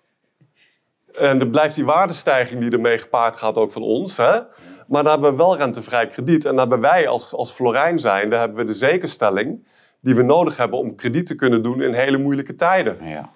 En 1.13 1.37
dan 1.37 1.49
blijft 1.49 1.75
die 1.75 1.85
waardestijging 1.85 2.61
die 2.61 2.71
ermee 2.71 2.97
gepaard 2.97 3.35
gaat 3.35 3.55
ook 3.55 3.71
van 3.71 3.81
ons. 3.81 4.17
Hè? 4.17 4.39
Maar 4.87 5.03
dan 5.03 5.11
hebben 5.11 5.31
we 5.31 5.37
wel 5.37 5.57
rentevrij 5.57 6.07
krediet. 6.07 6.45
En 6.45 6.49
dan 6.49 6.59
hebben 6.59 6.79
wij 6.79 7.07
als, 7.07 7.33
als 7.33 7.51
Florijn 7.51 7.99
zijnde 7.99 8.37
hebben 8.37 8.57
we 8.57 8.63
de 8.63 8.73
zekerstelling 8.73 9.67
die 10.01 10.15
we 10.15 10.21
nodig 10.21 10.57
hebben 10.57 10.79
om 10.79 10.95
krediet 10.95 11.25
te 11.25 11.35
kunnen 11.35 11.63
doen 11.63 11.81
in 11.81 11.93
hele 11.93 12.17
moeilijke 12.17 12.55
tijden. 12.55 12.97
ja. 13.01 13.29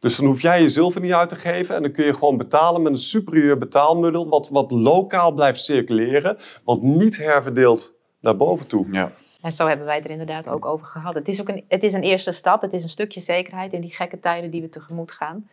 Dus 0.00 0.16
dan 0.16 0.26
hoef 0.26 0.40
jij 0.40 0.62
je 0.62 0.68
zilver 0.68 1.00
niet 1.00 1.12
uit 1.12 1.28
te 1.28 1.36
geven. 1.36 1.74
En 1.74 1.82
dan 1.82 1.92
kun 1.92 2.04
je 2.04 2.12
gewoon 2.14 2.36
betalen 2.36 2.82
met 2.82 2.92
een 2.92 2.98
superieur 2.98 3.58
betaalmiddel. 3.58 4.28
Wat, 4.28 4.48
wat 4.48 4.70
lokaal 4.70 5.32
blijft 5.32 5.60
circuleren. 5.60 6.36
Wat 6.64 6.82
niet 6.82 7.16
herverdeelt 7.16 7.94
naar 8.20 8.36
boven 8.36 8.66
toe. 8.66 8.86
ja. 8.92 9.10
En 9.42 9.52
zo 9.52 9.66
hebben 9.66 9.86
wij 9.86 9.94
het 9.96 10.04
er 10.04 10.10
inderdaad 10.10 10.48
ook 10.48 10.64
over 10.66 10.86
gehad. 10.86 11.14
Het 11.14 11.28
is 11.28 11.40
ook 11.40 11.48
een, 11.48 11.64
het 11.68 11.82
is 11.82 11.92
een 11.92 12.02
eerste 12.02 12.32
stap. 12.32 12.62
Het 12.62 12.72
is 12.72 12.82
een 12.82 12.88
stukje 12.88 13.20
zekerheid 13.20 13.72
in 13.72 13.80
die 13.80 13.90
gekke 13.94 14.20
tijden 14.20 14.50
die 14.50 14.60
we 14.60 14.68
tegemoet 14.68 15.12
gaan. 15.12 15.48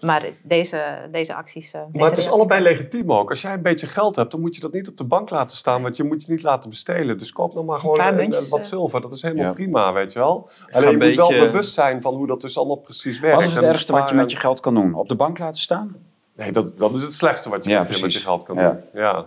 Maar 0.00 0.24
deze, 0.42 1.08
deze 1.12 1.34
acties... 1.34 1.72
eh, 1.72 1.80
deze 1.86 1.98
Maar 1.98 2.08
het 2.08 2.18
is 2.18 2.30
allebei 2.30 2.62
legitiem 2.62 3.12
ook. 3.12 3.28
Als 3.30 3.42
jij 3.42 3.52
een 3.52 3.62
beetje 3.62 3.86
geld 3.86 4.16
hebt, 4.16 4.30
dan 4.30 4.40
moet 4.40 4.54
je 4.54 4.60
dat 4.60 4.72
niet 4.72 4.88
op 4.88 4.96
de 4.96 5.04
bank 5.04 5.30
laten 5.30 5.56
staan, 5.56 5.82
want 5.82 5.96
je 5.96 6.04
moet 6.04 6.24
je 6.24 6.32
niet 6.32 6.42
laten 6.42 6.70
bestelen. 6.70 7.18
Dus 7.18 7.32
koop 7.32 7.54
nog 7.54 7.64
maar 7.64 7.78
gewoon 7.80 7.96
paar 7.96 8.08
een- 8.08 8.14
muntjes, 8.16 8.44
een- 8.44 8.50
wat 8.50 8.60
eh. 8.60 8.66
zilver. 8.66 9.00
Dat 9.00 9.12
is 9.12 9.22
helemaal 9.22 9.44
Ja. 9.44 9.52
prima, 9.52 9.92
weet 9.92 10.12
je 10.12 10.18
wel. 10.18 10.50
Alleen 10.70 10.88
je 10.88 10.92
een 10.96 11.06
moet 11.06 11.16
wel 11.16 11.28
beetje- 11.28 11.44
bewust 11.44 11.72
zijn 11.74 12.02
van 12.02 12.14
hoe 12.14 12.26
dat 12.26 12.40
dus 12.40 12.56
allemaal 12.58 12.76
precies 12.76 13.20
werkt. 13.20 13.36
Wat 13.36 13.44
is 13.44 13.52
het 13.52 13.62
ergste 13.64 13.92
wat 13.92 14.08
je 14.08 14.14
met 14.14 14.30
je 14.30 14.36
geld 14.36 14.60
kan 14.60 14.74
doen? 14.74 14.94
Op 14.94 15.08
de 15.08 15.14
bank 15.16 15.38
laten 15.38 15.60
staan? 15.60 15.96
Nee, 16.36 16.52
dat, 16.52 16.78
dat 16.78 16.94
is 16.96 17.02
het 17.02 17.12
slechtste 17.12 17.50
wat 17.50 17.64
je 17.64 17.70
Ja, 17.70 17.78
met, 17.78 17.86
je- 17.86 17.92
met 17.92 18.00
je 18.00 18.06
precies. 18.06 18.24
geld 18.24 18.42
kan 18.44 18.56
Ja. 18.56 18.70
doen. 18.70 18.80
Ja. 18.92 19.00
Ja, 19.00 19.26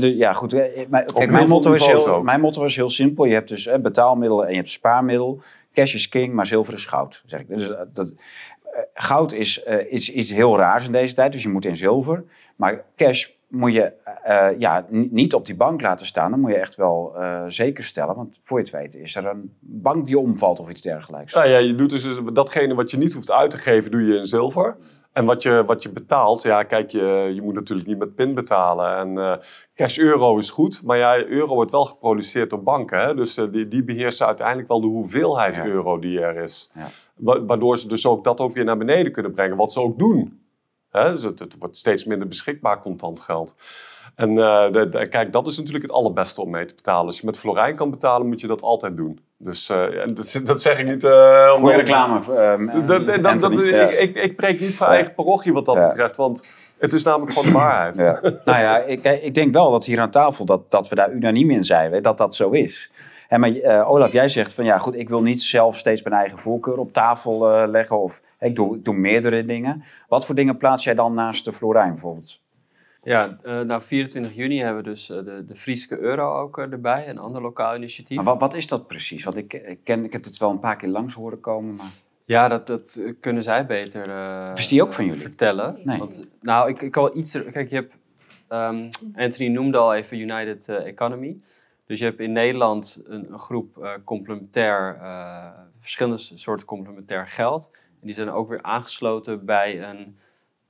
de- 0.00 0.16
ja 0.16 0.32
goed. 0.32 0.52
eh, 0.52 0.86
maar- 0.88 1.04
Kijk, 1.04 1.30
mijn, 1.30 1.48
motto 1.48 1.72
is 1.72 1.86
heel, 1.86 2.06
ook. 2.08 2.24
mijn 2.24 2.40
motto 2.40 2.64
is 2.64 2.76
heel 2.76 2.90
simpel. 2.90 3.24
Je 3.24 3.34
hebt 3.34 3.48
dus 3.48 3.66
eh, 3.66 3.78
betaalmiddel 3.78 4.44
en 4.44 4.50
je 4.50 4.56
hebt 4.56 4.70
spaarmiddel. 4.70 5.42
Cash 5.72 5.94
is 5.94 6.08
king, 6.08 6.32
maar 6.34 6.46
zilver 6.46 6.74
is 6.74 6.84
goud. 6.86 7.22
Zeg 7.26 7.40
ik. 7.40 7.48
Dus, 7.48 7.70
eh, 7.70 7.80
dat, 7.92 8.10
eh, 8.62 8.80
goud 8.94 9.32
is, 9.32 9.62
eh, 9.62 9.92
is 9.92 10.12
iets 10.12 10.30
heel 10.32 10.56
raars 10.56 10.86
in 10.86 10.92
deze 10.92 11.14
tijd, 11.14 11.32
dus 11.32 11.42
je 11.42 11.48
moet 11.48 11.64
in 11.64 11.76
zilver. 11.76 12.24
Maar 12.56 12.84
cash 12.96 13.26
moet 13.48 13.72
je 13.72 13.92
eh, 14.22 14.48
ja, 14.58 14.86
niet 14.90 15.34
op 15.34 15.46
die 15.46 15.54
bank 15.54 15.80
laten 15.80 16.06
staan. 16.06 16.30
Dan 16.30 16.40
moet 16.40 16.50
je 16.50 16.56
echt 16.58 16.74
wel 16.76 17.12
eh, 17.16 17.42
zeker 17.46 17.84
stellen. 17.84 18.14
Want 18.14 18.38
voor 18.42 18.58
je 18.58 18.64
het 18.64 18.72
weet 18.72 18.94
is 18.94 19.16
er 19.16 19.26
een 19.26 19.56
bank 19.60 20.06
die 20.06 20.18
omvalt 20.18 20.60
of 20.60 20.70
iets 20.70 20.80
dergelijks. 20.82 21.34
Nou 21.34 21.48
ja, 21.48 21.58
je 21.58 21.74
doet 21.74 21.90
dus 21.90 22.08
datgene 22.32 22.74
wat 22.74 22.90
je 22.90 22.96
niet 22.96 23.12
hoeft 23.12 23.32
uit 23.32 23.50
te 23.50 23.58
geven, 23.58 23.90
doe 23.90 24.02
je 24.06 24.16
in 24.18 24.26
zilver. 24.26 24.76
En 25.16 25.24
wat 25.24 25.42
je, 25.42 25.62
wat 25.66 25.82
je 25.82 25.90
betaalt, 25.90 26.42
ja, 26.42 26.62
kijk, 26.62 26.90
je, 26.90 27.30
je 27.34 27.42
moet 27.42 27.54
natuurlijk 27.54 27.88
niet 27.88 27.98
met 27.98 28.14
pin 28.14 28.34
betalen. 28.34 28.96
En 28.96 29.18
eh, 29.18 29.36
cash 29.74 29.98
euro 29.98 30.36
is 30.38 30.50
goed, 30.50 30.82
maar 30.84 30.96
ja, 30.98 31.24
euro 31.24 31.54
wordt 31.54 31.70
wel 31.70 31.84
geproduceerd 31.84 32.50
door 32.50 32.62
banken. 32.62 33.00
Hè? 33.00 33.14
Dus 33.14 33.36
eh, 33.36 33.44
die, 33.52 33.68
die 33.68 33.84
beheersen 33.84 34.26
uiteindelijk 34.26 34.68
wel 34.68 34.80
de 34.80 34.86
hoeveelheid 34.86 35.56
Ja. 35.56 35.64
euro 35.64 35.98
die 35.98 36.20
er 36.20 36.36
is. 36.36 36.70
Ja. 36.74 36.88
Wa- 37.16 37.44
waardoor 37.44 37.78
ze 37.78 37.88
dus 37.88 38.06
ook 38.06 38.24
dat 38.24 38.40
ook 38.40 38.52
weer 38.54 38.64
naar 38.64 38.76
beneden 38.76 39.12
kunnen 39.12 39.32
brengen, 39.32 39.56
wat 39.56 39.72
ze 39.72 39.80
ook 39.80 39.98
doen. 39.98 40.40
Hè? 40.90 41.12
Dus 41.12 41.22
het, 41.22 41.38
het 41.38 41.56
wordt 41.58 41.76
steeds 41.76 42.04
minder 42.04 42.28
beschikbaar 42.28 42.80
contant 42.80 43.20
geld. 43.20 43.54
En 44.16 44.38
eh, 44.38 44.70
de- 44.72 44.88
de- 44.88 45.08
kijk, 45.08 45.32
dat 45.32 45.46
is 45.46 45.56
natuurlijk 45.56 45.84
het 45.84 45.92
allerbeste 45.94 46.40
om 46.42 46.50
mee 46.50 46.64
te 46.64 46.74
betalen. 46.74 47.06
Als 47.06 47.20
je 47.20 47.26
met 47.26 47.38
Florijn 47.38 47.76
kan 47.76 47.90
betalen, 47.90 48.26
moet 48.26 48.40
je 48.40 48.46
dat 48.46 48.62
altijd 48.62 48.96
doen. 48.96 49.20
Dus 49.38 49.68
eh, 49.68 49.84
dat, 50.14 50.40
dat 50.44 50.60
zeg 50.60 50.78
ik 50.78 50.86
niet... 50.86 51.04
eh, 51.04 51.52
om- 51.54 51.60
Goeie 51.60 51.76
reclame. 51.76 52.20
dat, 52.86 52.86
dat, 52.86 53.06
dat, 53.06 53.24
Anthony. 53.32 53.56
dat- 53.56 53.90
Ja. 53.90 53.96
ik, 53.98 54.36
preek 54.36 54.60
niet 54.60 54.74
van 54.74 54.86
Ja. 54.88 54.92
eigen 54.94 55.14
parochie 55.14 55.52
wat 55.52 55.64
dat 55.64 55.74
Ja. 55.74 55.86
betreft, 55.86 56.16
want 56.16 56.46
het 56.78 56.92
is 56.92 57.04
namelijk 57.04 57.32
gewoon 57.32 57.46
de 57.48 57.54
waarheid. 57.58 57.96
Ja. 57.96 58.20
nou 58.22 58.60
ja, 58.60 58.78
ik, 58.78 59.04
ik 59.04 59.34
denk 59.34 59.52
wel 59.54 59.70
dat 59.70 59.84
hier 59.84 60.00
aan 60.00 60.10
tafel 60.10 60.44
dat, 60.44 60.70
dat 60.70 60.88
we 60.88 60.94
daar 60.94 61.12
unaniem 61.12 61.50
in 61.50 61.62
zijn, 61.64 61.92
hè, 61.92 62.00
dat 62.00 62.18
dat 62.18 62.34
zo 62.34 62.50
is. 62.50 62.90
En 63.28 63.40
maar 63.40 63.86
Olaf, 63.86 64.12
jij 64.12 64.28
zegt 64.28 64.52
van 64.52 64.64
ja, 64.64 64.78
goed, 64.78 64.94
ik 64.94 65.08
wil 65.08 65.22
niet 65.22 65.42
zelf 65.42 65.76
steeds 65.76 66.02
mijn 66.02 66.14
eigen 66.20 66.38
voorkeur 66.38 66.78
op 66.78 66.92
tafel 66.92 67.66
leggen 67.68 68.00
of 68.00 68.22
ik, 68.40 68.56
doe, 68.56 68.76
ik 68.76 68.84
doe 68.84 68.94
meerdere 68.94 69.44
dingen. 69.44 69.84
Wat 70.08 70.26
voor 70.26 70.34
dingen 70.34 70.56
plaats 70.56 70.84
jij 70.84 70.94
dan 70.94 71.14
naast 71.14 71.44
de 71.44 71.52
Florijn 71.52 71.90
bijvoorbeeld? 71.90 72.40
Ja, 73.06 73.38
eh, 73.42 73.60
nou 73.60 73.82
24 73.82 74.34
juni 74.34 74.60
hebben 74.60 74.82
we 74.82 74.88
dus 74.88 75.10
eh, 75.10 75.24
de, 75.24 75.44
de 75.44 75.56
Frieske 75.56 75.98
Euro 75.98 76.40
ook 76.40 76.58
eh, 76.58 76.72
erbij, 76.72 77.08
een 77.08 77.18
ander 77.18 77.42
lokaal 77.42 77.76
initiatief. 77.76 78.16
Maar 78.16 78.24
wat, 78.24 78.40
wat 78.40 78.54
is 78.54 78.66
dat 78.66 78.86
precies? 78.86 79.24
Want 79.24 79.36
ik, 79.36 79.52
ik, 79.52 79.78
ken, 79.84 80.04
ik 80.04 80.12
heb 80.12 80.24
het 80.24 80.36
wel 80.36 80.50
een 80.50 80.60
paar 80.60 80.76
keer 80.76 80.88
langs 80.88 81.14
horen 81.14 81.40
komen, 81.40 81.74
maar 81.74 81.90
Ja, 82.24 82.48
dat, 82.48 82.66
dat 82.66 83.14
kunnen 83.20 83.42
zij 83.42 83.66
beter 83.66 84.08
eh, 84.08 84.52
Is 84.54 84.68
die 84.68 84.82
ook 84.82 84.92
van 84.92 85.04
jullie? 85.04 85.20
vertellen. 85.20 85.80
Nee. 85.84 85.98
Want, 85.98 86.26
nou, 86.40 86.68
ik, 86.68 86.82
ik 86.82 86.90
kan 86.90 87.02
wel 87.02 87.16
iets... 87.16 87.32
Kijk, 87.50 87.68
je 87.68 87.74
hebt... 87.74 87.94
ehm, 88.48 88.88
Anthony 89.14 89.48
noemde 89.48 89.78
al 89.78 89.94
even 89.94 90.18
United 90.18 90.68
Economy. 90.68 91.40
Dus 91.86 91.98
je 91.98 92.04
hebt 92.04 92.20
in 92.20 92.32
Nederland 92.32 93.02
een, 93.06 93.32
een 93.32 93.38
groep 93.38 94.00
complementair... 94.04 94.98
verschillende 95.78 96.18
soorten 96.18 96.66
complementair 96.66 97.26
geld. 97.26 97.70
En 97.72 98.06
die 98.06 98.14
zijn 98.14 98.30
ook 98.30 98.48
weer 98.48 98.62
aangesloten 98.62 99.44
bij 99.44 99.82
een, 99.90 100.16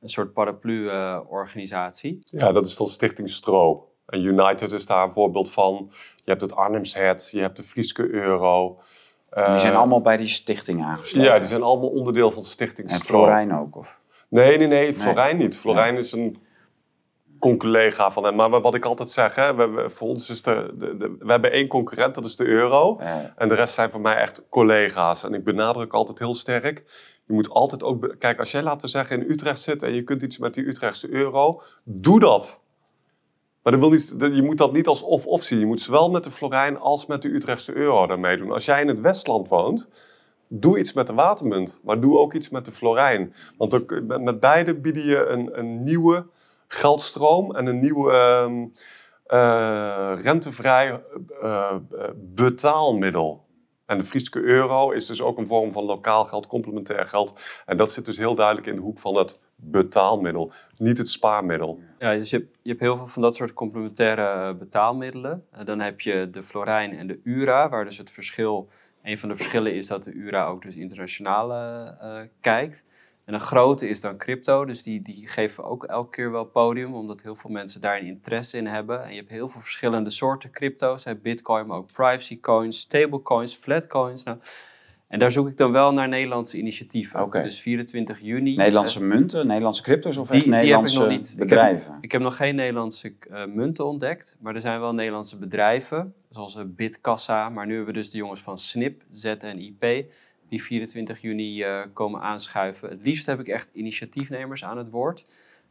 een 0.06 0.12
soort 0.12 0.32
paraplu-organisatie. 0.32 2.18
Ja, 2.24 2.52
dat 2.52 2.66
is 2.66 2.76
dan 2.76 2.86
Stichting 2.86 3.30
Stro. 3.30 3.88
En 4.06 4.22
United 4.24 4.72
is 4.72 4.86
daar 4.86 5.04
een 5.04 5.12
voorbeeld 5.12 5.52
van. 5.52 5.86
Je 6.16 6.30
hebt 6.30 6.40
het 6.40 6.54
Arnhemshead, 6.54 7.28
je 7.30 7.40
hebt 7.40 7.56
de 7.56 7.62
Frieske 7.62 8.08
Euro. 8.10 8.78
die 9.30 9.58
zijn 9.58 9.72
Eh, 9.72 9.78
allemaal 9.78 10.00
bij 10.00 10.16
die 10.16 10.28
stichting 10.28 10.82
aangesloten. 10.82 11.30
Ja, 11.30 11.36
die 11.36 11.46
zijn 11.46 11.62
allemaal 11.62 11.88
onderdeel 11.88 12.30
van 12.30 12.42
Stichting 12.42 12.88
En 12.90 12.96
Stro. 12.96 13.18
Florijn 13.18 13.54
ook? 13.54 13.76
Of? 13.76 13.98
Nee, 14.28 14.58
nee, 14.58 14.66
nee, 14.66 14.94
Florijn 14.94 15.36
niet. 15.36 15.56
Florijn 15.56 15.96
is 15.96 16.12
een 16.12 16.38
conculega 17.38 18.10
van 18.10 18.24
hem. 18.24 18.34
Maar 18.34 18.50
wat 18.60 18.74
ik 18.74 18.84
altijd 18.84 19.10
zeg, 19.10 19.34
hè, 19.34 19.54
we, 19.54 19.68
we- 19.68 19.90
voor 19.90 20.08
ons 20.08 20.30
is 20.30 20.42
de, 20.42 20.74
de, 20.78 20.96
de- 20.96 21.16
we 21.18 21.30
hebben 21.30 21.52
één 21.52 21.68
concurrent, 21.68 22.14
dat 22.14 22.24
is 22.24 22.36
de 22.36 22.46
euro. 22.46 22.98
En 23.36 23.48
de 23.48 23.54
rest 23.54 23.74
zijn 23.74 23.90
voor 23.90 24.00
mij 24.00 24.16
echt 24.16 24.42
collega's. 24.48 25.24
En 25.24 25.34
ik 25.34 25.44
benadruk 25.44 25.92
altijd 25.92 26.18
heel 26.18 26.34
sterk. 26.34 26.84
Je 27.26 27.32
moet 27.32 27.48
altijd 27.50 27.82
ook. 27.82 28.14
Kijk, 28.18 28.38
als 28.38 28.50
jij 28.50 28.62
laten 28.62 28.80
we 28.80 28.88
zeggen 28.88 29.20
in 29.22 29.30
Utrecht 29.30 29.60
zit 29.60 29.82
en 29.82 29.94
je 29.94 30.02
kunt 30.02 30.22
iets 30.22 30.38
met 30.38 30.54
die 30.54 30.66
Utrechtse 30.66 31.10
euro, 31.10 31.62
doe 31.84 32.20
dat. 32.20 32.60
Maar 33.62 33.72
dat 33.72 33.82
wil 33.82 33.90
niet, 33.90 34.20
dat- 34.20 34.36
je 34.36 34.42
moet 34.42 34.58
dat 34.58 34.72
niet 34.72 34.86
als 34.86 35.02
of-of 35.02 35.42
zien. 35.42 35.58
Je 35.58 35.66
moet 35.66 35.80
zowel 35.80 36.10
met 36.10 36.24
de 36.24 36.30
Florijn 36.30 36.78
als 36.78 37.06
met 37.06 37.22
de 37.22 37.28
Utrechtse 37.28 37.74
euro 37.76 38.06
daarmee 38.06 38.36
doen. 38.36 38.52
Als 38.52 38.64
jij 38.64 38.80
in 38.80 38.88
het 38.88 39.00
Westland 39.00 39.48
woont, 39.48 39.88
doe 40.48 40.78
iets 40.78 40.92
met 40.92 41.06
de 41.06 41.14
watermunt. 41.14 41.80
Maar 41.82 42.00
doe 42.00 42.18
ook 42.18 42.32
iets 42.34 42.48
met 42.48 42.64
de 42.64 42.72
Florijn. 42.72 43.34
Want 43.58 43.84
met 44.24 44.40
beide 44.40 44.74
bieden 44.74 45.04
je 45.06 45.26
een, 45.26 45.58
een 45.58 45.82
nieuwe 45.82 46.26
geldstroom 46.68 47.56
en 47.56 47.66
een 47.66 47.78
nieuwe 47.78 48.12
ehm, 48.12 48.66
eh, 49.26 50.12
rentevrij 50.16 51.02
eh, 51.40 51.76
eh, 51.90 52.08
betaalmiddel. 52.16 53.44
En 53.86 53.98
de 53.98 54.04
Friese 54.04 54.38
euro 54.40 54.90
is 54.90 55.06
dus 55.06 55.22
ook 55.22 55.38
een 55.38 55.46
vorm 55.46 55.72
van 55.72 55.84
lokaal 55.84 56.24
geld, 56.24 56.46
complementair 56.46 57.06
geld. 57.06 57.40
En 57.66 57.76
dat 57.76 57.92
zit 57.92 58.04
dus 58.04 58.16
heel 58.16 58.34
duidelijk 58.34 58.66
in 58.66 58.74
de 58.74 58.80
hoek 58.80 58.98
van 58.98 59.16
het 59.16 59.40
betaalmiddel, 59.56 60.52
niet 60.76 60.98
het 60.98 61.08
spaarmiddel. 61.08 61.80
Ja, 61.98 62.14
dus 62.14 62.30
je 62.30 62.36
hebt, 62.36 62.58
je 62.62 62.68
hebt 62.68 62.80
heel 62.80 62.96
veel 62.96 63.06
van 63.06 63.22
dat 63.22 63.34
soort 63.34 63.52
complementaire 63.52 64.54
betaalmiddelen. 64.54 65.44
Dan 65.64 65.80
heb 65.80 66.00
je 66.00 66.30
de 66.30 66.42
Florijn 66.42 66.98
en 66.98 67.06
de 67.06 67.20
URA, 67.24 67.68
waar 67.68 67.84
dus 67.84 67.98
het 67.98 68.10
verschil... 68.10 68.68
Een 69.02 69.18
van 69.18 69.28
de 69.28 69.36
verschillen 69.36 69.74
is 69.74 69.86
dat 69.86 70.02
de 70.02 70.12
URA 70.12 70.46
ook 70.46 70.62
dus 70.62 70.76
internationaal 70.76 71.48
kijkt. 72.40 72.84
En 73.26 73.34
een 73.34 73.40
grote 73.40 73.88
is 73.88 74.00
dan 74.00 74.16
crypto, 74.16 74.64
dus 74.64 74.82
die, 74.82 75.02
die 75.02 75.26
geven 75.28 75.64
ook 75.64 75.84
elke 75.84 76.10
keer 76.10 76.30
wel 76.30 76.44
podium, 76.44 76.94
omdat 76.94 77.22
heel 77.22 77.34
veel 77.34 77.50
mensen 77.50 77.80
daar 77.80 77.98
een 77.98 78.06
interesse 78.06 78.56
in 78.56 78.66
hebben. 78.66 79.04
En 79.04 79.10
je 79.10 79.16
hebt 79.16 79.30
heel 79.30 79.48
veel 79.48 79.60
verschillende 79.60 80.10
soorten 80.10 80.50
crypto's, 80.50 81.04
hè, 81.04 81.16
bitcoin, 81.16 81.66
maar 81.66 81.76
ook 81.76 81.92
privacy 81.92 82.40
coins, 82.40 82.80
stablecoins, 82.80 83.54
flatcoins. 83.54 84.22
Nou, 84.22 84.38
en 85.08 85.18
daar 85.18 85.32
zoek 85.32 85.48
ik 85.48 85.56
dan 85.56 85.72
wel 85.72 85.92
naar 85.92 86.08
Nederlandse 86.08 86.58
initiatieven. 86.58 87.30
Dus 87.30 87.60
24 87.60 88.20
juni. 88.20 88.56
Nederlandse 88.56 89.04
munten, 89.04 89.46
Nederlandse 89.46 89.82
crypto's 89.82 90.16
of 90.16 90.30
echt 90.30 90.42
Die, 90.42 90.42
die 90.42 90.52
heb 90.52 90.62
ik 90.62 90.68
Nederlandse 90.68 90.98
nog 90.98 91.08
niet. 91.08 91.30
Ik 91.32 91.38
bedrijven? 91.38 91.92
heb, 91.92 92.02
ik 92.02 92.12
heb 92.12 92.20
nog 92.20 92.36
geen 92.36 92.54
Nederlandse 92.54 93.12
eh, 93.30 93.46
munten 93.46 93.86
ontdekt, 93.86 94.36
maar 94.40 94.54
er 94.54 94.60
zijn 94.60 94.80
wel 94.80 94.94
Nederlandse 94.94 95.38
bedrijven, 95.38 96.14
zoals 96.30 96.56
eh, 96.56 96.62
Bitkassa. 96.66 97.48
Maar 97.48 97.66
nu 97.66 97.74
hebben 97.74 97.94
we 97.94 98.00
dus 98.00 98.10
de 98.10 98.18
jongens 98.18 98.42
van 98.42 98.58
SNIP, 98.58 99.02
ZNIP, 99.10 100.12
die 100.48 100.62
24 100.62 101.20
juni 101.20 101.62
eh, 101.62 101.82
komen 101.92 102.20
aanschuiven. 102.20 102.88
Het 102.88 103.04
liefst 103.04 103.26
heb 103.26 103.40
ik 103.40 103.48
echt 103.48 103.74
initiatiefnemers 103.74 104.64
aan 104.64 104.78
het 104.78 104.90
woord. 104.90 105.26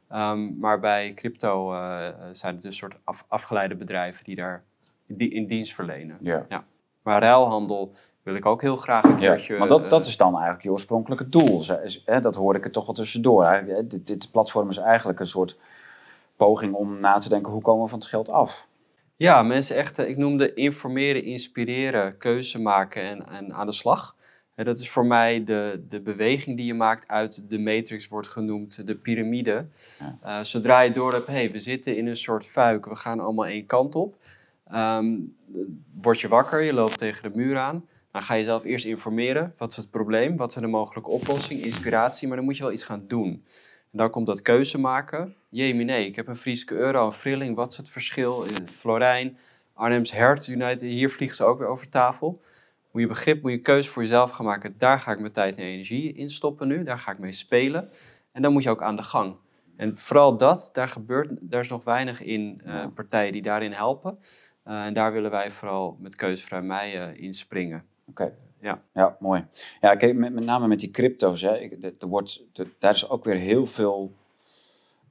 Ehm, 0.10 0.60
maar 0.60 0.80
bij 0.80 1.14
crypto 1.14 1.74
eh, 1.74 2.08
zijn 2.32 2.54
het 2.54 2.64
dus 2.64 2.78
soort 2.78 2.98
af, 3.04 3.26
afgeleide 3.28 3.76
bedrijven 3.76 4.24
die 4.24 4.36
daar 4.36 4.64
die 5.08 5.30
in 5.30 5.48
dienst 5.48 5.74
verlenen. 5.74 6.18
Ja. 6.22 6.46
Maar 7.02 7.22
ruilhandel 7.22 7.96
wil 8.24 8.36
ik 8.36 8.46
ook 8.46 8.62
heel 8.62 8.76
graag 8.76 9.04
een 9.04 9.10
Ja, 9.10 9.18
keertje... 9.18 9.58
want 9.58 9.70
dat, 9.70 9.84
eh, 9.84 9.90
dat 9.90 10.06
is 10.06 10.18
dan 10.18 10.34
eigenlijk 10.34 10.64
je 10.64 10.72
oorspronkelijke 10.72 11.30
doel. 11.30 11.64
Dat 12.22 12.36
hoor 12.36 12.56
ik 12.56 12.66
er 12.66 12.72
toch 12.72 12.86
wel 12.86 12.96
tussendoor. 12.96 13.64
Dit, 13.88 14.08
dit 14.08 14.32
platform 14.32 14.70
is 14.70 14.78
eigenlijk 14.78 15.20
een 15.20 15.26
soort 15.26 15.58
poging 16.36 16.74
om 16.74 17.00
na 17.00 17.18
te 17.18 17.30
denken 17.30 17.52
hoe 17.52 17.62
komen 17.62 17.84
we 17.84 17.90
van 17.90 18.00
het 18.00 18.08
geld 18.08 18.30
af. 18.30 18.68
Ja, 19.16 19.44
mensen 19.44 19.76
echt, 19.76 19.98
ik 19.98 20.18
noemde 20.18 20.54
informeren, 20.54 21.24
inspireren, 21.24 22.18
keuze 22.18 22.62
maken 22.62 23.04
en, 23.04 23.28
en 23.28 23.54
aan 23.54 23.66
de 23.66 23.72
slag. 23.72 24.15
Dat 24.56 24.80
is 24.80 24.90
voor 24.90 25.06
mij 25.06 25.44
de, 25.44 25.84
de 25.90 26.02
beweging 26.02 26.58
die 26.58 26.66
je 26.66 26.74
maakt 26.74 27.08
uit 27.08 27.50
de 27.50 27.60
matrix, 27.60 28.08
wordt 28.08 28.28
genoemd 28.28 28.88
de 28.88 28.96
piramide. 28.96 29.66
Ja. 30.00 30.18
Eh, 30.22 30.44
zodra 30.44 30.82
je 30.82 30.92
door 30.92 31.14
hebt, 31.14 31.28
hey, 31.28 31.52
we 31.52 31.60
zitten 31.60 31.98
in 31.98 32.08
een 32.08 32.16
soort 32.16 32.46
fuik, 32.46 32.86
we 32.86 32.96
gaan 32.96 33.20
allemaal 33.20 33.46
één 33.46 33.66
kant 33.66 33.96
op. 33.96 34.16
Ehm, 34.68 35.16
word 36.02 36.20
je 36.20 36.28
wakker, 36.28 36.62
je 36.62 36.74
loopt 36.74 36.98
tegen 36.98 37.32
de 37.32 37.38
muur 37.38 37.58
aan. 37.58 37.86
Dan 38.12 38.24
ga 38.24 38.34
je 38.34 38.40
jezelf 38.40 38.64
eerst 38.64 38.86
informeren. 38.86 39.54
Wat 39.58 39.72
is 39.72 39.78
het 39.78 39.90
probleem? 39.90 40.38
Wat 40.38 40.52
zijn 40.52 40.66
de 40.66 40.72
mogelijke 40.72 41.10
oplossingen? 41.10 41.64
Inspiratie, 41.64 42.28
maar 42.28 42.38
dan 42.38 42.46
moet 42.46 42.58
je 42.58 42.64
wel 42.64 42.72
iets 42.72 42.84
gaan 42.84 43.04
doen. 43.08 43.44
En 43.92 43.98
dan 43.98 44.10
komt 44.10 44.28
dat 44.28 44.42
keuze 44.42 44.80
maken. 44.80 45.36
Jemie, 45.50 45.86
nee, 45.86 46.06
ik 46.06 46.16
heb 46.16 46.28
een 46.28 46.36
Friese 46.36 46.72
euro, 46.72 47.06
een 47.06 47.12
frilling. 47.12 47.56
Wat 47.56 47.72
is 47.72 47.78
het 47.78 47.90
verschil? 47.90 48.44
In 48.44 48.68
Florijn, 48.68 49.38
Arnhems 49.74 50.12
Hertz 50.12 50.48
United, 50.48 50.82
hier 50.82 51.10
vliegen 51.10 51.38
ze 51.38 51.44
ook 51.44 51.60
weer 51.60 51.68
over 51.68 51.90
tafel. 51.90 52.42
Moet 52.96 53.04
je 53.04 53.10
begrip, 53.10 53.42
moet 53.42 53.52
je 53.52 53.58
keuze 53.58 53.90
voor 53.90 54.02
jezelf 54.02 54.32
gaan 54.32 54.46
maken. 54.46 54.76
Daar 54.78 55.00
ga 55.00 55.12
ik 55.12 55.20
mijn 55.20 55.32
tijd 55.32 55.56
en 55.56 55.64
energie 55.64 56.14
in 56.14 56.30
stoppen 56.30 56.68
nu. 56.68 56.84
Daar 56.84 57.00
ga 57.00 57.12
ik 57.12 57.20
mee 57.20 57.32
spelen. 57.32 57.90
En 58.32 58.42
dan 58.42 58.54
moet 58.54 58.64
je 58.64 58.70
ook 58.70 58.84
aan 58.84 58.96
de 58.96 59.04
gang. 59.04 59.36
En 59.76 59.96
vooral 59.96 60.38
dat, 60.38 60.70
daar 60.74 60.88
gebeurt, 60.88 61.30
daar 61.42 61.60
is 61.60 61.70
nog 61.70 61.84
weinig 61.84 62.22
in 62.22 62.62
eh, 62.66 62.86
partijen 62.94 63.32
die 63.32 63.42
daarin 63.42 63.72
helpen. 63.72 64.18
Eh, 64.64 64.86
en 64.86 64.94
daar 64.94 65.14
willen 65.14 65.32
wij 65.32 65.52
vooral 65.52 65.98
met 66.00 66.16
Keuzevrij 66.16 66.62
Mei 66.62 66.94
eh, 66.94 67.22
in 67.24 67.34
springen. 67.34 67.86
Oké. 68.10 68.34
Ja. 68.62 68.82
ja, 68.94 69.18
mooi. 69.20 69.46
Ja, 69.82 69.96
kijk, 69.96 70.16
met, 70.16 70.34
met 70.34 70.46
name 70.46 70.68
met 70.68 70.80
die 70.80 70.92
crypto's. 70.92 71.42
Hè, 71.42 71.58
ik, 71.58 71.94
er 72.00 72.08
wordt, 72.08 72.44
er- 72.54 72.74
daar 72.80 72.94
is 72.94 73.10
ook 73.10 73.24
weer 73.24 73.36
heel 73.38 73.66
veel 73.66 74.16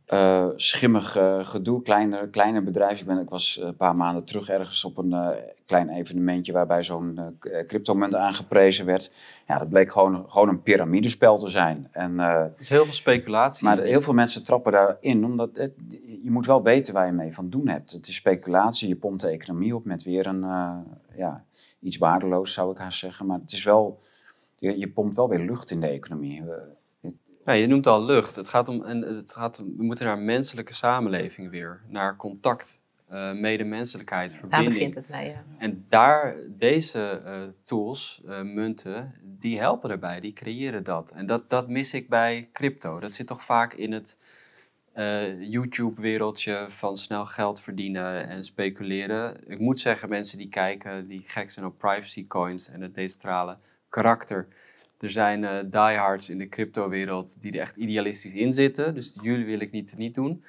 eh, 0.05 0.49
schimmig 0.57 1.17
eh, 1.17 1.45
gedoe. 1.47 1.83
Kleine, 1.83 2.29
kleine 2.29 2.63
bedrijven. 2.63 2.99
Ik, 2.99 3.07
ben, 3.07 3.19
ik 3.19 3.29
was 3.29 3.59
eh, 3.59 3.67
een 3.67 3.77
paar 3.77 3.97
maanden 3.97 4.25
terug 4.25 4.49
ergens 4.49 4.85
op 4.85 4.99
een 4.99 5.35
klein 5.67 5.89
evenementje 5.89 6.53
waarbij 6.53 6.83
zo'n 6.83 7.39
cryptomunt 7.67 8.15
aangeprezen 8.15 8.87
werd. 8.87 9.11
Ja, 9.47 9.59
dat 9.59 9.69
bleek 9.69 9.93
gewoon, 9.93 10.25
gewoon 10.31 10.49
een 10.49 10.63
piramidespel 10.63 11.39
te 11.39 11.49
zijn. 11.49 11.89
En, 11.93 12.19
Er 12.19 12.53
is 12.59 12.69
heel 12.69 12.85
veel 12.85 12.93
speculatie. 12.93 13.65
maar 13.67 13.79
heel 13.79 14.03
veel 14.03 14.13
mensen 14.13 14.45
trappen 14.45 14.73
daarin, 14.73 15.25
omdat 15.25 15.51
het, 15.53 15.73
je 16.23 16.31
moet 16.31 16.47
wel 16.47 16.63
weten 16.63 16.95
waar 16.95 17.07
je 17.07 17.13
mee 17.13 17.35
van 17.35 17.51
doen 17.51 17.69
hebt. 17.69 17.93
Het 17.93 18.09
is 18.09 18.15
speculatie, 18.15 18.89
je 18.89 18.97
pompt 18.97 19.21
de 19.21 19.29
economie 19.29 19.75
op 19.75 19.85
met 19.85 20.03
weer 20.03 20.27
een, 20.27 20.45
ja, 21.17 21.45
iets 21.81 21.99
waardeloos 21.99 22.53
zou 22.53 22.71
ik 22.71 22.79
haast 22.79 22.99
zeggen. 22.99 23.27
Maar 23.27 23.39
het 23.39 23.53
is 23.53 23.65
wel, 23.65 23.99
je, 24.57 24.79
je 24.79 24.89
pompt 24.89 25.17
wel 25.17 25.29
weer 25.29 25.47
lucht 25.47 25.71
in 25.71 25.81
de 25.81 25.89
economie. 25.89 26.43
Ja, 27.45 27.53
je 27.53 27.67
noemt 27.67 27.87
al 27.87 28.05
lucht. 28.05 28.37
Het 28.37 28.49
gaat 28.49 28.69
om, 28.69 28.83
en 28.83 29.01
het 29.01 29.33
gaat 29.33 29.59
om, 29.59 29.77
we 29.77 29.83
moeten 29.83 30.07
naar 30.07 30.19
menselijke 30.19 30.75
samenleving 30.75 31.51
weer. 31.51 31.81
Naar 31.89 32.17
contact, 32.17 32.81
eh 33.09 33.33
medemenselijkheid, 33.33 34.31
Daar 34.31 34.39
verbinding. 34.39 34.73
begint 34.75 34.95
het 34.95 35.09
mee, 35.09 35.29
ja. 35.29 35.45
En 35.59 35.85
daar, 35.89 36.37
deze 36.49 37.09
eh, 37.25 37.43
tools, 37.65 38.23
eh, 38.27 38.43
munten, 38.43 39.15
die 39.23 39.59
helpen 39.59 39.91
erbij, 39.91 40.21
die 40.21 40.33
creëren 40.33 40.85
dat. 40.85 41.11
En 41.11 41.27
dat, 41.27 41.51
dat 41.51 41.69
mis 41.69 41.95
ik 41.95 42.09
bij 42.09 42.49
crypto. 42.53 43.01
Dat 43.01 43.13
zit 43.13 43.27
toch 43.27 43.43
vaak 43.43 43.75
in 43.75 43.93
het 43.93 44.19
YouTube-wereldje 45.39 46.65
van 46.69 46.97
snel 46.97 47.27
geld 47.27 47.61
verdienen 47.61 48.29
en 48.29 48.45
speculeren. 48.45 49.51
Ik 49.51 49.59
moet 49.59 49.81
zeggen, 49.81 50.09
mensen 50.09 50.39
die 50.39 50.49
kijken, 50.49 51.07
die 51.09 51.23
gek 51.25 51.51
zijn 51.51 51.67
op 51.67 51.79
privacy 51.79 52.27
coins 52.27 52.69
en 52.71 52.81
het 52.81 52.95
decentrale 52.95 53.57
karakter. 53.89 54.47
Er 55.05 55.11
zijn 55.11 55.45
eh 55.45 55.59
diehards 55.67 56.31
in 56.31 56.39
de 56.39 56.49
crypto-wereld 56.49 57.41
die 57.41 57.53
er 57.53 57.61
echt 57.61 57.77
idealistisch 57.77 58.35
in 58.35 58.53
zitten. 58.53 58.95
Dus 58.95 59.19
jullie 59.23 59.45
wil 59.45 59.61
ik 59.61 59.71
niet, 59.71 59.95
niet 59.97 60.15
doen. 60.15 60.45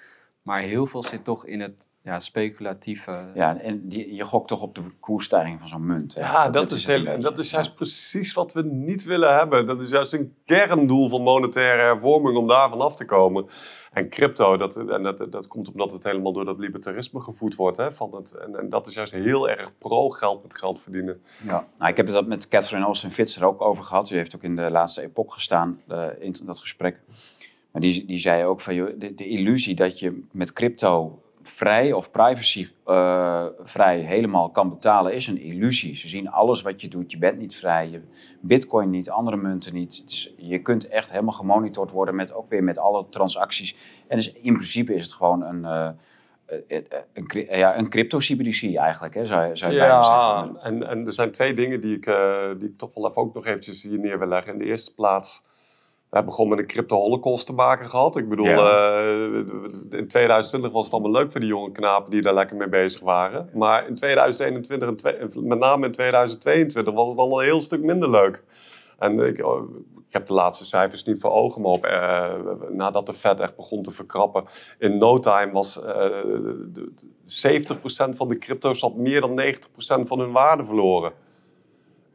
Maar 0.45 0.61
heel 0.61 0.85
veel 0.85 1.03
zit 1.03 1.23
toch 1.23 1.45
in 1.45 1.59
het 1.59 1.89
ja, 2.01 2.19
speculatieve. 2.19 3.31
ja, 3.33 3.59
en 3.59 3.87
die, 3.87 4.15
je 4.15 4.23
gokt 4.23 4.47
toch 4.47 4.61
op 4.61 4.75
de 4.75 4.81
koersstijging 4.99 5.59
van 5.59 5.69
zo'n 5.69 5.85
munt. 5.85 6.15
hè? 6.15 6.21
Ja, 6.21 6.49
dat, 6.49 6.71
is, 6.71 6.87
het 6.87 7.05
en 7.05 7.21
dat 7.21 7.39
is 7.39 7.51
juist 7.51 7.75
precies 7.75 8.33
wat 8.33 8.53
we 8.53 8.63
niet 8.63 9.03
willen 9.03 9.35
hebben. 9.35 9.65
Dat 9.65 9.81
is 9.81 9.89
juist 9.89 10.13
een 10.13 10.35
kerndoel 10.45 11.09
van 11.09 11.21
monetaire 11.21 11.81
hervorming 11.81 12.37
om 12.37 12.47
daarvan 12.47 12.81
af 12.81 12.95
te 12.95 13.05
komen. 13.05 13.45
En 13.91 14.09
crypto, 14.09 14.57
dat, 14.57 14.75
en 14.75 15.03
dat, 15.03 15.27
dat 15.29 15.47
komt 15.47 15.71
omdat 15.71 15.91
het 15.91 16.03
helemaal 16.03 16.33
door 16.33 16.45
dat 16.45 16.57
libertarisme 16.57 17.19
gevoed 17.19 17.55
wordt. 17.55 17.77
Hè, 17.77 17.91
van 17.91 18.15
het, 18.15 18.31
en, 18.31 18.55
en 18.55 18.69
dat 18.69 18.87
is 18.87 18.93
juist 18.93 19.13
heel 19.13 19.49
erg 19.49 19.77
pro-geld 19.77 20.43
met 20.43 20.57
geld 20.57 20.79
verdienen. 20.79 21.21
Ja, 21.43 21.63
nou, 21.77 21.91
ik 21.91 21.97
heb 21.97 22.05
het 22.05 22.15
dat 22.15 22.27
met 22.27 22.47
Catherine 22.47 22.85
Austin 22.85 23.11
Fitz 23.11 23.37
er 23.37 23.45
ook 23.45 23.61
over 23.61 23.83
gehad. 23.83 24.07
Die 24.07 24.17
heeft 24.17 24.35
ook 24.35 24.43
in 24.43 24.55
de 24.55 24.69
laatste 24.71 25.01
epoch 25.01 25.33
gestaan 25.33 25.81
eh, 25.87 26.07
in 26.19 26.35
dat 26.43 26.59
gesprek. 26.59 26.99
Maar 27.75 27.83
die, 27.83 28.05
die 28.05 28.17
zei 28.17 28.45
ook 28.45 28.61
van 28.61 28.75
joh, 28.75 28.89
de, 28.97 29.13
de 29.13 29.27
illusie 29.27 29.75
dat 29.75 29.99
je 29.99 30.21
met 30.31 30.53
crypto 30.53 31.19
vrij 31.41 31.91
of 31.93 32.11
privacy 32.11 32.67
eh, 32.85 33.45
vrij 33.63 33.99
helemaal 33.99 34.49
kan 34.49 34.69
betalen 34.69 35.13
is 35.13 35.27
een 35.27 35.41
illusie. 35.41 35.95
Ze 35.95 36.07
zien 36.07 36.29
alles 36.29 36.61
wat 36.61 36.81
je 36.81 36.87
doet. 36.87 37.11
Je 37.11 37.17
bent 37.17 37.37
niet 37.37 37.55
vrij. 37.55 37.89
Je, 37.89 38.01
Bitcoin 38.41 38.89
niet, 38.89 39.09
andere 39.09 39.37
munten 39.37 39.73
niet. 39.73 40.03
Is, 40.07 40.33
je 40.37 40.59
kunt 40.59 40.87
echt 40.87 41.11
helemaal 41.11 41.33
gemonitord 41.33 41.91
worden 41.91 42.15
met 42.15 42.33
ook 42.33 42.47
weer 42.49 42.63
met 42.63 42.79
alle 42.79 43.05
transacties. 43.09 43.75
En 44.07 44.17
dus 44.17 44.31
in 44.33 44.53
principe 44.53 44.93
is 44.93 45.03
het 45.03 45.13
gewoon 45.13 45.41
een, 45.43 45.65
eh, 45.65 45.87
eh, 46.67 46.83
een, 47.13 47.57
ja, 47.57 47.77
een 47.77 47.89
crypto-CBDC 47.89 48.75
eigenlijk, 48.75 49.13
hè, 49.13 49.25
zou, 49.25 49.47
je- 49.47 49.55
zou 49.55 49.71
je 49.73 49.79
bijna 49.79 50.03
zeggen. 50.03 50.53
Ja, 50.53 50.59
en, 50.63 50.87
en 50.89 51.05
er 51.05 51.13
zijn 51.13 51.31
twee 51.31 51.53
dingen 51.53 51.81
die 51.81 51.95
ik, 51.95 52.05
die 52.59 52.69
ik 52.69 52.77
toch 52.77 52.93
wel 52.93 53.09
even 53.09 53.21
ook 53.21 53.33
nog 53.33 53.45
eventjes 53.45 53.83
hier 53.83 53.99
neer 53.99 54.19
wil 54.19 54.27
leggen. 54.27 54.53
In 54.53 54.59
de 54.59 54.65
eerste 54.65 54.93
plaats, 54.93 55.43
we 56.15 56.21
hebben 56.21 56.39
gewoon 56.39 56.49
met 56.55 56.59
een 56.59 56.73
crypto-holocaust 56.73 57.45
te 57.45 57.53
maken 57.53 57.89
gehad. 57.89 58.17
Ik 58.17 58.29
bedoel, 58.29 58.45
eh, 59.91 59.99
in 59.99 60.07
2020 60.07 60.71
was 60.71 60.83
het 60.85 60.93
allemaal 60.93 61.11
leuk 61.11 61.31
voor 61.31 61.39
die 61.39 61.49
jonge 61.49 61.71
knapen 61.71 62.11
die 62.11 62.21
daar 62.21 62.33
lekker 62.33 62.55
mee 62.55 62.69
bezig 62.69 63.01
waren. 63.01 63.49
Maar 63.53 63.87
in 63.87 63.95
2021 63.95 64.87
en 64.89 64.95
twee- 64.95 65.17
met 65.41 65.59
name 65.59 65.85
in 65.85 65.91
2022 65.91 66.93
was 66.93 67.09
het 67.09 67.17
al 67.17 67.39
een 67.39 67.45
heel 67.45 67.61
stuk 67.61 67.81
minder 67.81 68.09
leuk. 68.09 68.43
En 68.99 69.19
ik, 69.19 69.45
oh, 69.45 69.75
ik 70.07 70.13
heb 70.13 70.27
de 70.27 70.33
laatste 70.33 70.65
cijfers 70.65 71.03
niet 71.03 71.19
voor 71.19 71.31
ogen, 71.31 71.61
maar 71.61 71.71
op, 71.71 71.85
eh, 71.85 72.33
nadat 72.69 73.05
de 73.05 73.13
Fed 73.13 73.39
echt 73.39 73.55
begon 73.55 73.81
te 73.81 73.91
verkrappen, 73.91 74.43
in 74.79 74.97
no 74.97 75.19
time 75.19 75.51
was 75.51 75.81
eh, 75.81 75.93
de- 75.93 76.69
de- 76.71 76.91
70% 77.23 78.15
van 78.15 78.27
de 78.27 78.37
crypto's 78.37 78.81
had 78.81 78.95
meer 78.95 79.21
dan 79.21 79.33
90% 79.33 80.07
van 80.07 80.19
hun 80.19 80.31
waarde 80.31 80.65
verloren. 80.65 81.11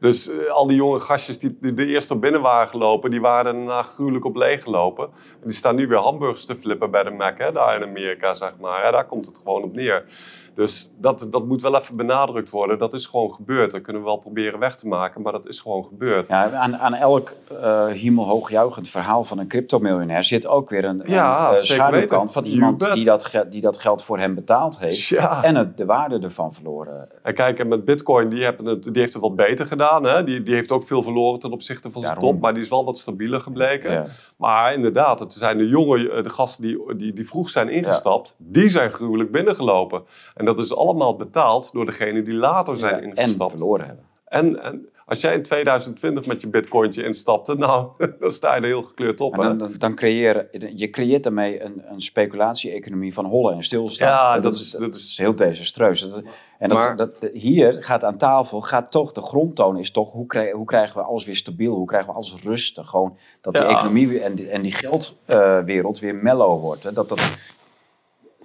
Dus 0.01 0.29
eh, 0.29 0.49
al 0.49 0.67
die 0.67 0.75
jonge 0.75 0.99
gastjes 0.99 1.39
die, 1.39 1.57
die 1.61 1.73
de 1.73 1.85
eerst 1.85 2.11
op 2.11 2.21
binnen 2.21 2.41
waren 2.41 2.67
gelopen, 2.67 3.09
die 3.09 3.21
waren 3.21 3.55
daarna 3.55 3.83
gruwelijk 3.83 4.25
op 4.25 4.35
leeg 4.35 4.63
gelopen. 4.63 5.05
En 5.41 5.47
die 5.47 5.55
staan 5.55 5.75
nu 5.75 5.87
weer 5.87 5.97
hamburgers 5.97 6.45
te 6.45 6.55
flippen 6.55 6.91
bij 6.91 7.03
de 7.03 7.09
Mac, 7.09 7.37
hè, 7.37 7.51
daar 7.51 7.75
in 7.75 7.87
Amerika, 7.87 8.33
zeg 8.33 8.53
maar. 8.59 8.91
Daar 8.91 9.05
komt 9.05 9.25
het 9.25 9.37
gewoon 9.37 9.63
op 9.63 9.73
neer. 9.73 10.05
Dus 10.53 10.91
dat, 10.97 11.27
dat 11.29 11.45
moet 11.45 11.61
wel 11.61 11.75
even 11.77 11.95
benadrukt 11.95 12.49
worden. 12.49 12.77
Dat 12.77 12.93
is 12.93 13.05
gewoon 13.05 13.33
gebeurd. 13.33 13.71
Dat 13.71 13.81
kunnen 13.81 14.01
we 14.01 14.07
wel 14.07 14.17
proberen 14.17 14.59
weg 14.59 14.75
te 14.75 14.87
maken, 14.87 15.21
maar 15.21 15.31
dat 15.31 15.47
is 15.47 15.59
gewoon 15.59 15.83
gebeurd. 15.83 16.27
Ja, 16.27 16.51
aan, 16.51 16.77
aan 16.77 16.93
elk 16.93 17.33
eh 17.61 17.87
hemelhoogjuichend 17.87 18.89
verhaal 18.89 19.23
van 19.23 19.37
een 19.39 19.47
cryptomiljonair 19.47 20.23
zit 20.23 20.47
ook 20.47 20.69
weer 20.69 20.85
een, 20.85 21.01
Ja, 21.05 21.49
een, 21.49 21.55
eh, 21.55 21.61
schaduwkant 21.63 22.31
van 22.31 22.45
iemand 22.45 22.93
die 22.93 23.03
dat, 23.05 23.31
die 23.49 23.61
dat 23.61 23.77
geld 23.79 24.03
voor 24.03 24.19
hem 24.19 24.35
betaald 24.35 24.79
heeft 24.79 25.07
Ja. 25.07 25.43
en 25.43 25.55
het, 25.55 25.77
de 25.77 25.85
waarde 25.85 26.19
ervan 26.19 26.53
verloren. 26.53 27.09
En 27.23 27.33
kijk, 27.33 27.59
en 27.59 27.67
met 27.67 27.85
Bitcoin, 27.85 28.29
die, 28.29 28.43
hebben 28.43 28.65
het, 28.65 28.83
die 28.83 28.91
heeft 29.01 29.13
het 29.13 29.21
wat 29.21 29.35
beter 29.35 29.67
gedaan. 29.67 30.03
Hè? 30.03 30.23
Die, 30.23 30.43
die 30.43 30.53
heeft 30.53 30.71
ook 30.71 30.83
veel 30.83 31.01
verloren 31.03 31.39
ten 31.39 31.51
opzichte 31.51 31.91
van 31.91 32.01
zijn 32.01 32.13
Daarom. 32.13 32.31
top. 32.33 32.41
Maar 32.41 32.53
die 32.53 32.63
is 32.63 32.69
wel 32.69 32.85
wat 32.85 32.97
stabieler 32.97 33.41
gebleken. 33.41 33.91
Ja. 33.91 34.05
Maar 34.37 34.73
inderdaad, 34.73 35.19
het 35.19 35.33
zijn 35.33 35.57
de 35.57 35.67
jonge 35.67 36.09
eh, 36.11 36.23
de 36.23 36.29
gasten 36.29 36.63
die, 36.63 36.95
die, 36.95 37.13
die 37.13 37.27
vroeg 37.27 37.49
zijn 37.49 37.69
ingestapt. 37.69 38.35
Die 38.37 38.69
zijn 38.69 38.91
gruwelijk 38.91 39.31
binnengelopen. 39.31 40.03
En 40.41 40.47
dat 40.47 40.59
is 40.59 40.75
allemaal 40.75 41.15
betaald 41.15 41.71
door 41.73 41.85
degene 41.85 42.23
die 42.23 42.33
later 42.33 42.77
zijn 42.77 42.95
Ja, 42.95 43.01
en 43.01 43.09
ingestapt. 43.15 43.51
verloren 43.51 43.85
hebben. 43.85 44.05
En, 44.25 44.63
en 44.63 44.89
als 45.05 45.21
jij 45.21 45.33
in 45.33 45.43
2020 45.43 46.25
met 46.25 46.41
je 46.41 46.47
bitcointje 46.47 47.03
instapte, 47.03 47.55
nou, 47.55 47.87
dan 48.19 48.31
sta 48.31 48.55
je 48.55 48.61
er 48.61 48.67
heel 48.67 48.83
gekleurd 48.83 49.21
op. 49.21 49.33
En 49.33 49.41
dan, 49.41 49.57
dan, 49.57 49.73
dan 49.77 49.95
creëer 49.95 50.47
je 50.75 50.89
creëert 50.89 51.23
daarmee 51.23 51.63
een, 51.63 51.81
een 51.91 51.99
speculatie-economie 52.01 53.13
van 53.13 53.25
hollen 53.25 53.53
en 53.55 53.63
stilstaan. 53.63 54.07
Ja, 54.09 54.35
En 54.35 54.41
dat 54.41 54.53
is- 54.53 54.71
dat 54.71 54.95
is- 54.95 55.17
heel 55.17 55.35
desastreus. 55.35 56.01
Dat, 56.01 56.23
en 56.59 56.69
dat, 56.69 56.77
Maar- 56.79 56.95
dat, 56.95 57.11
hier 57.33 57.83
gaat 57.83 58.03
aan 58.03 58.17
tafel, 58.17 58.61
gaat 58.61 58.91
toch, 58.91 59.11
de 59.11 59.21
grondtoon 59.21 59.77
is 59.77 59.91
toch, 59.91 60.11
hoe, 60.11 60.25
krijgen 60.25 60.57
hoe 60.57 60.65
krijgen 60.65 60.97
we 60.97 61.03
alles 61.03 61.25
weer 61.25 61.35
stabiel? 61.35 61.75
Hoe 61.75 61.87
krijgen 61.87 62.09
we 62.09 62.15
alles 62.15 62.35
rustig? 62.43 62.89
Gewoon 62.89 63.17
dat 63.41 63.55
de 63.55 63.63
economie 63.63 64.19
en 64.19 64.35
die, 64.35 64.49
en 64.49 64.61
die 64.61 64.73
geldwereld 64.73 65.99
weer 65.99 66.15
mellow 66.15 66.61
wordt. 66.61 66.83
Hè? 66.83 66.93
Dat, 66.93 67.09
dat, 67.09 67.19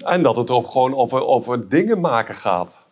En 0.05 0.23
dat 0.23 0.37
het 0.37 0.51
ook 0.51 0.67
gewoon 0.71 0.95
over, 0.95 1.27
over 1.27 1.69
dingen 1.69 2.01
maken 2.01 2.35
gaat. 2.35 2.85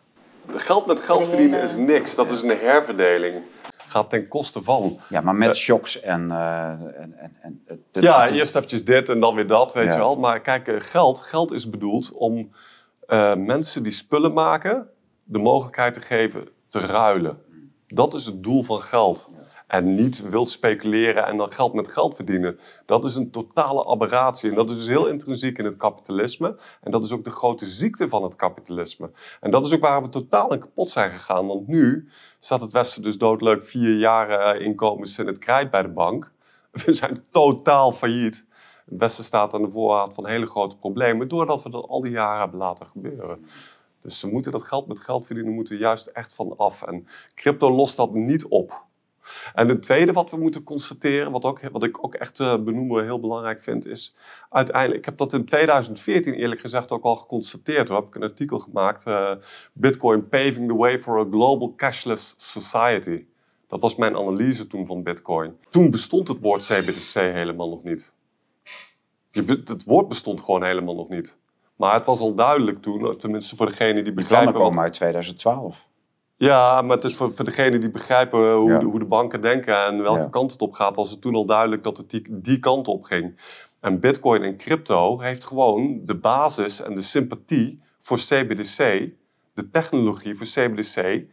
Geld 0.55 0.85
met 0.85 0.99
geld 0.99 1.27
verdienen 1.27 1.61
is 1.61 1.75
niks. 1.75 2.15
Dat 2.15 2.31
is 2.31 2.41
een 2.41 2.57
herverdeling. 2.57 3.41
Gaat 3.87 4.09
ten 4.09 4.27
koste 4.27 4.63
van. 4.63 4.99
ja, 5.09 5.21
maar 5.21 5.35
met 5.35 5.55
shocks 5.55 5.99
en... 6.01 6.31
eh, 6.31 6.69
en, 6.69 7.13
en, 7.17 7.37
en 7.41 7.61
het- 7.65 7.79
Ja, 8.03 8.21
het- 8.21 8.29
eerst 8.31 8.55
eventjes 8.55 8.85
dit 8.85 9.09
en 9.09 9.19
dan 9.19 9.35
weer 9.35 9.47
dat, 9.47 9.73
weet 9.73 9.85
Ja. 9.85 9.91
je 9.91 9.97
wel. 9.97 10.15
Maar 10.15 10.39
kijk, 10.39 10.67
eh, 10.67 10.75
geld, 10.79 11.19
geld 11.19 11.51
is 11.51 11.69
bedoeld 11.69 12.11
om 12.13 12.49
eh, 13.07 13.35
mensen 13.35 13.83
die 13.83 13.91
spullen 13.91 14.33
maken... 14.33 14.87
de 15.23 15.39
mogelijkheid 15.39 15.93
te 15.93 16.01
geven 16.01 16.47
te 16.69 16.79
ruilen. 16.79 17.41
Dat 17.87 18.13
is 18.13 18.25
het 18.25 18.43
doel 18.43 18.63
van 18.63 18.81
geld. 18.81 19.29
En 19.75 19.95
niet 19.95 20.29
wild 20.29 20.49
speculeren 20.49 21.25
en 21.25 21.37
dan 21.37 21.53
geld 21.53 21.73
met 21.73 21.91
geld 21.91 22.15
verdienen. 22.15 22.59
Dat 22.85 23.05
is 23.05 23.15
een 23.15 23.31
totale 23.31 23.85
aberratie. 23.85 24.49
En 24.49 24.55
dat 24.55 24.69
is 24.69 24.77
dus 24.77 24.87
heel 24.87 25.07
intrinsiek 25.07 25.57
in 25.57 25.65
het 25.65 25.75
kapitalisme. 25.75 26.59
En 26.81 26.91
dat 26.91 27.03
is 27.05 27.11
ook 27.11 27.23
de 27.23 27.29
grote 27.29 27.65
ziekte 27.65 28.09
van 28.09 28.23
het 28.23 28.35
kapitalisme. 28.35 29.11
En 29.41 29.51
dat 29.51 29.65
is 29.65 29.73
ook 29.73 29.81
waar 29.81 30.01
we 30.01 30.09
totaal 30.09 30.53
in 30.53 30.59
kapot 30.59 30.89
zijn 30.89 31.11
gegaan. 31.11 31.47
Want 31.47 31.67
nu 31.67 32.07
staat 32.39 32.61
het 32.61 32.71
Westen 32.71 33.01
dus 33.01 33.17
doodleuk 33.17 33.63
vier 33.63 33.97
jaar 33.97 34.29
eh, 34.29 34.65
inkomens 34.65 35.19
in 35.19 35.27
het 35.27 35.39
krijt 35.39 35.71
bij 35.71 35.81
de 35.81 35.89
bank. 35.89 36.31
We 36.85 36.93
zijn 36.93 37.25
totaal 37.31 37.91
failliet. 37.91 38.45
Het 38.85 38.99
Westen 38.99 39.23
staat 39.23 39.53
aan 39.53 39.61
de 39.61 39.71
voorraad 39.71 40.13
van 40.13 40.27
hele 40.27 40.45
grote 40.45 40.77
problemen. 40.77 41.27
Doordat 41.27 41.63
we 41.63 41.69
dat 41.69 41.87
al 41.87 42.01
die 42.01 42.11
jaren 42.11 42.39
hebben 42.39 42.59
laten 42.59 42.85
gebeuren. 42.85 43.45
Dus 44.01 44.19
ze 44.19 44.27
moeten 44.27 44.51
dat 44.51 44.63
geld 44.63 44.87
met 44.87 44.99
geld 44.99 45.25
verdienen, 45.25 45.53
moeten 45.53 45.73
we 45.73 45.79
juist 45.79 46.07
echt 46.07 46.33
van 46.33 46.57
af. 46.57 46.81
En 46.81 47.07
crypto 47.33 47.71
lost 47.71 47.97
dat 47.97 48.13
niet 48.13 48.45
op. 48.45 48.83
En 49.53 49.67
het 49.67 49.81
tweede 49.81 50.11
wat 50.11 50.31
we 50.31 50.37
moeten 50.37 50.63
constateren, 50.63 51.31
wat, 51.31 51.43
ook, 51.43 51.69
wat 51.71 51.83
ik 51.83 52.03
ook 52.03 52.15
echt 52.15 52.39
eh, 52.39 52.57
benoemen 52.63 53.03
heel 53.03 53.19
belangrijk 53.19 53.63
vind, 53.63 53.87
is 53.87 54.15
uiteindelijk, 54.49 54.99
ik 54.99 55.05
heb 55.05 55.17
dat 55.17 55.33
in 55.33 55.45
2014 55.45 56.33
eerlijk 56.33 56.61
gezegd 56.61 56.91
ook 56.91 57.03
al 57.03 57.15
geconstateerd. 57.15 57.87
Toen 57.87 57.95
heb 57.95 58.05
ik 58.05 58.15
een 58.15 58.23
artikel 58.23 58.59
gemaakt, 58.59 59.05
eh, 59.05 59.31
Bitcoin 59.73 60.29
paving 60.29 60.67
the 60.67 60.75
way 60.75 60.99
for 60.99 61.19
a 61.19 61.27
global 61.31 61.73
cashless 61.75 62.33
society. 62.37 63.25
Dat 63.67 63.81
was 63.81 63.95
mijn 63.95 64.15
analyse 64.15 64.67
toen 64.67 64.85
van 64.85 65.03
Bitcoin. 65.03 65.57
Toen 65.69 65.91
bestond 65.91 66.27
het 66.27 66.41
woord 66.41 66.65
CBDC 66.65 67.13
helemaal 67.13 67.69
nog 67.69 67.83
niet. 67.83 68.13
Het 69.31 69.83
woord 69.83 70.07
bestond 70.07 70.41
gewoon 70.41 70.63
helemaal 70.63 70.95
nog 70.95 71.09
niet. 71.09 71.37
Maar 71.75 71.93
het 71.93 72.05
was 72.05 72.19
al 72.19 72.35
duidelijk 72.35 72.81
toen, 72.81 73.17
tenminste 73.17 73.55
voor 73.55 73.65
degene 73.65 73.93
die 73.93 74.03
die 74.03 74.13
begrijpen... 74.13 74.53
plannen 74.53 74.53
wat- 74.53 74.69
komen 74.69 74.83
uit 74.83 74.93
2012. 74.93 75.87
Ja, 76.37 76.81
maar 76.81 76.95
het 76.95 77.05
is 77.05 77.15
voor, 77.15 77.33
voor 77.33 77.45
degenen 77.45 77.79
die 77.79 77.91
begrijpen 77.91 78.53
hoe, 78.53 78.69
Ja. 78.71 78.79
de, 78.79 78.85
hoe 78.85 78.99
de 78.99 79.05
banken 79.05 79.41
denken 79.41 79.85
en 79.85 80.01
welke 80.01 80.19
Ja. 80.19 80.27
kant 80.27 80.51
het 80.51 80.61
op 80.61 80.73
gaat, 80.73 80.95
was 80.95 81.09
het 81.09 81.21
toen 81.21 81.35
al 81.35 81.45
duidelijk 81.45 81.83
dat 81.83 81.97
het 81.97 82.09
die, 82.09 82.21
die 82.29 82.59
kant 82.59 82.87
op 82.87 83.03
ging. 83.03 83.35
En 83.81 83.99
Bitcoin 83.99 84.43
en 84.43 84.57
crypto 84.57 85.19
heeft 85.19 85.45
gewoon 85.45 86.01
de 86.05 86.15
basis 86.15 86.81
en 86.81 86.95
de 86.95 87.01
sympathie 87.01 87.79
voor 87.99 88.17
CBDC, 88.17 89.09
de 89.53 89.69
technologie 89.71 90.35
voor 90.37 90.45
CBDC, 90.47 91.23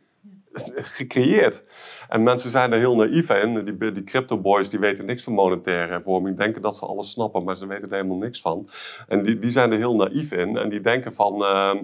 gecreëerd. 0.74 1.64
En 2.08 2.22
mensen 2.22 2.50
zijn 2.50 2.72
er 2.72 2.78
heel 2.78 2.96
naïef 2.96 3.30
in. 3.30 3.64
Die, 3.64 3.92
die 3.92 4.04
crypto 4.04 4.38
boys 4.38 4.68
die 4.68 4.78
weten 4.80 5.04
niks 5.04 5.22
van 5.24 5.32
monetaire 5.32 5.92
hervorming, 5.92 6.36
denken 6.36 6.62
dat 6.62 6.76
ze 6.76 6.86
alles 6.86 7.10
snappen, 7.10 7.44
maar 7.44 7.56
ze 7.56 7.66
weten 7.66 7.88
er 7.88 7.94
helemaal 7.94 8.16
niks 8.16 8.40
van. 8.40 8.68
En 9.08 9.22
die, 9.22 9.38
die 9.38 9.50
zijn 9.50 9.72
er 9.72 9.78
heel 9.78 9.96
naïef 9.96 10.32
in 10.32 10.56
en 10.56 10.68
die 10.68 10.80
denken 10.80 11.14
van, 11.14 11.44
ehm, 11.44 11.78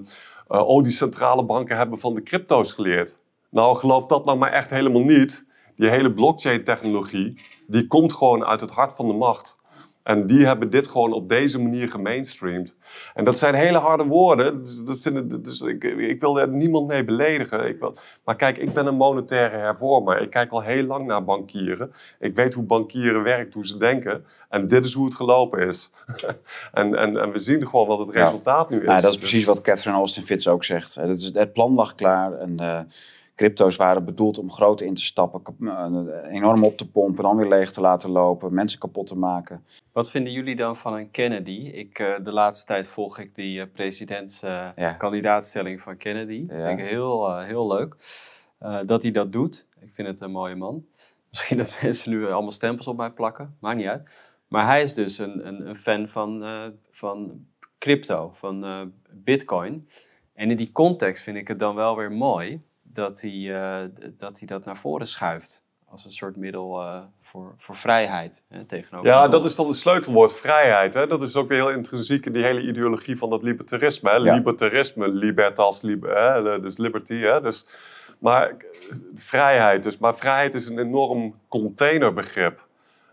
eh, 0.49 0.68
oh 0.68 0.82
die 0.82 0.92
centrale 0.92 1.44
banken 1.44 1.76
hebben 1.76 1.99
van 1.99 2.14
de 2.14 2.22
crypto's 2.22 2.72
geleerd. 2.72 3.20
Nou, 3.51 3.76
geloof 3.76 4.07
dat 4.07 4.24
nou 4.24 4.38
maar 4.38 4.53
echt 4.53 4.70
helemaal 4.70 5.03
niet. 5.03 5.46
Die 5.76 5.88
hele 5.88 6.12
blockchain-technologie, 6.12 7.40
die 7.66 7.86
komt 7.86 8.12
gewoon 8.12 8.44
uit 8.44 8.61
het 8.61 8.70
hart 8.70 8.92
van 8.92 9.07
de 9.09 9.14
macht. 9.14 9.57
En 10.09 10.26
die 10.26 10.46
hebben 10.46 10.70
dit 10.70 10.88
gewoon 10.88 11.12
op 11.12 11.28
deze 11.28 11.61
manier 11.61 11.90
gemainstreamd. 11.90 12.76
En 13.14 13.24
dat 13.24 13.38
zijn 13.38 13.54
hele 13.54 13.78
harde 13.78 14.04
woorden. 14.04 14.59
Dus, 14.62 14.82
dat 14.84 14.98
vinden, 14.98 15.42
dus 15.42 15.61
ik, 15.61 15.84
ik 15.84 16.20
wil 16.20 16.40
er 16.40 16.48
niemand 16.48 16.86
mee 16.86 17.04
beledigen. 17.04 17.68
Ik 17.68 17.78
wil, 17.78 17.96
maar 18.24 18.36
kijk, 18.36 18.59
ik 18.59 18.72
ben 18.72 18.86
een 18.86 18.96
monetaire 18.96 19.56
hervormer. 19.56 20.22
Ik 20.22 20.30
kijk 20.30 20.50
al 20.52 20.62
heel 20.62 20.82
lang 20.82 21.06
naar 21.06 21.24
bankieren. 21.24 21.92
Ik 22.18 22.34
weet 22.34 22.54
hoe 22.54 22.64
bankieren 22.64 23.22
werkt, 23.22 23.54
hoe 23.54 23.66
ze 23.66 23.76
denken. 23.76 24.24
En 24.48 24.66
dit 24.66 24.84
is 24.84 24.92
hoe 24.92 25.04
het 25.04 25.14
gelopen 25.14 25.66
is. 25.66 25.90
en, 26.72 26.94
en, 26.94 27.16
en 27.16 27.32
we 27.32 27.38
zien 27.38 27.68
gewoon 27.68 27.86
wat 27.86 27.98
het 27.98 28.12
Ja. 28.14 28.24
resultaat 28.24 28.70
nu 28.70 28.80
is. 28.80 28.86
Nou, 28.86 29.00
dat 29.00 29.11
is 29.11 29.18
Dus- 29.18 29.28
precies 29.28 29.44
wat 29.46 29.61
Catherine 29.61 29.96
Austin 29.96 30.22
Fitz 30.22 30.46
ook 30.46 30.64
zegt. 30.64 30.94
Het, 30.94 31.20
is, 31.20 31.30
het 31.34 31.52
plan 31.52 31.74
lag 31.74 31.94
klaar 31.94 32.32
en 32.32 32.56
de 32.56 32.84
crypto's 33.39 33.76
waren 33.76 34.05
bedoeld 34.05 34.39
om 34.39 34.51
groot 34.51 34.80
in 34.80 34.95
te 34.95 35.05
stappen, 35.05 35.43
eh, 35.61 35.86
enorm 36.30 36.64
op 36.64 36.76
te 36.76 36.91
pompen, 36.91 37.22
dan 37.22 37.36
weer 37.36 37.49
leeg 37.49 37.72
te 37.72 37.80
laten 37.80 38.11
lopen, 38.11 38.55
mensen 38.55 38.78
kapot 38.78 39.07
te 39.07 39.16
maken. 39.16 39.64
Wat 39.93 40.11
vinden 40.11 40.32
jullie 40.32 40.57
dan 40.57 40.76
van 40.76 40.95
een 40.95 41.11
Kennedy? 41.11 41.70
Ik, 41.74 41.99
eh, 41.99 42.14
de 42.22 42.32
laatste 42.32 42.66
tijd 42.66 42.86
volg 42.86 43.18
ik 43.18 43.34
die 43.34 43.61
eh 43.61 43.66
presidentskandidaatstelling 43.72 45.80
van 45.80 45.97
Kennedy. 45.97 46.45
Ja. 46.49 46.55
Ik 46.55 46.66
vind 46.66 46.78
ik 46.78 46.86
heel, 46.86 47.39
heel 47.39 47.68
leuk 47.68 47.97
dat 48.86 49.03
hij 49.03 49.11
dat 49.11 49.32
doet. 49.32 49.66
Ik 49.80 49.95
vind 49.95 50.09
het 50.09 50.20
een 50.20 50.30
mooie 50.30 50.57
man. 50.57 50.86
Misschien 51.28 51.57
dat 51.57 51.78
mensen 51.82 52.11
nu 52.11 52.26
allemaal 52.26 52.51
stempels 52.51 52.86
op 52.86 52.97
mij 52.97 53.11
plakken, 53.11 53.57
maakt 53.61 53.76
niet 53.76 53.86
uit. 53.86 54.11
Maar 54.49 54.66
hij 54.66 54.82
is 54.82 54.95
dus 54.95 55.18
een, 55.18 55.47
een, 55.47 55.68
een 55.68 55.76
fan 55.76 56.09
van, 56.09 56.45
van 56.91 57.47
crypto, 57.78 58.32
van 58.34 58.64
bitcoin. 59.12 59.89
En 60.34 60.51
in 60.51 60.57
die 60.57 60.72
context 60.72 61.22
vind 61.22 61.36
ik 61.36 61.49
het 61.49 61.59
dan 61.59 61.74
wel 61.74 61.97
weer 61.97 62.12
mooi 62.12 62.66
dat 62.93 63.20
hij, 63.20 63.55
eh, 63.62 63.89
dat, 64.18 64.39
hij 64.39 64.47
dat 64.47 64.64
naar 64.64 64.76
voren 64.76 65.07
schuift. 65.07 65.62
Als 65.91 66.05
een 66.05 66.11
soort 66.11 66.36
middel 66.36 66.80
eh, 66.82 67.01
voor, 67.20 67.55
voor 67.59 67.76
vrijheid 67.76 68.43
hè, 68.49 68.64
tegenover 68.64 69.09
Ja, 69.11 69.28
dat 69.28 69.45
is 69.45 69.57
dan 69.57 69.66
het 69.66 69.76
sleutelwoord, 69.76 70.34
vrijheid. 70.34 70.95
Hè? 70.95 71.07
Dat 71.07 71.22
is 71.22 71.36
ook 71.36 71.49
weer 71.49 71.59
heel 71.59 71.70
intrinsiek 71.76 72.26
in 72.26 72.32
die 72.32 72.45
hele 72.45 72.61
ideologie 72.62 73.16
van 73.18 73.30
dat 73.30 73.43
libertarisme. 73.43 74.11
Hè? 74.11 74.16
Ja. 74.16 74.34
Libertarisme, 74.34 75.09
libertas, 75.09 75.82
lib- 75.82 76.07
hè? 76.07 76.61
dus 76.61 76.76
liberty. 76.76 77.14
Hè? 77.14 77.41
Dus, 77.41 77.66
maar 78.18 78.55
vrijheid, 79.14 79.82
dus, 79.82 79.99
maar 79.99 80.16
vrijheid 80.16 80.55
is 80.55 80.68
een 80.68 80.78
enorm 80.78 81.34
containerbegrip. 81.49 82.66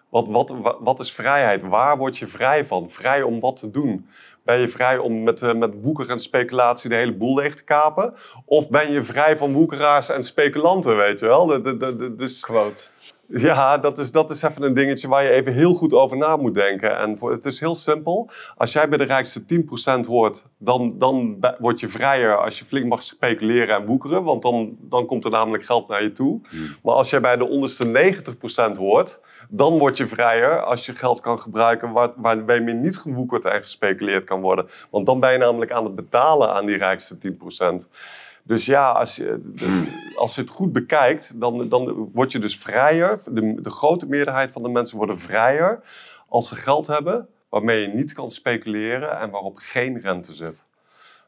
Wat, 0.09 0.27
wat, 0.27 0.49
wa- 0.49 0.77
wat 0.79 0.99
is 0.99 1.11
vrijheid? 1.13 1.63
Waar 1.63 1.97
word 1.97 2.17
je 2.17 2.27
vrij 2.27 2.65
van? 2.65 2.89
Vrij 2.89 3.21
om 3.21 3.39
wat 3.39 3.57
te 3.57 3.71
doen? 3.71 4.07
Ben 4.45 4.59
je 4.59 4.67
vrij 4.67 4.97
om 4.97 5.23
met, 5.23 5.41
eh, 5.41 5.53
met 5.53 5.73
woeker 5.81 6.09
en 6.09 6.19
speculatie 6.19 6.89
de 6.89 6.95
hele 6.95 7.15
boel 7.15 7.35
leeg 7.35 7.55
te 7.55 7.63
kapen? 7.63 8.13
Of 8.45 8.69
ben 8.69 8.91
je 8.91 9.03
vrij 9.03 9.37
van 9.37 9.53
woekeraars 9.53 10.09
en 10.09 10.23
speculanten, 10.23 10.97
weet 10.97 11.19
je 11.19 11.25
wel? 11.25 11.45
De, 11.45 11.61
de, 11.61 11.77
de, 11.77 11.95
de- 11.95 12.15
dus, 12.15 12.39
quote. 12.39 12.83
ja, 13.27 13.77
dat 13.77 13.97
is, 13.99 14.11
dat 14.11 14.31
is 14.31 14.41
even 14.41 14.63
een 14.63 14.73
dingetje 14.73 15.07
waar 15.07 15.23
je 15.23 15.29
even 15.29 15.53
heel 15.53 15.73
goed 15.73 15.93
over 15.93 16.17
na 16.17 16.35
moet 16.37 16.53
denken. 16.53 16.97
En 16.97 17.17
voor, 17.17 17.31
het 17.31 17.45
is 17.45 17.59
heel 17.59 17.75
simpel. 17.75 18.29
Als 18.57 18.73
jij 18.73 18.89
bij 18.89 18.97
de 18.97 19.03
rijkste 19.03 19.45
10% 19.45 20.07
hoort, 20.07 20.45
dan, 20.57 20.95
dan 20.97 21.37
word 21.59 21.79
je 21.79 21.89
vrijer 21.89 22.37
als 22.37 22.59
je 22.59 22.65
flink 22.65 22.85
mag 22.85 23.01
speculeren 23.01 23.75
en 23.75 23.85
woekeren. 23.85 24.23
Want 24.23 24.41
dan, 24.41 24.75
dan 24.81 25.05
komt 25.05 25.25
er 25.25 25.31
namelijk 25.31 25.65
geld 25.65 25.87
naar 25.87 26.03
je 26.03 26.11
toe. 26.11 26.41
Maar 26.83 26.93
als 26.95 27.09
jij 27.09 27.21
bij 27.21 27.37
de 27.37 27.47
onderste 27.49 28.13
90% 28.73 28.77
hoort, 28.77 29.21
dan 29.49 29.77
word 29.77 29.97
je 29.97 30.07
vrijer 30.07 30.63
als 30.63 30.85
je 30.85 30.95
geld 30.95 31.21
kan 31.21 31.39
gebruiken 31.39 31.91
waar, 31.91 32.11
waarbij 32.15 32.61
meer 32.61 32.75
niet 32.75 32.97
gewoekerd 32.97 33.45
en 33.45 33.61
gespeculeerd 33.61 34.25
kan 34.25 34.41
worden. 34.41 34.67
Want 34.91 35.05
dan 35.05 35.19
ben 35.19 35.31
je 35.31 35.37
namelijk 35.37 35.71
aan 35.71 35.83
het 35.83 35.95
betalen 35.95 36.53
aan 36.53 36.65
die 36.65 36.77
rijkste 36.77 37.17
10%. 37.17 37.87
Dus 38.43 38.65
ja, 38.65 38.91
als 38.91 39.15
je, 39.15 39.39
de- 39.55 40.13
als 40.17 40.35
je 40.35 40.41
het 40.41 40.49
goed 40.49 40.71
bekijkt, 40.71 41.39
dan, 41.39 41.67
dan 41.69 42.09
word 42.13 42.31
je 42.31 42.39
dus 42.39 42.57
vrijer. 42.57 43.19
De, 43.31 43.61
de 43.61 43.69
grote 43.69 44.05
meerderheid 44.07 44.51
van 44.51 44.63
de 44.63 44.69
mensen 44.69 44.97
worden 44.97 45.19
vrijer 45.19 45.79
als 46.29 46.47
ze 46.47 46.55
geld 46.55 46.87
hebben 46.87 47.27
waarmee 47.49 47.81
je 47.81 47.87
niet 47.87 48.13
kan 48.13 48.29
speculeren 48.31 49.19
en 49.19 49.29
waarop 49.29 49.57
geen 49.57 49.99
rente 50.01 50.33
zit. 50.33 50.65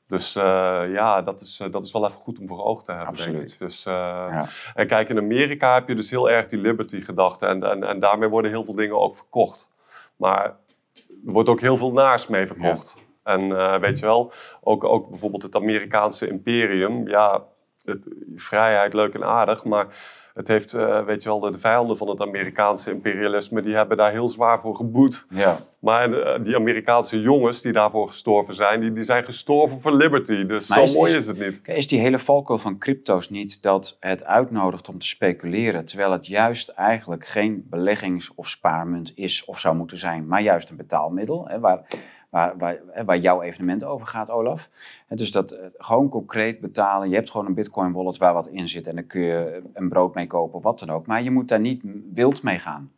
Dus 0.08 0.36
eh, 0.36 0.82
ja, 0.88 1.22
dat 1.22 1.41
is, 1.41 1.60
eh, 1.60 1.72
dat 1.72 1.86
is 1.86 1.91
wel 1.91 2.05
even 2.05 2.20
goed 2.20 2.39
om 2.39 2.47
voor 2.47 2.64
ogen 2.64 2.84
te 2.84 2.91
hebben, 2.91 3.16
denk 3.16 3.28
Absoluut. 3.28 3.51
ik. 3.51 3.60
Dus, 3.60 3.86
eh, 3.86 3.93
Ja. 3.93 4.45
En 4.74 4.88
kijk, 4.88 5.10
in 5.10 5.18
Amerika 5.18 5.74
heb 5.74 5.88
je 5.88 5.95
dus 5.95 6.10
heel 6.10 6.30
erg 6.30 6.45
die 6.45 6.60
liberty-gedachte. 6.60 7.45
En, 7.45 7.64
en, 7.64 7.84
en 7.84 7.99
daarmee 7.99 8.30
worden 8.30 8.51
heel 8.51 8.66
veel 8.66 8.76
dingen 8.76 8.99
ook 8.99 9.16
verkocht. 9.16 9.72
Maar 10.16 10.43
er 10.45 11.34
wordt 11.34 11.49
ook 11.49 11.62
heel 11.62 11.78
veel 11.78 11.91
naars 11.91 12.28
mee 12.28 12.47
verkocht. 12.47 12.95
En 13.24 13.80
weet 13.80 13.99
je 13.99 14.05
wel, 14.05 14.32
ook, 14.62 14.84
ook 14.84 15.10
bijvoorbeeld 15.10 15.43
het 15.43 15.55
Amerikaanse 15.55 16.28
imperium. 16.28 17.08
Ja, 17.08 17.43
het, 17.92 18.08
vrijheid 18.36 18.94
leuk 18.94 19.14
en 19.14 19.24
aardig, 19.24 19.64
maar 19.64 19.88
het 20.34 20.48
heeft, 20.48 20.76
uh, 20.76 21.06
weet 21.06 21.24
je 21.24 21.30
wel, 21.30 21.40
de, 21.40 21.60
vijanden 21.60 21.98
van 21.98 22.10
het 22.10 22.22
Amerikaanse 22.22 22.92
imperialisme, 22.92 23.62
die 23.62 23.76
hebben 23.76 23.98
daar 23.98 24.12
heel 24.12 24.30
zwaar 24.30 24.60
voor 24.60 24.76
geboet. 24.76 25.26
Ja. 25.30 25.58
Maar 25.80 26.10
uh, 26.10 26.44
die 26.44 26.56
Amerikaanse 26.56 27.22
jongens 27.22 27.62
die 27.62 27.72
daarvoor 27.72 28.08
gestorven 28.08 28.54
zijn, 28.54 28.80
die, 28.80 28.94
die 28.94 29.04
zijn 29.04 29.24
gestorven 29.24 29.80
voor 29.80 29.94
liberty. 29.94 30.46
Dus 30.46 30.68
zo 30.68 30.86
mooi 30.86 31.16
is, 31.16 31.28
het 31.28 31.40
niet. 31.40 31.62
Is 31.64 31.88
die 31.88 32.00
hele 32.00 32.20
valkuil 32.20 32.60
van 32.60 32.78
crypto's 32.78 33.30
niet 33.30 33.62
dat 33.62 33.98
het 34.00 34.26
uitnodigt 34.26 34.90
om 34.90 34.98
te 34.98 35.08
speculeren, 35.08 35.86
terwijl 35.86 36.12
het 36.12 36.28
juist 36.28 36.70
eigenlijk 36.70 37.26
geen 37.26 37.66
beleggings- 37.70 38.32
of 38.36 38.48
spaarmunt 38.48 39.12
is 39.16 39.46
of 39.46 39.60
zou 39.60 39.76
moeten 39.76 39.98
zijn, 39.98 40.28
maar 40.28 40.42
juist 40.42 40.70
een 40.70 40.78
betaalmiddel, 40.78 41.48
hè, 41.48 41.60
waar 41.60 41.86
waar, 42.30 42.57
waar, 43.05 43.17
jouw 43.17 43.41
evenement 43.41 43.84
over 43.84 44.07
gaat, 44.07 44.32
Olaf. 44.32 44.69
Dus 45.07 45.32
dat 45.32 45.51
eh, 45.51 45.65
gewoon 45.78 46.09
concreet 46.09 46.59
betalen. 46.59 47.09
Je 47.09 47.15
hebt 47.15 47.32
gewoon 47.32 47.45
een 47.45 47.53
bitcoin 47.53 47.91
wallet 47.91 48.17
waar 48.17 48.34
wat 48.34 48.47
in 48.47 48.67
zit 48.67 48.88
en 48.88 48.95
dan 48.95 49.07
kun 49.07 49.21
je 49.21 49.63
een 49.73 49.89
brood 49.89 50.15
mee 50.15 50.28
kopen 50.28 50.57
of 50.57 50.63
wat 50.63 50.80
dan 50.80 50.89
ook. 50.89 51.05
Maar 51.05 51.23
je 51.23 51.32
moet 51.32 51.47
daar 51.47 51.59
niet 51.59 51.82
wild 52.13 52.43
mee 52.43 52.59
gaan. 52.59 52.91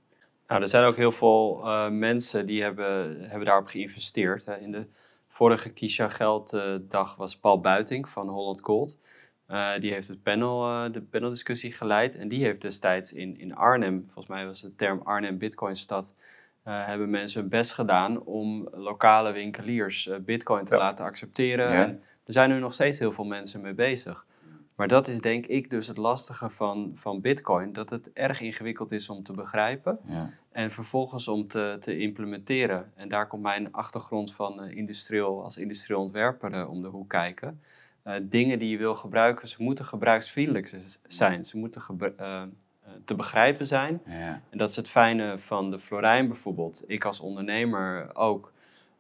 Nou, 0.48 0.62
er 0.62 0.68
zijn 0.68 0.86
ook 0.86 0.96
heel 0.96 1.12
veel 1.12 1.62
uh, 1.64 1.90
mensen 1.90 2.46
die 2.46 2.62
hebben, 2.62 3.22
hebben 3.22 3.46
daarop 3.46 3.68
geïnvesteerd. 3.68 4.46
Hè. 4.46 4.58
In 4.58 4.72
de 4.72 4.86
vorige 5.28 5.70
Kisha 5.70 6.10
Gelddag 6.10 7.16
was 7.16 7.38
Paul 7.38 7.60
Buiting 7.60 8.10
van 8.10 8.28
Holland 8.28 8.62
Gold. 8.62 8.98
Die 9.80 9.94
heeft 9.94 10.08
het 10.08 10.24
panel, 10.24 10.70
uh, 10.70 10.94
de 10.94 11.02
paneldiscussie 11.02 11.72
geleid. 11.72 12.16
En 12.16 12.28
die 12.28 12.44
heeft 12.44 12.62
destijds 12.62 13.14
in, 13.14 13.40
in 13.40 13.56
Arnhem, 13.56 14.04
volgens 14.06 14.28
mij 14.28 14.46
was 14.46 14.62
de 14.62 14.76
term 14.76 15.02
Arnhem 15.04 15.38
Bitcoinstad, 15.38 16.14
uh, 16.68 16.86
hebben 16.86 17.10
mensen 17.10 17.42
hun 17.42 17.50
best 17.50 17.74
gedaan 17.74 18.24
om 18.24 18.68
lokale 18.72 19.32
winkeliers 19.32 20.08
uh, 20.08 20.16
bitcoin 20.18 20.66
te 20.66 20.76
laten 20.76 21.06
accepteren. 21.06 21.70
En 21.70 22.04
er 22.26 22.34
zijn 22.34 22.50
nu 22.50 22.60
nog 22.60 22.74
steeds 22.74 23.00
heel 23.00 23.12
veel 23.12 23.26
mensen 23.26 23.62
mee 23.62 23.74
bezig. 23.74 24.26
Maar 24.76 24.88
dat 24.88 25.08
is 25.08 25.22
denk 25.22 25.46
ik 25.46 25.70
dus 25.70 25.88
het 25.88 25.98
lastige 25.98 26.50
van, 26.50 26.92
van 26.94 27.22
bitcoin. 27.22 27.74
Dat 27.74 27.90
het 27.90 28.14
erg 28.14 28.42
ingewikkeld 28.42 28.92
is 28.92 29.10
om 29.10 29.24
te 29.24 29.34
begrijpen. 29.34 30.00
Ja. 30.06 30.30
En 30.52 30.72
vervolgens 30.72 31.28
om 31.28 31.48
te, 31.48 31.78
te 31.80 31.98
implementeren. 31.98 32.92
En 32.96 33.10
daar 33.10 33.28
komt 33.28 33.44
mijn 33.44 33.72
achtergrond 33.72 34.34
van 34.34 34.64
uh, 34.64 34.76
industrieel, 34.76 35.44
als 35.44 35.58
industrieel 35.58 36.00
ontwerper 36.00 36.68
om 36.68 36.82
de 36.82 36.88
hoek 36.88 37.10
kijken. 37.10 37.62
dingen 38.22 38.60
die 38.60 38.70
je 38.70 38.78
wil 38.78 38.96
gebruiken, 38.96 39.48
ze 39.48 39.64
moeten 39.64 39.86
gebruiksvriendelijk 39.86 40.92
zijn. 41.08 41.46
Ze 41.46 41.58
moeten 41.58 41.82
te 43.06 43.16
begrijpen 43.16 43.68
zijn. 43.68 44.02
Ja. 44.06 44.42
En 44.50 44.58
dat 44.58 44.70
is 44.70 44.76
het 44.76 44.90
fijne 44.90 45.40
van 45.40 45.72
de 45.72 45.80
Florijn 45.80 46.28
bijvoorbeeld. 46.28 46.84
Ik 46.88 47.06
als 47.06 47.20
ondernemer 47.20 48.16
ook 48.16 48.52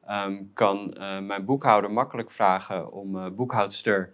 um, 0.10 0.52
kan 0.54 0.96
uh, 0.98 1.20
mijn 1.20 1.46
boekhouder 1.46 1.92
makkelijk 1.92 2.32
vragen 2.32 2.92
om 2.92 3.16
uh, 3.16 3.26
boekhoudster 3.30 4.12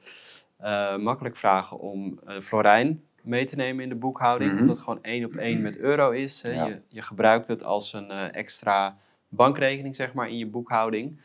uh, 0.61 0.97
makkelijk 0.97 1.35
vragen 1.35 1.79
om 1.79 2.19
Florijn 2.41 3.03
mee 3.21 3.45
te 3.45 3.55
nemen 3.55 3.83
in 3.83 3.89
de 3.89 3.95
boekhouding. 3.95 4.51
Mhm. 4.51 4.59
Omdat 4.59 4.75
het 4.75 4.85
gewoon 4.85 5.03
één 5.03 5.25
op 5.25 5.35
één 5.35 5.61
met 5.61 5.77
euro 5.77 6.11
is. 6.11 6.41
Ja. 6.41 6.65
Je, 6.65 6.81
je 6.87 7.01
gebruikt 7.01 7.47
het 7.47 7.63
als 7.63 7.93
een 7.93 8.09
extra 8.11 8.97
bankrekening 9.27 9.95
zeg 9.95 10.13
maar 10.13 10.29
in 10.29 10.37
je 10.37 10.47
boekhouding. 10.47 11.19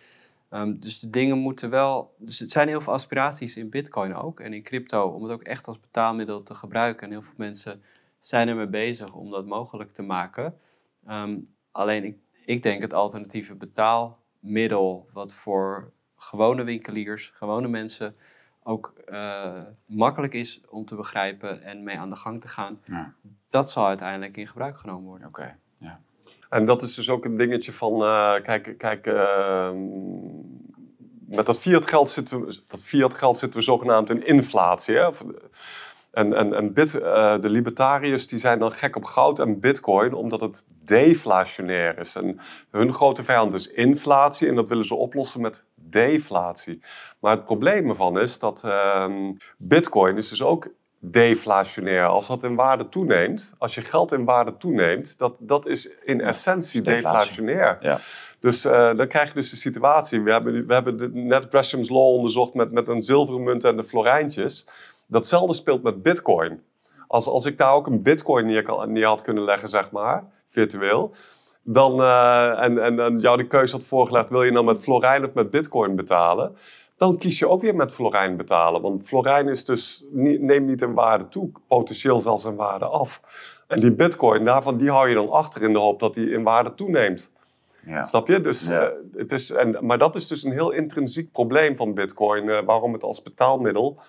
Um, 0.50 0.80
dus 0.80 1.00
de 1.00 1.10
dingen 1.10 1.38
moeten 1.38 1.70
wel. 1.70 2.14
Dus 2.18 2.38
het 2.38 2.50
zijn 2.50 2.68
heel 2.68 2.80
veel 2.80 2.92
aspiraties 2.92 3.56
in 3.56 3.70
Bitcoin 3.70 4.14
ook 4.14 4.40
en 4.40 4.52
in 4.52 4.62
crypto 4.62 5.08
om 5.08 5.22
het 5.22 5.32
ook 5.32 5.42
echt 5.42 5.66
als 5.66 5.80
betaalmiddel 5.80 6.42
te 6.42 6.54
gebruiken. 6.54 7.06
En 7.06 7.10
heel 7.10 7.22
veel 7.22 7.34
mensen 7.36 7.82
zijn 8.20 8.48
er 8.48 8.56
mee 8.56 8.66
bezig 8.66 9.12
om 9.12 9.30
dat 9.30 9.46
mogelijk 9.46 9.90
te 9.92 10.02
maken. 10.02 10.54
Um, 11.08 11.54
alleen 11.70 12.04
ik, 12.04 12.16
ik 12.44 12.62
denk 12.62 12.82
het 12.82 12.92
alternatieve 12.94 13.54
betaalmiddel, 13.54 15.08
wat 15.12 15.34
voor 15.34 15.92
gewone 16.16 16.62
winkeliers, 16.62 17.32
gewone 17.34 17.68
mensen 17.68 18.16
ook 18.62 18.94
uh, 19.08 19.62
makkelijk 19.86 20.34
is 20.34 20.60
om 20.68 20.84
te 20.84 20.94
begrijpen 20.94 21.62
en 21.62 21.82
mee 21.82 21.98
aan 21.98 22.08
de 22.08 22.16
gang 22.16 22.40
te 22.40 22.48
gaan, 22.48 22.80
Ja. 22.84 23.14
dat 23.48 23.70
zal 23.70 23.86
uiteindelijk 23.86 24.36
in 24.36 24.46
gebruik 24.46 24.78
genomen 24.78 25.04
worden. 25.08 25.28
Oké. 25.28 25.56
Ja. 25.78 26.00
En 26.48 26.64
dat 26.64 26.82
is 26.82 26.94
dus 26.94 27.08
ook 27.10 27.24
een 27.24 27.36
dingetje 27.36 27.72
van, 27.72 28.02
uh, 28.02 28.34
kijk, 28.42 28.74
kijk 28.78 29.06
uh, 29.06 29.70
met 31.26 31.46
dat 31.46 31.60
fiat 31.60 31.86
geld 31.86 32.10
zitten 32.10 32.40
we, 32.46 32.60
dat 32.66 32.84
fiat 32.84 33.14
geld 33.14 33.38
zitten 33.38 33.58
we 33.58 33.64
zogenaamd 33.64 34.10
in 34.10 34.26
inflatie. 34.26 34.94
Hè? 34.94 35.06
Of, 35.06 35.24
en, 36.12 36.34
en, 36.34 36.54
en 36.54 36.72
bit, 36.72 36.94
uh, 36.94 37.38
de 37.38 37.48
libertariërs 37.48 38.26
die 38.26 38.38
zijn 38.38 38.58
dan 38.58 38.72
gek 38.72 38.96
op 38.96 39.04
goud 39.04 39.38
en 39.38 39.60
bitcoin 39.60 40.14
omdat 40.14 40.40
het 40.40 40.64
deflationair 40.84 41.98
is. 41.98 42.16
En 42.16 42.40
hun 42.70 42.92
grote 42.92 43.24
vijand 43.24 43.54
is 43.54 43.66
inflatie 43.66 44.48
en 44.48 44.54
dat 44.54 44.68
willen 44.68 44.84
ze 44.84 44.94
oplossen 44.94 45.40
met 45.40 45.64
deflatie. 45.74 46.82
Maar 47.20 47.32
het 47.32 47.44
probleem 47.44 47.88
ervan 47.88 48.18
is 48.18 48.38
dat 48.38 48.62
uh, 48.64 49.06
bitcoin 49.58 50.16
is 50.16 50.28
dus 50.28 50.42
ook 50.42 50.68
deflationair. 50.98 52.06
Als 52.06 52.26
dat 52.26 52.42
in 52.42 52.54
waarde 52.54 52.88
toeneemt, 52.88 53.54
als 53.58 53.74
je 53.74 53.80
geld 53.80 54.12
in 54.12 54.24
waarde 54.24 54.56
toeneemt, 54.56 55.18
dat, 55.18 55.36
dat 55.38 55.66
is 55.66 55.94
in 56.04 56.20
essentie 56.20 56.82
deflationair. 56.82 57.78
Ja. 57.80 57.98
Dus 58.40 58.66
uh, 58.66 58.96
dan 58.96 59.06
krijg 59.06 59.28
je 59.28 59.34
dus 59.34 59.50
de 59.50 59.56
situatie. 59.56 60.20
We 60.20 60.32
hebben, 60.32 60.66
we 60.66 60.74
hebben 60.74 60.96
de, 60.96 61.10
net 61.12 61.46
Gresham's 61.48 61.88
Law 61.88 62.14
onderzocht 62.14 62.54
met, 62.54 62.72
met 62.72 62.88
een 62.88 63.02
zilveren 63.02 63.42
munt 63.42 63.64
en 63.64 63.76
de 63.76 63.84
florijntjes. 63.84 64.66
Datzelfde 65.10 65.54
speelt 65.54 65.82
met 65.82 66.02
bitcoin. 66.02 66.62
Als, 67.06 67.26
als 67.26 67.44
ik 67.46 67.58
daar 67.58 67.72
ook 67.72 67.86
een 67.86 68.02
bitcoin 68.02 68.46
neer, 68.46 68.88
neer 68.88 69.06
had 69.06 69.22
kunnen 69.22 69.44
leggen, 69.44 69.68
zeg 69.68 69.90
maar, 69.90 70.24
virtueel. 70.46 71.12
Dan, 71.62 72.00
uh, 72.00 72.62
en, 72.62 72.82
en, 72.82 73.00
en 73.00 73.18
jou 73.18 73.36
de 73.36 73.46
keuze 73.46 73.76
had 73.76 73.84
voorgelegd, 73.84 74.28
wil 74.28 74.42
je 74.42 74.52
nou 74.52 74.64
met 74.64 74.82
florijn 74.82 75.24
of 75.24 75.32
met 75.32 75.50
bitcoin 75.50 75.96
betalen? 75.96 76.56
Dan 76.96 77.18
kies 77.18 77.38
je 77.38 77.48
ook 77.48 77.62
weer 77.62 77.74
met 77.74 77.92
florijn 77.92 78.36
betalen. 78.36 78.80
Want 78.82 79.06
florijn 79.06 79.48
is 79.48 79.64
dus, 79.64 80.04
neemt 80.12 80.66
niet 80.66 80.82
in 80.82 80.94
waarde 80.94 81.28
toe, 81.28 81.50
potentieel 81.68 82.20
zelfs 82.20 82.44
in 82.44 82.56
waarde 82.56 82.84
af. 82.84 83.20
En 83.66 83.80
die 83.80 83.92
bitcoin, 83.94 84.44
daarvan, 84.44 84.76
die 84.76 84.90
hou 84.90 85.08
je 85.08 85.14
dan 85.14 85.30
achter 85.30 85.62
in 85.62 85.72
de 85.72 85.78
hoop 85.78 86.00
dat 86.00 86.14
die 86.14 86.30
in 86.30 86.42
waarde 86.42 86.74
toeneemt. 86.74 87.30
Ja. 87.86 88.04
Snap 88.04 88.28
je? 88.28 88.40
Dus, 88.40 88.66
Ja. 88.66 88.82
uh, 88.82 88.88
het 89.16 89.32
is, 89.32 89.50
en, 89.50 89.76
maar 89.80 89.98
dat 89.98 90.14
is 90.14 90.28
dus 90.28 90.44
een 90.44 90.52
heel 90.52 90.70
intrinsiek 90.70 91.32
probleem 91.32 91.76
van 91.76 91.94
bitcoin. 91.94 92.44
Uh, 92.44 92.58
waarom 92.64 92.92
het 92.92 93.02
als 93.02 93.22
betaalmiddel 93.22 94.00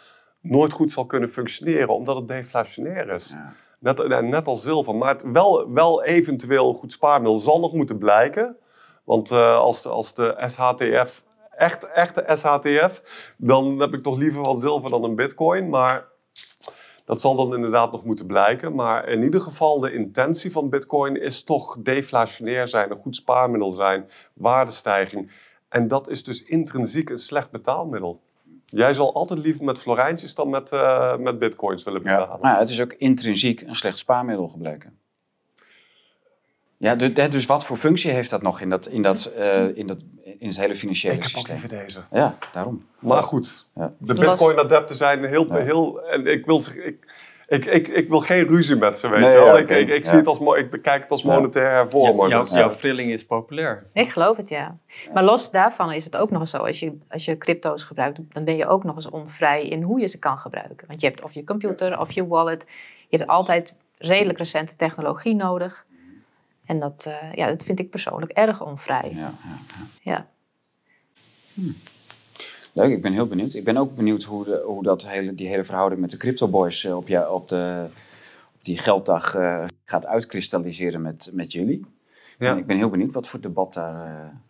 nooit 0.41 0.71
goed 0.71 0.91
zal 0.91 1.05
kunnen 1.05 1.29
functioneren, 1.29 1.95
omdat 1.95 2.15
het 2.15 2.27
deflationair 2.27 3.09
is. 3.09 3.29
Ja. 3.29 3.53
Net, 3.79 4.21
net 4.21 4.47
als 4.47 4.61
zilver. 4.61 4.95
Maar 4.95 5.13
het 5.13 5.23
wel, 5.31 5.71
wel 5.71 6.03
eventueel 6.03 6.69
een 6.69 6.75
goed 6.75 6.91
spaarmiddel 6.91 7.39
zal 7.39 7.59
nog 7.59 7.73
moeten 7.73 7.97
blijken. 7.97 8.57
Want 9.03 9.31
uh, 9.31 9.55
als, 9.55 9.81
de, 9.81 9.89
als 9.89 10.13
de 10.13 10.43
SHTF, 10.47 11.23
echt, 11.49 11.91
echte 11.91 12.25
SHTF, 12.27 13.01
dan 13.37 13.79
heb 13.79 13.93
ik 13.93 14.03
toch 14.03 14.17
liever 14.17 14.41
wat 14.41 14.59
zilver 14.59 14.89
dan 14.89 15.03
een 15.03 15.15
bitcoin. 15.15 15.69
Maar 15.69 16.07
dat 17.05 17.21
zal 17.21 17.35
dan 17.35 17.55
inderdaad 17.55 17.91
nog 17.91 18.05
moeten 18.05 18.25
blijken. 18.25 18.75
Maar 18.75 19.07
in 19.07 19.23
ieder 19.23 19.41
geval, 19.41 19.79
de 19.79 19.93
intentie 19.93 20.51
van 20.51 20.69
bitcoin 20.69 21.21
is 21.21 21.43
toch 21.43 21.77
deflationair 21.79 22.67
zijn, 22.67 22.91
een 22.91 23.01
goed 23.01 23.15
spaarmiddel 23.15 23.71
zijn, 23.71 24.09
waardestijging. 24.33 25.31
En 25.69 25.87
dat 25.87 26.09
is 26.09 26.23
dus 26.23 26.43
intrinsiek 26.43 27.09
een 27.09 27.17
slecht 27.17 27.51
betaalmiddel. 27.51 28.21
Jij 28.71 28.93
zal 28.93 29.13
altijd 29.13 29.39
liever 29.39 29.63
met 29.63 29.79
florijntjes 29.79 30.35
dan 30.35 30.49
met, 30.49 30.71
uh, 30.71 31.17
met 31.17 31.39
bitcoins 31.39 31.83
willen 31.83 32.03
betalen. 32.03 32.27
Ja. 32.27 32.37
Maar 32.41 32.59
het 32.59 32.69
is 32.69 32.81
ook 32.81 32.93
intrinsiek 32.93 33.61
een 33.61 33.75
slecht 33.75 33.97
spaarmiddel 33.97 34.47
gebleken. 34.47 34.99
Ja, 36.77 36.95
dus, 36.95 37.29
dus 37.29 37.45
wat 37.45 37.65
voor 37.65 37.77
functie 37.77 38.11
heeft 38.11 38.29
dat 38.29 38.41
nog 38.41 38.61
in, 38.61 38.69
dat, 38.69 38.87
in, 38.87 39.01
dat, 39.01 39.31
uh, 39.37 39.77
in, 39.77 39.87
dat, 39.87 39.97
in 40.21 40.47
het 40.47 40.59
hele 40.59 40.75
financiële 40.75 41.13
ik 41.13 41.21
heb 41.21 41.31
systeem? 41.31 41.55
ook 41.55 41.61
liever 41.61 41.85
deze. 41.85 42.01
Ja, 42.11 42.37
daarom. 42.51 42.85
Maar 42.99 43.23
goed, 43.23 43.67
Ja. 43.75 43.93
de 43.97 44.13
bitcoin-adepten 44.13 44.95
zijn 44.95 45.25
heel... 45.25 45.51
Heel 45.51 46.01
en 46.01 46.25
ik 46.25 46.45
wil, 46.45 46.61
ik, 46.83 47.13
ik, 47.51 47.65
ik, 47.65 47.87
ik 47.87 48.09
wil 48.09 48.19
geen 48.19 48.47
ruzie 48.47 48.75
met 48.75 48.97
ze, 48.99 49.07
weet 49.09 49.19
Nee, 49.19 49.29
je 49.29 49.35
wel. 49.35 49.45
ja, 49.45 49.57
ik, 49.57 49.69
ik, 49.69 49.89
ik, 49.89 50.03
Ja. 50.03 50.09
zie 50.09 50.17
het 50.19 50.27
als, 50.27 50.39
ik 50.57 50.69
bekijk 50.71 51.01
het 51.01 51.11
als 51.11 51.23
monetair 51.23 51.69
hervormer. 51.71 52.29
Jouw, 52.29 52.41
dus- 52.41 52.53
jouw 52.53 52.69
frilling 52.69 53.11
is 53.11 53.25
populair. 53.25 53.83
Ik 53.93 54.09
geloof 54.09 54.37
het, 54.37 54.49
ja. 54.49 54.77
Maar 55.13 55.23
los 55.23 55.51
daarvan 55.51 55.91
is 55.91 56.05
het 56.05 56.17
ook 56.17 56.31
nog 56.31 56.39
eens 56.39 56.49
zo. 56.49 56.57
Als 56.57 56.79
je, 56.79 56.97
als 57.09 57.25
je 57.25 57.37
crypto's 57.37 57.83
gebruikt, 57.83 58.19
dan 58.29 58.43
ben 58.43 58.55
je 58.55 58.67
ook 58.67 58.83
nog 58.83 58.95
eens 58.95 59.09
onvrij 59.09 59.67
in 59.67 59.81
hoe 59.81 59.99
je 59.99 60.07
ze 60.07 60.19
kan 60.19 60.37
gebruiken. 60.37 60.87
Want 60.87 61.01
je 61.01 61.07
hebt 61.07 61.23
of 61.23 61.33
je 61.33 61.43
computer 61.43 61.99
of 61.99 62.11
je 62.11 62.27
wallet. 62.27 62.65
Je 63.09 63.17
hebt 63.17 63.29
altijd 63.29 63.73
redelijk 63.97 64.37
recente 64.37 64.75
technologie 64.75 65.35
nodig. 65.35 65.85
En 66.65 66.79
dat, 66.79 67.05
eh, 67.07 67.33
ja, 67.33 67.47
dat 67.47 67.63
vind 67.63 67.79
ik 67.79 67.89
persoonlijk 67.89 68.31
erg 68.31 68.63
onvrij. 68.65 69.11
Ja, 69.15 69.31
ja. 70.01 70.27
Ja. 71.53 71.63
Leuk, 72.73 72.91
ik 72.91 73.01
ben 73.01 73.13
heel 73.13 73.27
benieuwd. 73.27 73.53
Ik 73.53 73.63
ben 73.63 73.77
ook 73.77 73.95
benieuwd 73.95 74.23
hoe, 74.23 74.43
de, 74.43 74.61
hoe 74.65 74.83
dat 74.83 75.09
hele, 75.09 75.35
die 75.35 75.47
hele 75.47 75.63
verhouding 75.63 76.01
met 76.01 76.09
de 76.09 76.17
Crypto 76.17 76.47
Boys 76.47 76.83
eh, 76.83 76.97
op, 76.97 77.07
jou, 77.07 77.33
op, 77.33 77.47
de, 77.47 77.85
op 78.55 78.63
die 78.65 78.77
gelddag 78.77 79.35
eh, 79.35 79.63
gaat 79.85 80.05
uitkristalliseren 80.05 81.01
met, 81.01 81.29
met 81.33 81.51
jullie. 81.51 81.85
Ja. 82.39 82.51
En 82.51 82.57
ik 82.57 82.65
ben 82.65 82.77
heel 82.77 82.89
benieuwd 82.89 83.13
wat 83.13 83.27
voor 83.27 83.41
debat 83.41 83.73
daar 83.73 84.05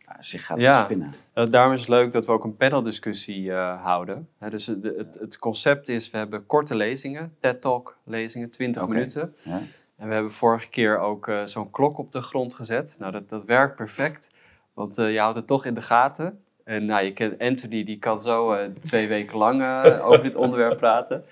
eh, 0.06 0.14
zich 0.20 0.46
gaat 0.46 0.60
Ja. 0.60 0.72
ontspinnen. 0.78 1.14
Uh, 1.36 1.46
daarom 1.50 1.74
is 1.74 1.80
het 1.80 1.90
leuk 1.90 2.12
dat 2.12 2.26
we 2.26 2.32
ook 2.32 2.44
een 2.44 2.56
paneldiscussie 2.58 3.52
houden. 3.54 4.28
Dus 4.50 4.66
het, 4.68 4.84
het, 4.84 5.18
het 5.20 5.40
concept 5.40 5.90
is, 5.90 6.10
we 6.10 6.18
hebben 6.18 6.46
korte 6.46 6.76
lezingen, 6.76 7.36
TED-talk 7.40 7.98
lezingen, 8.04 8.50
20 8.50 8.82
Oké. 8.82 8.92
minuten. 8.92 9.36
Ja? 9.44 9.62
En 9.98 10.08
we 10.08 10.14
hebben 10.14 10.32
vorige 10.32 10.70
keer 10.70 11.00
ook 11.00 11.32
zo'n 11.44 11.70
klok 11.72 11.98
op 11.98 12.12
de 12.12 12.22
grond 12.22 12.54
gezet. 12.54 12.96
Nou, 13.00 13.12
dat, 13.12 13.30
dat 13.30 13.46
werkt 13.46 13.76
perfect, 13.76 14.30
want 14.74 14.96
je 14.96 15.20
houdt 15.20 15.36
het 15.38 15.48
toch 15.48 15.66
in 15.66 15.74
de 15.74 15.82
gaten. 15.82 16.40
En 16.64 16.86
nou, 16.86 17.04
je 17.04 17.14
kent 17.14 17.40
Anthony, 17.40 17.84
die 17.84 18.00
kan 18.00 18.22
zo 18.22 18.54
uh, 18.54 18.60
twee 18.82 19.08
weken 19.08 19.38
lang 19.38 19.62
uh, 19.62 20.08
over 20.08 20.24
dit 20.24 20.36
onderwerp 20.46 20.78
praten. 20.78 21.24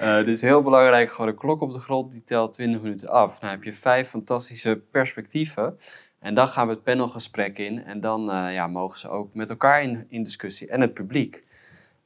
Uh, 0.00 0.16
dit 0.16 0.28
is 0.28 0.40
heel 0.40 0.62
belangrijk, 0.62 1.12
gewoon 1.12 1.30
een 1.30 1.36
klok 1.36 1.60
op 1.60 1.72
de 1.72 1.80
grond, 1.80 2.12
die 2.12 2.24
telt 2.24 2.52
20 2.52 2.80
minuten 2.80 3.08
af. 3.08 3.38
Dan 3.38 3.50
heb 3.50 3.62
je 3.62 3.74
vijf 3.74 4.08
fantastische 4.08 4.82
perspectieven. 4.90 5.78
En 6.18 6.34
dan 6.34 6.48
gaan 6.48 6.66
we 6.66 6.72
het 6.72 6.82
panelgesprek 6.82 7.58
in 7.58 7.84
en 7.84 8.00
dan 8.00 8.22
ja, 8.52 8.66
mogen 8.66 8.98
ze 8.98 9.08
ook 9.08 9.34
met 9.34 9.50
elkaar 9.50 9.82
in, 9.82 10.06
in 10.08 10.22
discussie 10.22 10.68
en 10.68 10.80
het 10.80 10.94
publiek. 10.94 11.44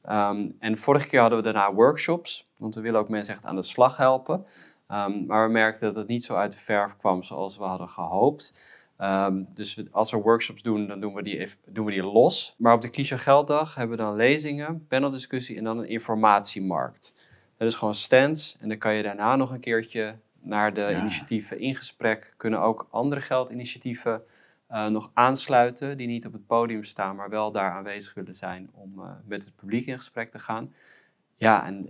Um, 0.09 0.55
en 0.59 0.77
vorige 0.77 1.07
keer 1.07 1.19
hadden 1.19 1.37
we 1.37 1.43
daarna 1.43 1.73
workshops, 1.73 2.49
want 2.57 2.75
we 2.75 2.81
willen 2.81 2.99
ook 2.99 3.09
mensen 3.09 3.33
echt 3.33 3.45
aan 3.45 3.55
de 3.55 3.63
slag 3.63 3.97
helpen. 3.97 4.45
Um, 4.91 5.25
maar 5.25 5.45
we 5.45 5.51
merkten 5.51 5.87
dat 5.87 5.95
het 5.95 6.07
niet 6.07 6.23
zo 6.23 6.35
uit 6.35 6.51
de 6.51 6.57
verf 6.57 6.97
kwam 6.97 7.23
zoals 7.23 7.57
we 7.57 7.63
hadden 7.63 7.89
gehoopt. 7.89 8.61
Um, 9.03 9.47
dus 9.51 9.75
we, 9.75 9.87
als 9.91 10.11
we 10.11 10.17
workshops 10.17 10.61
doen, 10.61 10.87
dan 10.87 10.99
doen 10.99 11.13
we, 11.13 11.23
die, 11.23 11.47
doen 11.65 11.85
we 11.85 11.91
die 11.91 12.03
los. 12.03 12.55
Maar 12.57 12.73
op 12.73 12.81
de 12.81 12.89
Kies 12.89 13.11
Gelddag 13.11 13.75
hebben 13.75 13.97
we 13.97 14.03
dan 14.03 14.15
lezingen, 14.15 14.87
paneldiscussie 14.87 15.57
en 15.57 15.63
dan 15.63 15.77
een 15.77 15.87
informatiemarkt. 15.87 17.13
Dat 17.57 17.67
is 17.67 17.75
gewoon 17.75 17.93
stands 17.93 18.57
en 18.59 18.69
dan 18.69 18.77
kan 18.77 18.93
je 18.93 19.03
daarna 19.03 19.35
nog 19.35 19.51
een 19.51 19.59
keertje 19.59 20.15
naar 20.41 20.73
de 20.73 20.95
initiatieven 20.99 21.59
in 21.59 21.75
gesprek. 21.75 22.33
Kunnen 22.37 22.61
ook 22.61 22.87
andere 22.89 23.21
geldinitiatieven 23.21 24.21
uh, 24.71 24.87
nog 24.87 25.11
aansluiten 25.13 25.97
die 25.97 26.07
niet 26.07 26.25
op 26.25 26.33
het 26.33 26.45
podium 26.47 26.83
staan, 26.83 27.15
maar 27.15 27.29
wel 27.29 27.51
daar 27.51 27.71
aanwezig 27.71 28.13
willen 28.13 28.35
zijn 28.35 28.69
om 28.73 28.99
uh, 28.99 29.05
met 29.25 29.45
het 29.45 29.55
publiek 29.55 29.85
in 29.85 29.95
gesprek 29.95 30.31
te 30.31 30.39
gaan. 30.39 30.73
Ja, 31.35 31.65
en 31.65 31.89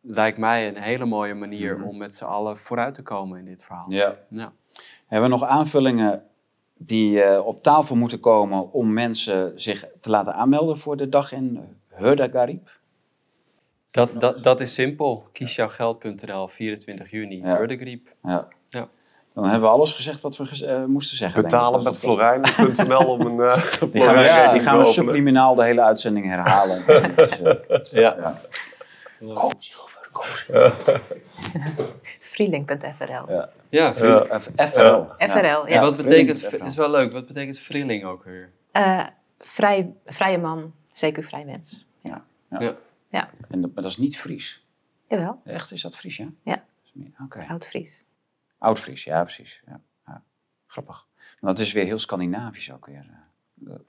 lijkt 0.00 0.38
mij 0.38 0.68
een 0.68 0.76
hele 0.76 1.04
mooie 1.04 1.34
manier 1.34 1.78
Mhm. 1.78 1.88
om 1.88 1.96
met 1.96 2.16
z'n 2.16 2.24
allen 2.24 2.58
vooruit 2.58 2.94
te 2.94 3.02
komen 3.02 3.38
in 3.38 3.44
dit 3.44 3.64
verhaal. 3.64 3.90
Ja. 3.90 4.16
Ja. 4.28 4.52
Hebben 5.06 5.30
we 5.30 5.36
nog 5.36 5.48
aanvullingen 5.48 6.22
die 6.76 7.22
eh, 7.22 7.46
op 7.46 7.62
tafel 7.62 7.96
moeten 7.96 8.20
komen 8.20 8.72
om 8.72 8.92
mensen 8.92 9.52
zich 9.60 9.84
te 10.00 10.10
laten 10.10 10.34
aanmelden 10.34 10.78
voor 10.78 10.96
de 10.96 11.08
dag 11.08 11.32
in 11.32 11.60
Hurdagarib? 11.88 12.70
Dat, 13.90 14.10
dat, 14.20 14.42
dat 14.42 14.60
is 14.60 14.74
simpel. 14.74 15.28
Kiesjougeld.nl, 15.32 16.48
24 16.48 17.10
juni, 17.10 17.36
Ja. 17.42 17.56
Hurdegriep. 17.56 18.08
Ja. 18.22 18.48
Ja. 18.68 18.88
Dan 19.34 19.44
hebben 19.44 19.62
we 19.68 19.74
alles 19.74 19.92
gezegd 19.92 20.20
wat 20.20 20.36
we 20.36 20.46
gez- 20.46 20.62
eh, 20.62 20.84
moesten 20.84 21.16
zeggen. 21.16 21.42
Betalen 21.42 21.82
met 21.82 21.96
Florijnen.nl 21.96 23.06
om 23.06 23.20
een 23.20 23.36
uh, 23.36 23.56
Die 23.92 24.02
gaan 24.02 24.14
we, 24.16 24.24
Ja, 24.24 24.52
die 24.52 24.60
gaan 24.62 24.78
we 24.78 24.84
subliminaal 24.84 25.54
de 25.54 25.64
hele 25.64 25.82
uitzending 25.82 26.26
herhalen. 26.26 26.82
Dus, 27.16 27.42
eh, 27.42 27.54
Ja. 27.90 28.16
ja. 28.18 28.40
Freelink.frl. 32.20 33.32
Ja. 33.32 33.50
Ja, 33.68 33.92
Ja. 33.96 34.40
F- 34.40 34.50
FRL. 34.56 35.04
FRL, 35.18 35.66
ja. 35.68 35.80
Wat 35.80 35.96
betekent, 35.96 36.40
FRL. 36.40 36.64
is 36.66 36.76
wel 36.76 36.90
leuk, 36.90 37.12
wat 37.12 37.26
betekent 37.26 37.58
frilling 37.58 38.04
ook 38.04 38.24
weer? 38.24 38.52
Eh, 38.72 39.06
vrij, 39.38 39.94
vrije 40.06 40.38
man, 40.38 40.74
CQ 40.92 41.18
vrij 41.24 41.44
mens. 41.44 41.86
Ja. 42.00 42.24
Ja. 42.50 42.76
Ja, 43.08 43.30
En 43.50 43.60
dat, 43.60 43.74
maar 43.74 43.82
dat 43.82 43.92
is 43.92 43.96
niet 43.96 44.18
Fries. 44.18 44.66
jawel. 45.08 45.40
Echt, 45.44 45.72
is 45.72 45.82
dat 45.82 45.96
Fries, 45.96 46.16
ja? 46.16 46.28
Ja. 46.42 46.64
Oké. 47.22 47.44
Oud-Fries. 47.48 48.04
Oud-Fries, 48.58 49.04
ja, 49.04 49.22
precies. 49.22 49.62
Ja. 49.66 49.80
Ja. 50.06 50.22
Grappig. 50.66 51.06
Maar 51.40 51.54
dat 51.54 51.58
is 51.58 51.72
weer 51.72 51.84
heel 51.84 51.98
Scandinavisch 51.98 52.72
ook 52.72 52.86
weer. 52.86 53.06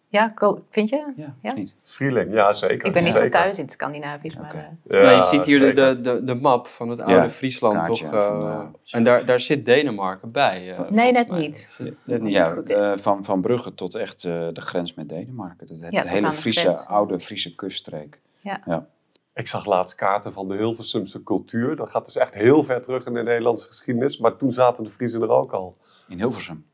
Ja, 0.07 0.32
cool. 0.36 0.65
vind 0.69 0.89
je? 0.89 1.13
Ja, 1.41 1.53
niet? 1.53 1.76
Schieling, 1.82 2.34
ja 2.34 2.53
zeker. 2.53 2.88
Ik 2.88 2.93
ben 2.93 3.03
niet 3.03 3.13
zo 3.13 3.30
thuis 3.30 3.57
in 3.57 3.63
het 3.63 3.73
Scandinavisch, 3.73 4.36
maar... 4.36 4.78
Eh, 4.88 5.01
Ja, 5.01 5.09
je 5.11 5.21
ziet 5.21 5.43
hier 5.43 5.59
de, 5.59 5.73
de, 5.73 6.01
de, 6.01 6.23
de 6.23 6.36
map 6.36 6.67
van 6.67 6.89
het 6.89 6.99
oude 6.99 7.13
Ja, 7.21 7.30
Friesland, 7.30 7.73
kaartje 7.76 8.03
toch? 8.03 8.13
eh, 8.13 8.57
van, 8.59 8.76
en 8.91 9.03
daar, 9.03 9.26
daar 9.26 9.39
zit 9.39 9.65
Denemarken 9.65 10.32
bij. 10.32 10.71
eh, 10.71 10.89
Nee, 10.89 11.11
net 11.11 11.30
niet. 11.32 11.80
Net 12.03 12.21
niet. 12.21 12.32
Ja, 12.34 12.45
goed 12.53 12.69
is. 12.69 12.76
eh, 12.76 12.91
van, 12.91 13.23
van 13.26 13.41
Brugge 13.41 13.73
tot 13.76 13.95
echt 13.95 14.23
eh, 14.23 14.47
de 14.53 14.61
grens 14.61 14.93
met 14.93 15.09
Denemarken. 15.09 15.67
Dat, 15.67 15.78
Ja, 15.91 16.01
de 16.01 16.09
hele 16.09 16.32
Friese, 16.32 16.88
oude 16.88 17.19
Friese 17.19 17.55
kuststreek. 17.55 18.19
Ja. 18.39 18.61
Ja. 18.65 18.88
Ik 19.34 19.47
zag 19.47 19.65
laatst 19.65 19.95
kaarten 19.95 20.34
van 20.34 20.47
de 20.47 20.55
Hilversumse 20.55 21.23
cultuur. 21.23 21.76
Dat 21.76 21.89
gaat 21.89 22.05
dus 22.05 22.15
echt 22.17 22.34
heel 22.34 22.63
ver 22.63 22.82
terug 22.82 23.05
in 23.05 23.13
de 23.13 23.23
Nederlandse 23.23 23.67
geschiedenis. 23.67 24.17
Maar 24.17 24.38
toen 24.38 24.51
zaten 24.51 24.84
de 24.84 24.89
Friesen 24.89 25.21
er 25.21 25.30
ook 25.30 25.51
al. 25.51 25.78
In 26.07 26.17
Hilversum. 26.17 26.65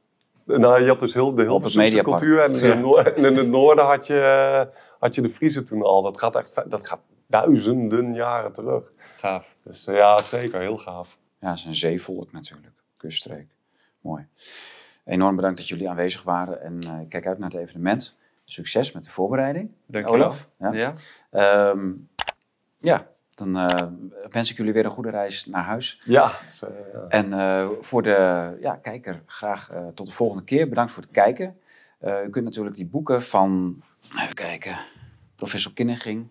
Nou, 0.45 0.81
je 0.81 0.87
had 0.87 0.99
dus 0.99 1.13
heel, 1.13 1.35
de 1.35 1.41
Hilversumse 1.41 1.77
Mediapark. 1.87 2.19
cultuur. 2.19 2.43
En 2.43 2.55
in, 2.55 2.69
het 2.69 2.79
noor- 2.79 2.99
en 2.99 3.25
in 3.25 3.37
het 3.37 3.47
noorden 3.47 3.85
had 3.85 4.07
je, 4.07 4.67
had 4.99 5.15
je 5.15 5.21
de 5.21 5.29
Friesen 5.29 5.65
toen 5.65 5.81
al. 5.83 6.01
Dat 6.01 6.19
gaat 6.19 6.35
echt 6.35 6.63
dat 6.71 6.87
gaat 6.87 6.99
duizenden 7.27 8.13
jaren 8.13 8.51
terug. 8.53 8.91
Gaaf. 9.17 9.55
Dus 9.63 9.87
eh, 9.87 9.95
ja, 9.95 10.23
zeker. 10.23 10.59
Heel 10.59 10.77
gaaf. 10.77 11.17
Ja, 11.39 11.49
het 11.49 11.57
is 11.57 11.65
een 11.65 11.75
zeevolk 11.75 12.31
natuurlijk. 12.31 12.73
Kuststreek. 12.97 13.47
Mooi. 14.01 14.27
Enorm 15.05 15.35
bedankt 15.35 15.57
dat 15.57 15.67
jullie 15.67 15.89
aanwezig 15.89 16.23
waren. 16.23 16.61
En 16.61 16.83
eh, 16.83 16.93
kijk 17.09 17.27
uit 17.27 17.37
naar 17.39 17.49
het 17.49 17.59
evenement. 17.59 18.17
Succes 18.45 18.91
met 18.91 19.03
de 19.03 19.09
voorbereiding. 19.09 19.71
Dankjewel. 19.85 20.21
Olaf. 20.21 20.49
Ja. 20.59 20.71
Ja. 20.71 20.93
Ehm, 21.31 21.89
ja, 22.79 23.07
dan 23.43 23.57
eh, 23.57 23.87
wens 24.29 24.51
ik 24.51 24.57
jullie 24.57 24.73
weer 24.73 24.85
een 24.85 24.91
goede 24.91 25.09
reis 25.09 25.45
naar 25.45 25.63
huis. 25.63 26.01
Ja. 26.05 26.31
En 27.09 27.33
eh, 27.33 27.69
voor 27.79 28.01
de 28.01 28.57
ja, 28.61 28.75
kijker 28.75 29.23
graag 29.25 29.69
eh, 29.69 29.87
tot 29.87 30.07
de 30.07 30.13
volgende 30.13 30.43
keer. 30.43 30.69
Bedankt 30.69 30.91
voor 30.91 31.03
het 31.03 31.11
kijken. 31.11 31.57
U 32.25 32.29
kunt 32.29 32.45
natuurlijk 32.45 32.75
die 32.75 32.85
boeken 32.85 33.23
van, 33.23 33.81
even 34.19 34.35
kijken, 34.35 34.79
professor 35.35 35.73
Kinneging 35.73 36.27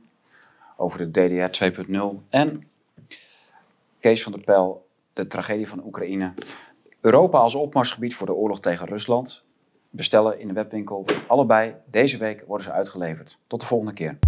over 0.76 0.98
de 0.98 1.10
DDR 1.10 1.64
2.0 1.64 2.00
en 2.28 2.68
Kees 4.00 4.22
van 4.22 4.32
der 4.32 4.40
Pijl, 4.40 4.88
de 5.12 5.26
tragedie 5.26 5.68
van 5.68 5.84
Oekraïne. 5.84 6.32
Europa 7.00 7.38
als 7.38 7.54
opmarsgebied 7.54 8.14
voor 8.14 8.26
de 8.26 8.34
oorlog 8.34 8.60
tegen 8.60 8.86
Rusland. 8.86 9.44
Bestellen 9.90 10.40
in 10.40 10.48
de 10.48 10.54
webwinkel. 10.54 11.04
Allebei 11.28 11.74
deze 11.90 12.18
week 12.18 12.44
worden 12.46 12.64
ze 12.66 12.72
uitgeleverd. 12.72 13.38
Tot 13.46 13.60
de 13.60 13.66
volgende 13.66 13.92
keer. 13.92 14.18